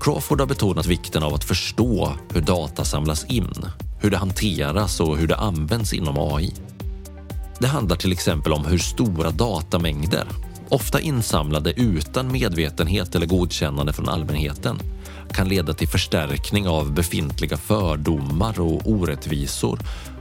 Crawford 0.00 0.40
har 0.40 0.46
betonat 0.46 0.86
vikten 0.86 1.22
av 1.22 1.34
att 1.34 1.44
förstå 1.44 2.12
hur 2.34 2.40
data 2.40 2.84
samlas 2.84 3.24
in, 3.24 3.52
hur 4.00 4.10
det 4.10 4.16
hanteras 4.16 5.00
och 5.00 5.18
hur 5.18 5.26
det 5.26 5.36
används 5.36 5.92
inom 5.92 6.34
AI. 6.34 6.54
Det 7.58 7.66
handlar 7.66 7.96
till 7.96 8.12
exempel 8.12 8.52
om 8.52 8.64
hur 8.64 8.78
stora 8.78 9.30
datamängder 9.30 10.26
ofta 10.68 11.00
insamlade 11.00 11.72
utan 11.80 12.32
medvetenhet 12.32 13.14
eller 13.14 13.26
godkännande 13.26 13.92
från 13.92 14.08
allmänheten, 14.08 14.78
kan 15.32 15.48
leda 15.48 15.74
till 15.74 15.88
förstärkning 15.88 16.68
av 16.68 16.92
befintliga 16.92 17.56
fördomar 17.56 18.60
och 18.60 18.90
orättvisor 18.90 19.78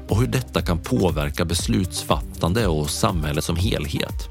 och 0.10 0.20
hur 0.20 0.28
detta 0.28 0.62
kan 0.62 0.80
påverka 0.80 1.46
beslutsfattande 1.46 2.68
och 2.68 2.90
samhället 2.90 3.44
som 3.44 3.56
helhet. 3.56 4.30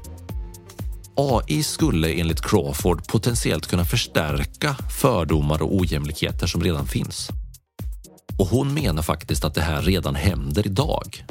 AI 1.17 1.63
skulle 1.63 2.13
enligt 2.13 2.41
Crawford 2.41 3.07
potentiellt 3.07 3.67
kunna 3.67 3.85
förstärka 3.85 4.75
fördomar 5.01 5.61
och 5.61 5.75
ojämlikheter 5.75 6.47
som 6.47 6.63
redan 6.63 6.87
finns. 6.87 7.29
Och 8.37 8.47
hon 8.47 8.73
menar 8.73 9.01
faktiskt 9.01 9.45
att 9.45 9.53
det 9.53 9.61
här 9.61 9.81
redan 9.81 10.15
händer 10.15 10.67
idag. 10.67 11.25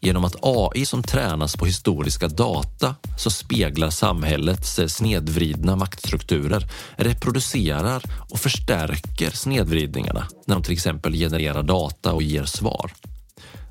Genom 0.00 0.24
att 0.24 0.36
AI 0.42 0.86
som 0.86 1.02
tränas 1.02 1.56
på 1.56 1.66
historiska 1.66 2.28
data 2.28 2.94
så 3.18 3.30
speglar 3.30 3.90
samhällets 3.90 4.78
eh, 4.78 4.86
snedvridna 4.86 5.76
maktstrukturer, 5.76 6.70
reproducerar 6.96 8.02
och 8.30 8.38
förstärker 8.38 9.30
snedvridningarna 9.30 10.26
när 10.46 10.54
de 10.54 10.62
till 10.62 10.72
exempel 10.72 11.14
genererar 11.14 11.62
data 11.62 12.12
och 12.12 12.22
ger 12.22 12.44
svar. 12.44 12.92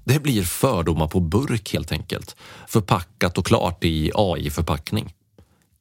Det 0.03 0.19
blir 0.19 0.43
fördomar 0.43 1.07
på 1.07 1.19
burk 1.19 1.73
helt 1.73 1.91
enkelt, 1.91 2.35
förpackat 2.67 3.37
och 3.37 3.45
klart 3.45 3.83
i 3.83 4.11
AI-förpackning. 4.15 5.13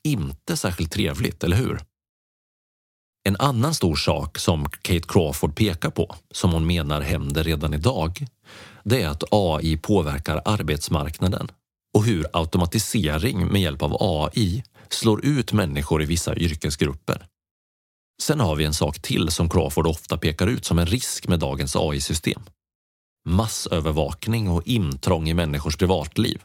Inte 0.04 0.56
särskilt 0.56 0.92
trevligt, 0.92 1.44
eller 1.44 1.56
hur? 1.56 1.80
En 3.28 3.36
annan 3.38 3.74
stor 3.74 3.96
sak 3.96 4.38
som 4.38 4.68
Kate 4.70 5.08
Crawford 5.08 5.56
pekar 5.56 5.90
på, 5.90 6.16
som 6.30 6.52
hon 6.52 6.66
menar 6.66 7.00
händer 7.00 7.44
redan 7.44 7.74
idag, 7.74 8.26
det 8.84 9.02
är 9.02 9.08
att 9.08 9.22
AI 9.30 9.76
påverkar 9.76 10.42
arbetsmarknaden 10.44 11.48
och 11.94 12.04
hur 12.04 12.26
automatisering 12.32 13.46
med 13.46 13.62
hjälp 13.62 13.82
av 13.82 13.96
AI 14.00 14.64
slår 14.88 15.24
ut 15.24 15.52
människor 15.52 16.02
i 16.02 16.06
vissa 16.06 16.36
yrkesgrupper. 16.36 17.26
Sen 18.22 18.40
har 18.40 18.56
vi 18.56 18.64
en 18.64 18.74
sak 18.74 19.02
till 19.02 19.30
som 19.30 19.48
Crawford 19.48 19.86
ofta 19.86 20.18
pekar 20.18 20.46
ut 20.46 20.64
som 20.64 20.78
en 20.78 20.86
risk 20.86 21.28
med 21.28 21.38
dagens 21.38 21.76
AI-system. 21.76 22.42
Massövervakning 23.28 24.48
och 24.50 24.66
intrång 24.66 25.28
i 25.28 25.34
människors 25.34 25.76
privatliv. 25.76 26.42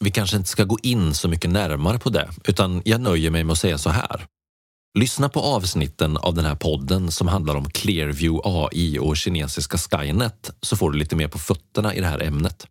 Vi 0.00 0.10
kanske 0.10 0.36
inte 0.36 0.48
ska 0.48 0.64
gå 0.64 0.78
in 0.82 1.14
så 1.14 1.28
mycket 1.28 1.50
närmare 1.50 1.98
på 1.98 2.10
det, 2.10 2.30
utan 2.44 2.82
jag 2.84 3.00
nöjer 3.00 3.30
mig 3.30 3.44
med 3.44 3.52
att 3.52 3.58
säga 3.58 3.78
så 3.78 3.90
här. 3.90 4.26
Lyssna 4.98 5.28
på 5.28 5.40
avsnitten 5.40 6.16
av 6.16 6.34
den 6.34 6.44
här 6.44 6.54
podden 6.54 7.10
som 7.10 7.28
handlar 7.28 7.54
om 7.54 7.70
Clearview 7.70 8.40
AI 8.44 8.98
och 8.98 9.16
kinesiska 9.16 9.78
Skynet 9.78 10.50
så 10.60 10.76
får 10.76 10.90
du 10.90 10.98
lite 10.98 11.16
mer 11.16 11.28
på 11.28 11.38
fötterna 11.38 11.94
i 11.94 12.00
det 12.00 12.06
här 12.06 12.22
ämnet. 12.22 12.66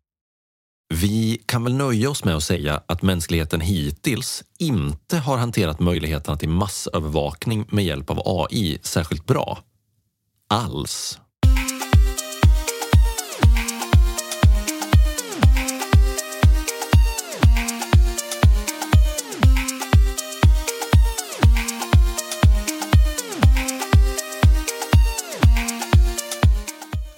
Vi 0.94 1.42
kan 1.46 1.64
väl 1.64 1.74
nöja 1.74 2.10
oss 2.10 2.24
med 2.24 2.36
att 2.36 2.44
säga 2.44 2.84
att 2.88 3.02
mänskligheten 3.02 3.62
hittills 3.62 4.44
inte 4.58 5.18
har 5.18 5.38
hanterat 5.38 5.80
möjligheterna 5.80 6.38
till 6.38 6.50
massövervakning 6.50 7.66
med 7.72 7.86
hjälp 7.86 8.10
av 8.10 8.22
AI 8.26 8.80
särskilt 8.82 9.26
bra. 9.26 9.60
Alls. 10.48 11.20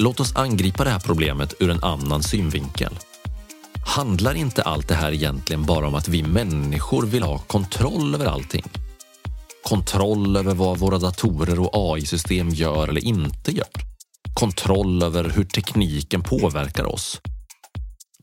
Låt 0.02 0.20
oss 0.20 0.36
angripa 0.36 0.84
det 0.84 0.89
här 0.89 0.99
problemet 0.99 1.54
ur 1.60 1.70
en 1.70 1.84
annan 1.84 2.24
synvinkel. 2.24 2.99
Handlar 3.86 4.34
inte 4.36 4.62
allt 4.62 4.88
det 4.88 4.95
här 4.95 5.12
egentligen 5.12 5.66
bara 5.66 5.88
om 5.88 5.95
att 5.95 6.08
vi 6.08 6.24
människor 6.24 7.06
vill 7.06 7.24
ha 7.24 7.38
kontroll 7.38 8.16
över 8.16 8.26
allting? 8.26 8.64
Kontroll 9.64 10.38
över 10.38 10.56
vad 10.56 10.78
våra 10.78 10.97
datorer 10.97 11.60
och 11.60 11.70
AI-system 11.74 12.49
gör 12.49 12.88
eller 12.88 13.06
inte 13.06 13.52
gör. 13.52 13.68
Kontroll 14.34 15.04
över 15.04 15.30
hur 15.30 15.43
tekniken 15.43 16.22
påverkar 16.22 16.86
oss. 16.86 17.22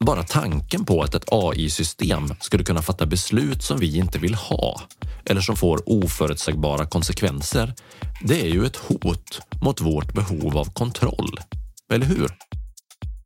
Bara 0.00 0.22
tanken 0.22 0.84
på 0.84 1.02
att 1.02 1.14
ett 1.14 1.32
AI-system 1.32 2.34
skulle 2.40 2.64
kunna 2.64 2.82
fatta 2.82 3.06
beslut 3.06 3.62
som 3.62 3.78
vi 3.78 3.96
inte 3.96 4.18
vill 4.18 4.34
ha 4.34 4.80
eller 5.24 5.40
som 5.40 5.56
får 5.56 5.82
oförutsägbara 5.86 6.86
konsekvenser, 6.86 7.74
det 8.22 8.40
är 8.40 8.48
ju 8.48 8.66
ett 8.66 8.76
hot 8.76 9.40
mot 9.62 9.80
vårt 9.80 10.12
behov 10.12 10.56
av 10.56 10.72
kontroll. 10.72 11.38
Eller 11.92 12.06
hur? 12.06 12.28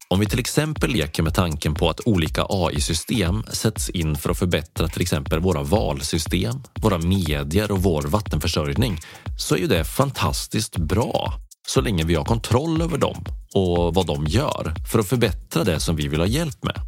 Om 0.09 0.21
vi 0.21 0.27
till 0.27 0.39
exempel 0.39 0.91
leker 0.91 1.23
med 1.23 1.35
tanken 1.35 1.75
på 1.75 1.91
att 1.91 2.01
olika 2.07 2.47
AI-system 2.49 3.43
sätts 3.53 3.91
in 3.91 4.17
för 4.17 4.31
att 4.31 4.39
förbättra 4.39 4.89
till 4.89 5.03
exempel 5.03 5.41
våra 5.41 5.63
valsystem, 5.63 6.63
våra 6.83 6.99
medier 6.99 7.73
och 7.73 7.83
vår 7.83 8.03
vattenförsörjning 8.03 9.01
så 9.39 9.55
är 9.55 9.59
ju 9.59 9.67
det 9.67 9.85
fantastiskt 9.85 10.77
bra 10.77 11.35
så 11.69 11.81
länge 11.81 12.05
vi 12.05 12.15
har 12.15 12.25
kontroll 12.25 12.83
över 12.83 12.99
dem 12.99 13.25
och 13.55 13.95
vad 13.95 14.07
de 14.07 14.27
gör 14.27 14.75
för 14.93 14.99
att 14.99 15.09
förbättra 15.09 15.65
det 15.65 15.81
som 15.81 15.97
vi 15.97 16.09
vill 16.09 16.21
ha 16.21 16.27
hjälp 16.27 16.65
med. 16.65 16.81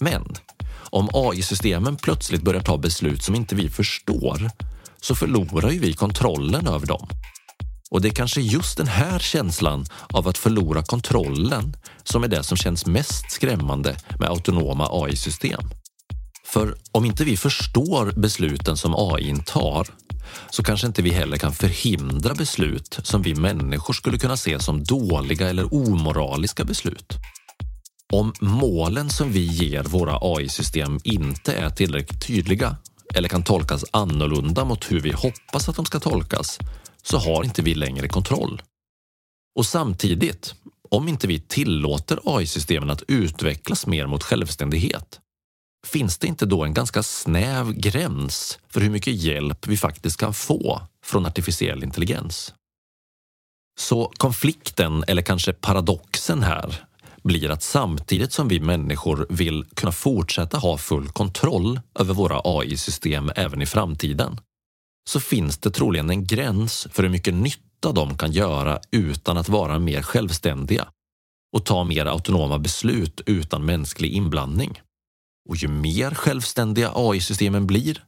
Men 0.00 0.34
om 0.90 1.08
AI-systemen 1.12 1.96
plötsligt 1.96 2.42
börjar 2.42 2.62
ta 2.62 2.78
beslut 2.78 3.22
som 3.22 3.34
inte 3.34 3.54
vi 3.54 3.68
förstår 3.68 4.50
så 5.00 5.14
förlorar 5.14 5.70
ju 5.70 5.78
vi 5.78 5.92
kontrollen 5.92 6.66
över 6.66 6.86
dem 6.86 7.08
och 7.90 8.00
det 8.00 8.08
är 8.08 8.12
kanske 8.12 8.40
just 8.40 8.76
den 8.76 8.86
här 8.86 9.18
känslan 9.18 9.86
av 10.08 10.28
att 10.28 10.38
förlora 10.38 10.82
kontrollen 10.82 11.76
som 12.04 12.24
är 12.24 12.28
det 12.28 12.42
som 12.42 12.56
känns 12.56 12.86
mest 12.86 13.30
skrämmande 13.30 13.96
med 14.18 14.28
autonoma 14.28 14.88
AI-system. 14.90 15.62
För 16.46 16.76
om 16.92 17.04
inte 17.04 17.24
vi 17.24 17.36
förstår 17.36 18.20
besluten 18.20 18.76
som 18.76 18.94
AI 18.94 19.36
tar 19.46 19.86
så 20.50 20.62
kanske 20.62 20.86
inte 20.86 21.02
vi 21.02 21.10
heller 21.10 21.36
kan 21.36 21.52
förhindra 21.52 22.34
beslut 22.34 22.98
som 23.02 23.22
vi 23.22 23.34
människor 23.34 23.94
skulle 23.94 24.18
kunna 24.18 24.36
se 24.36 24.60
som 24.60 24.84
dåliga 24.84 25.48
eller 25.48 25.74
omoraliska 25.74 26.64
beslut. 26.64 27.12
Om 28.12 28.32
målen 28.40 29.10
som 29.10 29.32
vi 29.32 29.40
ger 29.40 29.82
våra 29.82 30.18
AI-system 30.20 30.98
inte 31.04 31.52
är 31.52 31.70
tillräckligt 31.70 32.26
tydliga 32.26 32.76
eller 33.14 33.28
kan 33.28 33.42
tolkas 33.42 33.84
annorlunda 33.90 34.64
mot 34.64 34.90
hur 34.90 35.00
vi 35.00 35.12
hoppas 35.12 35.68
att 35.68 35.76
de 35.76 35.84
ska 35.84 36.00
tolkas 36.00 36.58
så 37.08 37.18
har 37.18 37.44
inte 37.44 37.62
vi 37.62 37.74
längre 37.74 38.08
kontroll. 38.08 38.62
Och 39.58 39.66
samtidigt, 39.66 40.54
om 40.90 41.08
inte 41.08 41.26
vi 41.26 41.40
tillåter 41.40 42.20
AI-systemen 42.24 42.90
att 42.90 43.02
utvecklas 43.08 43.86
mer 43.86 44.06
mot 44.06 44.22
självständighet, 44.22 45.20
finns 45.86 46.18
det 46.18 46.26
inte 46.26 46.46
då 46.46 46.64
en 46.64 46.74
ganska 46.74 47.02
snäv 47.02 47.72
gräns 47.72 48.58
för 48.68 48.80
hur 48.80 48.90
mycket 48.90 49.14
hjälp 49.14 49.66
vi 49.66 49.76
faktiskt 49.76 50.16
kan 50.16 50.34
få 50.34 50.82
från 51.04 51.26
artificiell 51.26 51.82
intelligens? 51.82 52.54
Så 53.78 54.12
konflikten, 54.16 55.04
eller 55.06 55.22
kanske 55.22 55.52
paradoxen 55.52 56.42
här, 56.42 56.86
blir 57.22 57.50
att 57.50 57.62
samtidigt 57.62 58.32
som 58.32 58.48
vi 58.48 58.60
människor 58.60 59.26
vill 59.30 59.64
kunna 59.74 59.92
fortsätta 59.92 60.58
ha 60.58 60.78
full 60.78 61.08
kontroll 61.08 61.80
över 61.98 62.14
våra 62.14 62.40
AI-system 62.44 63.30
även 63.36 63.62
i 63.62 63.66
framtiden, 63.66 64.40
så 65.08 65.20
finns 65.20 65.58
det 65.58 65.70
troligen 65.70 66.10
en 66.10 66.26
gräns 66.26 66.88
för 66.90 67.02
hur 67.02 67.10
mycket 67.10 67.34
nytta 67.34 67.92
de 67.92 68.18
kan 68.18 68.32
göra 68.32 68.80
utan 68.90 69.36
att 69.36 69.48
vara 69.48 69.78
mer 69.78 70.02
självständiga 70.02 70.88
och 71.56 71.64
ta 71.64 71.84
mer 71.84 72.06
autonoma 72.06 72.58
beslut 72.58 73.20
utan 73.26 73.64
mänsklig 73.64 74.12
inblandning. 74.12 74.80
Och 75.48 75.56
ju 75.56 75.68
mer 75.68 76.10
självständiga 76.10 76.92
AI-systemen 76.94 77.66
blir, 77.66 78.04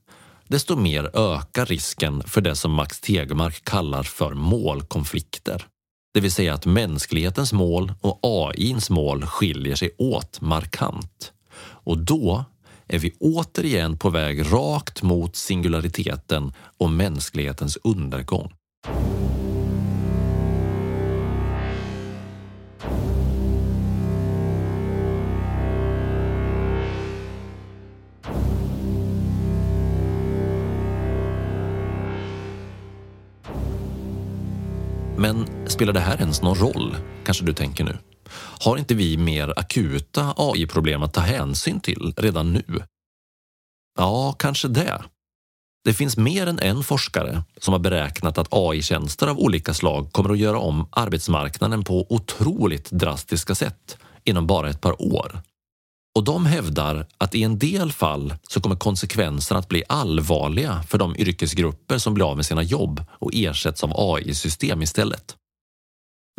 desto 0.49 0.76
mer 0.76 1.16
ökar 1.16 1.66
risken 1.66 2.22
för 2.22 2.40
det 2.40 2.57
som 2.57 2.72
Max 2.72 3.01
Tegmark 3.01 3.64
kallar 3.64 4.03
för 4.03 4.34
målkonflikter. 4.34 5.66
Det 6.14 6.20
vill 6.20 6.32
säga 6.32 6.55
att 6.55 6.66
mänsklighetens 6.66 7.53
mål 7.53 7.92
och 8.01 8.18
AIns 8.22 8.90
mål 8.90 9.26
skiljer 9.26 9.76
sig 9.76 9.90
åt 9.99 10.40
markant. 10.40 11.32
Och 11.61 11.99
då 11.99 12.44
är 12.89 12.99
vi 12.99 13.12
återigen 13.20 13.99
på 13.99 14.11
väg 14.11 14.53
rakt 14.53 15.03
mot 15.03 15.36
singulariteten 15.36 16.53
och 16.78 16.91
mänsklighetens 16.91 17.78
undergång. 17.84 18.53
Men 35.16 35.47
spelar 35.66 35.93
det 35.93 36.01
här 36.01 36.20
ens 36.20 36.43
någon 36.43 36.55
roll, 36.55 36.97
kanske 37.24 37.45
du 37.45 37.53
tänker 37.53 37.84
nu? 37.84 37.99
Har 38.61 38.76
inte 38.76 38.95
vi 38.95 39.16
mer 39.16 39.55
akuta 39.57 40.35
AI-problem 40.37 41.03
att 41.03 41.14
ta 41.14 41.20
hänsyn 41.20 41.81
till 41.81 42.14
redan 42.16 42.53
nu? 42.53 42.83
Ja, 43.99 44.33
kanske 44.39 44.68
det. 44.68 45.03
Det 45.85 45.95
finns 45.95 46.16
mer 46.16 46.47
än 46.47 46.59
en 46.59 46.83
forskare 46.83 47.43
som 47.61 47.72
har 47.72 47.79
beräknat 47.79 48.39
att 48.39 48.49
AI-tjänster 48.51 49.26
av 49.26 49.39
olika 49.39 49.74
slag 49.74 50.12
kommer 50.12 50.31
att 50.31 50.39
göra 50.39 50.59
om 50.59 50.89
arbetsmarknaden 50.91 51.85
på 51.85 52.07
otroligt 52.12 52.91
drastiska 52.91 53.55
sätt 53.55 53.99
inom 54.24 54.47
bara 54.47 54.70
ett 54.70 54.81
par 54.81 55.03
år. 55.03 55.43
Och 56.16 56.24
de 56.24 56.47
hävdar 56.47 57.07
att 57.18 57.35
i 57.35 57.43
en 57.43 57.59
del 57.59 57.93
fall 57.93 58.35
så 58.49 58.61
kommer 58.61 58.76
konsekvenserna 58.76 59.61
att 59.61 59.68
bli 59.68 59.85
allvarliga 59.89 60.83
för 60.83 60.99
de 60.99 61.16
yrkesgrupper 61.16 61.99
som 61.99 62.14
blir 62.14 62.31
av 62.31 62.37
med 62.37 62.47
sina 62.47 62.62
jobb 62.62 63.05
och 63.11 63.31
ersätts 63.35 63.85
av 63.85 63.93
AI-system 63.95 64.83
istället. 64.83 65.37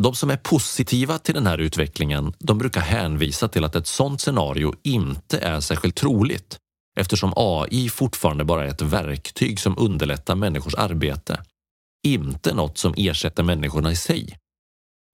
De 0.02 0.16
som 0.16 0.30
är 0.30 0.38
positiva 0.38 1.18
till 1.18 1.34
den 1.34 1.48
här 1.48 1.58
utvecklingen 1.58 2.34
de 2.40 2.58
brukar 2.58 2.82
hänvisa 2.82 3.48
till 3.48 3.64
att 3.64 3.76
ett 3.76 3.88
sådant 3.88 4.22
scenario 4.22 4.74
inte 4.84 5.40
är 5.40 5.60
särskilt 5.60 5.96
troligt 5.96 6.58
eftersom 7.00 7.34
AI 7.36 7.90
fortfarande 7.90 8.44
bara 8.44 8.66
är 8.66 8.68
ett 8.68 8.82
verktyg 8.82 9.60
som 9.60 9.78
underlättar 9.78 10.36
människors 10.36 10.76
arbete. 10.76 11.44
Inte 12.08 12.54
något 12.54 12.78
som 12.78 12.94
ersätter 12.98 13.44
människorna 13.44 13.92
i 13.92 13.96
sig. 13.96 14.38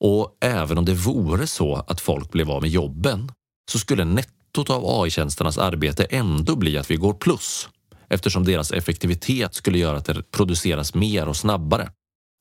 Och 0.03 0.37
även 0.41 0.77
om 0.77 0.85
det 0.85 0.93
vore 0.93 1.47
så 1.47 1.75
att 1.75 2.01
folk 2.01 2.31
blev 2.31 2.51
av 2.51 2.61
med 2.61 2.71
jobben 2.71 3.31
så 3.71 3.79
skulle 3.79 4.05
nettot 4.05 4.69
av 4.69 4.85
AI-tjänsternas 4.85 5.57
arbete 5.57 6.03
ändå 6.03 6.55
bli 6.55 6.77
att 6.77 6.91
vi 6.91 6.95
går 6.95 7.13
plus 7.13 7.69
eftersom 8.09 8.45
deras 8.45 8.71
effektivitet 8.71 9.55
skulle 9.55 9.77
göra 9.77 9.97
att 9.97 10.05
det 10.05 10.31
produceras 10.31 10.93
mer 10.93 11.27
och 11.27 11.37
snabbare 11.37 11.89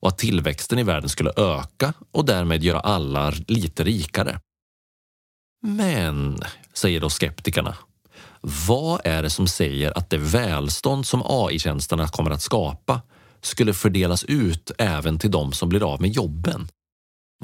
och 0.01 0.07
att 0.07 0.17
tillväxten 0.17 0.79
i 0.79 0.83
världen 0.83 1.09
skulle 1.09 1.31
öka 1.37 1.93
och 2.11 2.25
därmed 2.25 2.63
göra 2.63 2.79
alla 2.79 3.33
lite 3.47 3.83
rikare. 3.83 4.39
Men, 5.67 6.39
säger 6.73 6.99
då 6.99 7.09
skeptikerna, 7.09 7.77
vad 8.67 9.01
är 9.03 9.23
det 9.23 9.29
som 9.29 9.47
säger 9.47 9.97
att 9.97 10.09
det 10.09 10.17
välstånd 10.17 11.05
som 11.05 11.21
AI-tjänsterna 11.25 12.07
kommer 12.07 12.31
att 12.31 12.41
skapa 12.41 13.01
skulle 13.41 13.73
fördelas 13.73 14.23
ut 14.23 14.71
även 14.77 15.19
till 15.19 15.31
de 15.31 15.53
som 15.53 15.69
blir 15.69 15.93
av 15.93 16.01
med 16.01 16.09
jobben? 16.09 16.67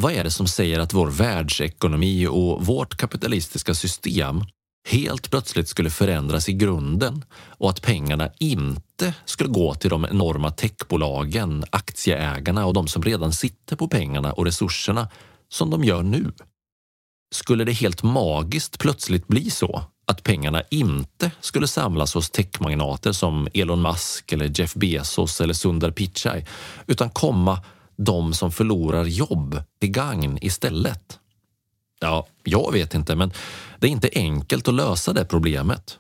Vad 0.02 0.14
är 0.14 0.24
det 0.24 0.32
som 0.32 0.48
säger 0.48 0.80
att 0.80 0.94
vår 0.94 1.08
världsekonomi 1.08 2.28
och 2.28 2.66
vårt 2.66 2.98
kapitalistiska 2.98 3.74
system 3.74 4.42
helt 4.88 5.32
plötsligt 5.32 5.68
skulle 5.68 5.90
förändras 5.90 6.50
i 6.50 6.54
grunden 6.54 7.26
och 7.48 7.70
att 7.70 7.82
pengarna 7.82 8.30
inte 8.40 9.14
skulle 9.26 9.50
gå 9.50 9.76
till 9.76 9.90
de 9.90 10.06
enorma 10.06 10.52
techbolagen, 10.52 11.64
aktieägarna 11.70 12.66
och 12.66 12.74
de 12.74 12.88
som 12.88 13.04
redan 13.04 13.34
sitter 13.34 13.76
på 13.76 13.88
pengarna 13.88 14.34
och 14.34 14.46
resurserna 14.46 15.10
som 15.50 15.70
de 15.70 15.84
gör 15.84 16.04
nu. 16.04 16.32
Skulle 17.34 17.64
det 17.64 17.72
helt 17.72 18.04
magiskt 18.04 18.80
plötsligt 18.80 19.28
bli 19.28 19.50
så 19.50 19.84
att 20.06 20.24
pengarna 20.24 20.64
inte 20.70 21.32
skulle 21.40 21.68
samlas 21.68 22.14
hos 22.14 22.30
techmagnater 22.30 23.12
som 23.12 23.48
Elon 23.54 23.82
Musk 23.82 24.32
eller 24.32 24.60
Jeff 24.60 24.74
Bezos 24.74 25.42
eller 25.42 25.54
Sundar 25.54 25.92
Pichai 25.92 26.46
utan 26.88 27.10
komma 27.10 27.64
de 27.98 28.34
som 28.34 28.52
förlorar 28.52 29.06
jobb 29.06 29.64
till 29.80 29.92
gagn 29.92 30.38
istället? 30.42 31.21
Ja, 32.02 32.28
jag 32.44 32.72
vet 32.72 32.94
inte, 32.94 33.16
men 33.16 33.34
det 33.80 33.88
är 33.88 33.92
inte 33.92 34.10
enkelt 34.14 34.68
att 34.68 34.74
lösa 34.74 35.14
det 35.14 35.26
problemet. 35.26 35.98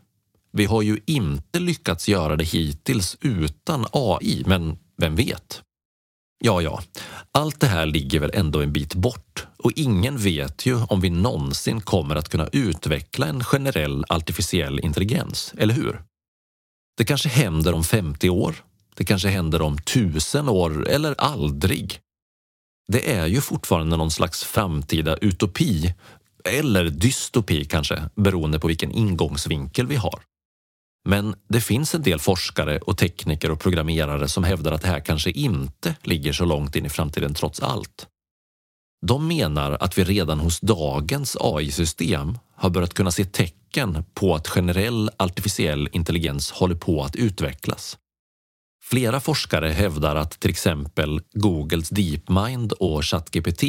Vi 0.51 0.65
har 0.65 0.81
ju 0.81 0.99
inte 1.05 1.59
lyckats 1.59 2.09
göra 2.09 2.35
det 2.35 2.43
hittills 2.43 3.17
utan 3.21 3.85
AI, 3.91 4.43
men 4.45 4.77
vem 4.97 5.15
vet? 5.15 5.61
Ja, 6.43 6.61
ja, 6.61 6.81
allt 7.31 7.59
det 7.59 7.67
här 7.67 7.85
ligger 7.85 8.19
väl 8.19 8.31
ändå 8.33 8.61
en 8.61 8.73
bit 8.73 8.95
bort 8.95 9.47
och 9.57 9.71
ingen 9.75 10.17
vet 10.17 10.65
ju 10.65 10.83
om 10.83 11.01
vi 11.01 11.09
någonsin 11.09 11.81
kommer 11.81 12.15
att 12.15 12.29
kunna 12.29 12.47
utveckla 12.51 13.27
en 13.27 13.43
generell 13.43 14.05
artificiell 14.09 14.79
intelligens, 14.79 15.53
eller 15.57 15.73
hur? 15.73 16.01
Det 16.97 17.05
kanske 17.05 17.29
händer 17.29 17.73
om 17.73 17.83
50 17.83 18.29
år, 18.29 18.55
det 18.95 19.03
kanske 19.03 19.27
händer 19.27 19.61
om 19.61 19.77
tusen 19.77 20.49
år 20.49 20.87
eller 20.87 21.15
aldrig. 21.17 21.99
Det 22.91 23.11
är 23.11 23.25
ju 23.25 23.41
fortfarande 23.41 23.97
någon 23.97 24.11
slags 24.11 24.43
framtida 24.43 25.17
utopi, 25.17 25.93
eller 26.43 26.85
dystopi 26.85 27.65
kanske, 27.65 28.03
beroende 28.15 28.59
på 28.59 28.67
vilken 28.67 28.91
ingångsvinkel 28.91 29.87
vi 29.87 29.95
har. 29.95 30.21
Men 31.09 31.35
det 31.49 31.61
finns 31.61 31.95
en 31.95 32.01
del 32.01 32.19
forskare 32.19 32.79
och 32.79 32.97
tekniker 32.97 33.51
och 33.51 33.59
programmerare 33.59 34.27
som 34.27 34.43
hävdar 34.43 34.71
att 34.71 34.81
det 34.81 34.87
här 34.87 34.99
kanske 34.99 35.31
inte 35.31 35.95
ligger 36.03 36.33
så 36.33 36.45
långt 36.45 36.75
in 36.75 36.85
i 36.85 36.89
framtiden 36.89 37.33
trots 37.33 37.59
allt. 37.59 38.07
De 39.05 39.27
menar 39.27 39.77
att 39.79 39.97
vi 39.97 40.03
redan 40.03 40.39
hos 40.39 40.59
dagens 40.59 41.37
AI-system 41.39 42.37
har 42.55 42.69
börjat 42.69 42.93
kunna 42.93 43.11
se 43.11 43.25
tecken 43.25 44.03
på 44.13 44.35
att 44.35 44.47
generell 44.47 45.09
artificiell 45.17 45.89
intelligens 45.91 46.51
håller 46.51 46.75
på 46.75 47.03
att 47.03 47.15
utvecklas. 47.15 47.97
Flera 48.91 49.19
forskare 49.19 49.69
hävdar 49.69 50.15
att 50.15 50.39
till 50.39 50.49
exempel 50.49 51.21
Googles 51.33 51.89
DeepMind 51.89 52.71
och 52.71 53.05
ChatGPT 53.05 53.63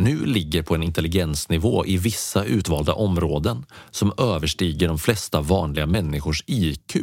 nu 0.00 0.26
ligger 0.26 0.62
på 0.62 0.74
en 0.74 0.82
intelligensnivå 0.82 1.86
i 1.86 1.96
vissa 1.96 2.44
utvalda 2.44 2.92
områden 2.92 3.66
som 3.90 4.12
överstiger 4.18 4.88
de 4.88 4.98
flesta 4.98 5.40
vanliga 5.40 5.86
människors 5.86 6.44
IQ, 6.46 6.96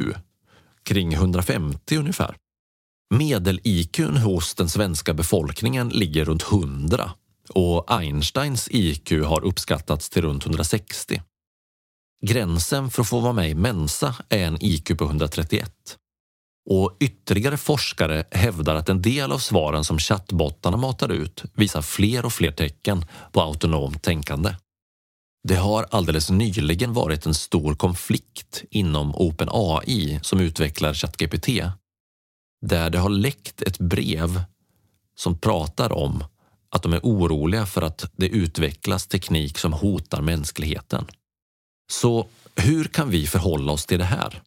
kring 0.82 1.12
150 1.12 1.96
ungefär. 1.96 2.36
Medel-IQ 3.14 3.98
hos 4.24 4.54
den 4.54 4.68
svenska 4.68 5.14
befolkningen 5.14 5.88
ligger 5.88 6.24
runt 6.24 6.42
100 6.42 7.10
och 7.48 7.92
Einsteins 7.92 8.68
IQ 8.70 9.10
har 9.10 9.44
uppskattats 9.44 10.10
till 10.10 10.22
runt 10.22 10.46
160. 10.46 11.22
Gränsen 12.26 12.90
för 12.90 13.02
att 13.02 13.08
få 13.08 13.20
vara 13.20 13.32
med 13.32 13.50
i 13.50 13.54
Mensa 13.54 14.14
är 14.28 14.44
en 14.44 14.64
IQ 14.64 14.98
på 14.98 15.04
131. 15.04 15.98
Och 16.70 16.96
ytterligare 17.00 17.56
forskare 17.56 18.24
hävdar 18.30 18.74
att 18.74 18.88
en 18.88 19.02
del 19.02 19.32
av 19.32 19.38
svaren 19.38 19.84
som 19.84 19.98
chattbottarna 19.98 20.76
matar 20.76 21.08
ut 21.08 21.44
visar 21.54 21.82
fler 21.82 22.24
och 22.24 22.32
fler 22.32 22.52
tecken 22.52 23.04
på 23.32 23.40
autonomt 23.40 24.02
tänkande. 24.02 24.54
Det 25.48 25.56
har 25.56 25.86
alldeles 25.90 26.30
nyligen 26.30 26.92
varit 26.92 27.26
en 27.26 27.34
stor 27.34 27.74
konflikt 27.74 28.64
inom 28.70 29.14
OpenAI 29.14 30.20
som 30.22 30.40
utvecklar 30.40 30.94
ChatGPT 30.94 31.48
där 32.66 32.90
det 32.90 32.98
har 32.98 33.10
läckt 33.10 33.62
ett 33.62 33.78
brev 33.78 34.42
som 35.14 35.38
pratar 35.38 35.92
om 35.92 36.24
att 36.70 36.82
de 36.82 36.92
är 36.92 37.00
oroliga 37.02 37.66
för 37.66 37.82
att 37.82 38.10
det 38.16 38.28
utvecklas 38.28 39.06
teknik 39.06 39.58
som 39.58 39.72
hotar 39.72 40.20
mänskligheten. 40.20 41.06
Så 41.90 42.26
hur 42.56 42.84
kan 42.84 43.10
vi 43.10 43.26
förhålla 43.26 43.72
oss 43.72 43.86
till 43.86 43.98
det 43.98 44.04
här? 44.04 44.42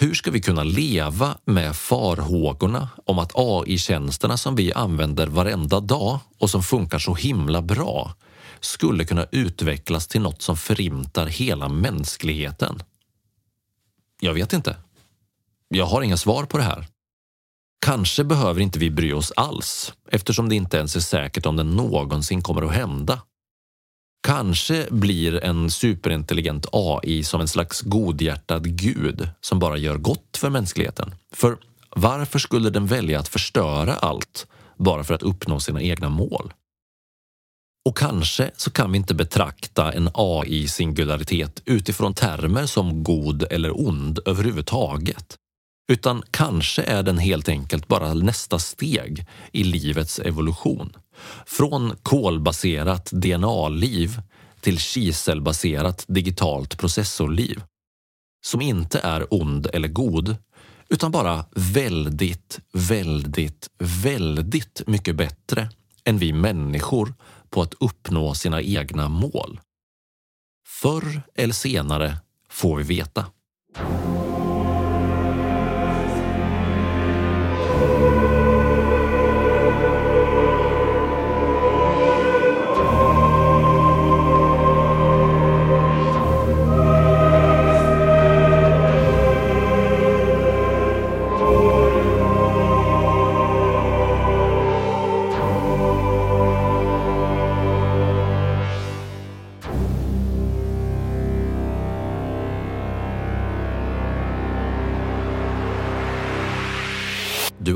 Hur 0.00 0.14
ska 0.14 0.30
vi 0.30 0.40
kunna 0.40 0.62
leva 0.62 1.38
med 1.44 1.76
farhågorna 1.76 2.88
om 3.06 3.18
att 3.18 3.32
AI-tjänsterna 3.34 4.36
som 4.36 4.56
vi 4.56 4.72
använder 4.72 5.26
varenda 5.26 5.80
dag 5.80 6.18
och 6.38 6.50
som 6.50 6.62
funkar 6.62 6.98
så 6.98 7.14
himla 7.14 7.62
bra 7.62 8.14
skulle 8.60 9.04
kunna 9.04 9.26
utvecklas 9.32 10.06
till 10.08 10.20
något 10.20 10.42
som 10.42 10.56
förintar 10.56 11.26
hela 11.26 11.68
mänskligheten? 11.68 12.82
Jag 14.20 14.34
vet 14.34 14.52
inte. 14.52 14.76
Jag 15.68 15.86
har 15.86 16.02
inga 16.02 16.16
svar 16.16 16.44
på 16.44 16.58
det 16.58 16.64
här. 16.64 16.86
Kanske 17.86 18.24
behöver 18.24 18.60
inte 18.60 18.78
vi 18.78 18.90
bry 18.90 19.12
oss 19.12 19.32
alls 19.36 19.92
eftersom 20.10 20.48
det 20.48 20.54
inte 20.54 20.76
ens 20.76 20.96
är 20.96 21.00
säkert 21.00 21.46
om 21.46 21.56
det 21.56 21.62
någonsin 21.62 22.42
kommer 22.42 22.62
att 22.62 22.72
hända. 22.72 23.20
Kanske 24.22 24.86
blir 24.90 25.44
en 25.44 25.70
superintelligent 25.70 26.66
AI 26.72 27.22
som 27.22 27.40
en 27.40 27.48
slags 27.48 27.80
godhjärtad 27.80 28.76
gud 28.76 29.28
som 29.40 29.58
bara 29.58 29.76
gör 29.76 29.96
gott 29.96 30.36
för 30.36 30.50
mänskligheten. 30.50 31.14
För 31.32 31.56
varför 31.96 32.38
skulle 32.38 32.70
den 32.70 32.86
välja 32.86 33.20
att 33.20 33.28
förstöra 33.28 33.94
allt 33.94 34.46
bara 34.76 35.04
för 35.04 35.14
att 35.14 35.22
uppnå 35.22 35.60
sina 35.60 35.82
egna 35.82 36.08
mål? 36.08 36.52
Och 37.88 37.98
kanske 37.98 38.50
så 38.56 38.70
kan 38.70 38.92
vi 38.92 38.98
inte 38.98 39.14
betrakta 39.14 39.92
en 39.92 40.10
AI-singularitet 40.14 41.62
utifrån 41.64 42.14
termer 42.14 42.66
som 42.66 43.04
god 43.04 43.44
eller 43.50 43.86
ond 43.86 44.18
överhuvudtaget. 44.26 45.36
Utan 45.92 46.22
kanske 46.30 46.82
är 46.82 47.02
den 47.02 47.18
helt 47.18 47.48
enkelt 47.48 47.88
bara 47.88 48.14
nästa 48.14 48.58
steg 48.58 49.26
i 49.52 49.64
livets 49.64 50.18
evolution. 50.18 50.92
Från 51.46 51.96
kolbaserat 52.02 53.10
DNA-liv 53.12 54.20
till 54.60 54.78
kiselbaserat 54.78 56.04
digitalt 56.08 56.78
processorliv. 56.78 57.62
Som 58.46 58.60
inte 58.60 58.98
är 58.98 59.34
ond 59.34 59.66
eller 59.72 59.88
god, 59.88 60.36
utan 60.88 61.10
bara 61.10 61.44
väldigt, 61.54 62.60
väldigt, 62.72 63.68
väldigt 63.78 64.82
mycket 64.86 65.16
bättre 65.16 65.70
än 66.04 66.18
vi 66.18 66.32
människor 66.32 67.14
på 67.50 67.62
att 67.62 67.74
uppnå 67.80 68.34
sina 68.34 68.62
egna 68.62 69.08
mål. 69.08 69.60
Förr 70.82 71.22
eller 71.34 71.54
senare 71.54 72.16
får 72.50 72.76
vi 72.76 72.82
veta. 72.82 73.26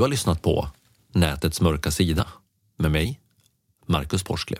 Har 0.05 0.09
lyssnat 0.09 0.41
på 0.41 0.69
Nätets 1.13 1.61
mörka 1.61 1.91
sida 1.91 2.27
med 2.77 2.91
mig, 2.91 3.19
Marcus 3.85 4.23
Porsklev. 4.23 4.59